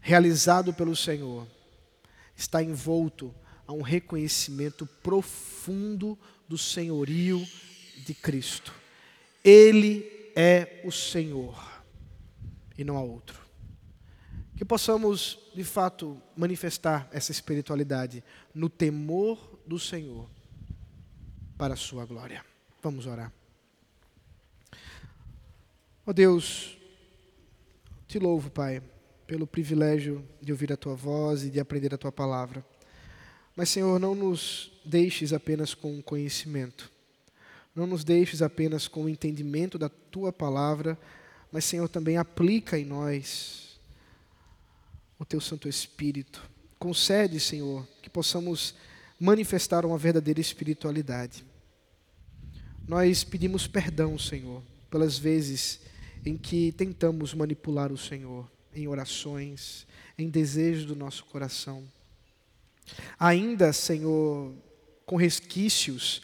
realizado 0.00 0.74
pelo 0.74 0.96
Senhor, 0.96 1.46
está 2.34 2.60
envolto 2.60 3.32
a 3.64 3.72
um 3.72 3.80
reconhecimento 3.80 4.84
profundo 5.04 6.18
do 6.48 6.58
senhorio 6.58 7.46
de 8.04 8.12
Cristo. 8.12 8.74
Ele 9.44 10.32
é 10.34 10.82
o 10.84 10.90
Senhor 10.90 11.80
e 12.76 12.82
não 12.82 12.96
há 12.96 13.02
outro. 13.02 13.40
Que 14.56 14.64
possamos, 14.64 15.38
de 15.54 15.62
fato, 15.62 16.20
manifestar 16.36 17.08
essa 17.12 17.30
espiritualidade 17.30 18.24
no 18.52 18.68
temor 18.68 19.60
do 19.64 19.78
Senhor 19.78 20.28
para 21.56 21.74
a 21.74 21.76
sua 21.76 22.04
glória. 22.04 22.44
Vamos 22.82 23.06
orar. 23.06 23.32
Ó 26.10 26.12
oh 26.12 26.12
Deus, 26.12 26.76
te 28.08 28.18
louvo, 28.18 28.50
Pai, 28.50 28.82
pelo 29.28 29.46
privilégio 29.46 30.26
de 30.42 30.50
ouvir 30.50 30.72
a 30.72 30.76
tua 30.76 30.96
voz 30.96 31.44
e 31.44 31.50
de 31.50 31.60
aprender 31.60 31.94
a 31.94 31.96
tua 31.96 32.10
palavra. 32.10 32.66
Mas, 33.54 33.68
Senhor, 33.68 33.96
não 34.00 34.12
nos 34.12 34.72
deixes 34.84 35.32
apenas 35.32 35.72
com 35.72 36.02
conhecimento. 36.02 36.90
Não 37.76 37.86
nos 37.86 38.02
deixes 38.02 38.42
apenas 38.42 38.88
com 38.88 39.04
o 39.04 39.08
entendimento 39.08 39.78
da 39.78 39.88
tua 39.88 40.32
palavra, 40.32 40.98
mas, 41.52 41.64
Senhor, 41.64 41.88
também 41.88 42.16
aplica 42.16 42.76
em 42.76 42.84
nós 42.84 43.78
o 45.16 45.24
teu 45.24 45.40
Santo 45.40 45.68
Espírito. 45.68 46.42
Concede, 46.76 47.38
Senhor, 47.38 47.86
que 48.02 48.10
possamos 48.10 48.74
manifestar 49.16 49.86
uma 49.86 49.96
verdadeira 49.96 50.40
espiritualidade. 50.40 51.44
Nós 52.88 53.22
pedimos 53.22 53.68
perdão, 53.68 54.18
Senhor, 54.18 54.60
pelas 54.90 55.16
vezes 55.16 55.88
em 56.24 56.36
que 56.36 56.72
tentamos 56.72 57.34
manipular 57.34 57.92
o 57.92 57.98
Senhor 57.98 58.50
em 58.74 58.86
orações, 58.86 59.86
em 60.16 60.28
desejos 60.28 60.84
do 60.84 60.94
nosso 60.94 61.24
coração. 61.24 61.84
Ainda, 63.18 63.72
Senhor, 63.72 64.54
com 65.06 65.16
resquícios 65.16 66.22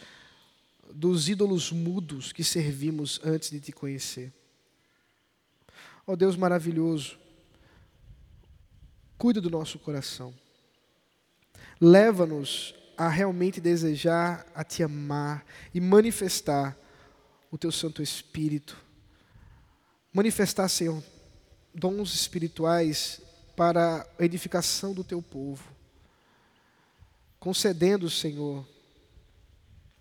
dos 0.92 1.28
ídolos 1.28 1.72
mudos 1.72 2.32
que 2.32 2.44
servimos 2.44 3.20
antes 3.24 3.50
de 3.50 3.60
te 3.60 3.72
conhecer. 3.72 4.32
Ó 6.06 6.12
oh, 6.12 6.16
Deus 6.16 6.36
maravilhoso, 6.36 7.18
cuida 9.18 9.40
do 9.40 9.50
nosso 9.50 9.78
coração. 9.78 10.32
Leva-nos 11.80 12.74
a 12.96 13.08
realmente 13.08 13.60
desejar 13.60 14.46
a 14.54 14.64
te 14.64 14.82
amar 14.82 15.44
e 15.74 15.80
manifestar 15.80 16.78
o 17.50 17.58
teu 17.58 17.70
Santo 17.70 18.02
Espírito. 18.02 18.85
Manifestar, 20.16 20.66
Senhor, 20.68 21.04
dons 21.74 22.14
espirituais 22.14 23.20
para 23.54 24.06
a 24.18 24.24
edificação 24.24 24.94
do 24.94 25.04
teu 25.04 25.20
povo 25.20 25.76
concedendo, 27.38 28.08
Senhor, 28.08 28.66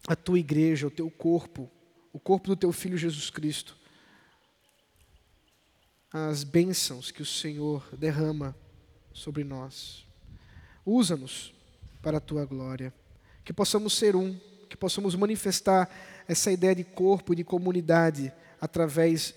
a 0.08 0.16
tua 0.16 0.40
igreja, 0.40 0.88
o 0.88 0.90
teu 0.90 1.12
corpo, 1.12 1.70
o 2.14 2.20
corpo 2.20 2.48
do 2.48 2.56
teu 2.56 2.72
filho 2.72 2.98
Jesus 2.98 3.30
Cristo, 3.30 3.78
as 6.12 6.46
bênçãos 6.46 7.12
que 7.12 7.22
o 7.22 7.26
Senhor 7.26 7.88
derrama 7.96 8.56
sobre 9.14 9.44
nós. 9.44 10.08
Usa-nos 10.86 11.54
para 12.02 12.18
a 12.18 12.22
tua 12.22 12.46
glória, 12.46 12.94
que 13.44 13.52
possamos 13.52 13.94
ser 13.94 14.16
um, 14.16 14.40
que 14.70 14.78
possamos 14.78 15.14
manifestar 15.14 15.88
essa 16.26 16.52
ideia 16.52 16.74
de 16.74 16.86
corpo 16.86 17.34
e 17.34 17.36
de 17.36 17.44
comunidade 17.44 18.34
através 18.62 19.36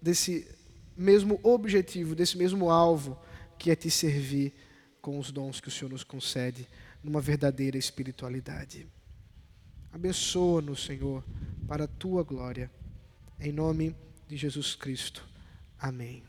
desse 0.00 0.46
mesmo 0.96 1.38
objetivo, 1.42 2.14
desse 2.14 2.36
mesmo 2.36 2.70
alvo, 2.70 3.18
que 3.58 3.70
é 3.70 3.76
te 3.76 3.90
servir 3.90 4.52
com 5.00 5.18
os 5.18 5.30
dons 5.30 5.60
que 5.60 5.68
o 5.68 5.70
Senhor 5.70 5.90
nos 5.90 6.04
concede 6.04 6.68
numa 7.02 7.20
verdadeira 7.20 7.78
espiritualidade. 7.78 8.86
Abençoa-nos, 9.92 10.84
Senhor, 10.84 11.24
para 11.66 11.84
a 11.84 11.88
tua 11.88 12.22
glória. 12.22 12.70
Em 13.40 13.52
nome 13.52 13.94
de 14.26 14.36
Jesus 14.36 14.74
Cristo. 14.74 15.26
Amém. 15.78 16.27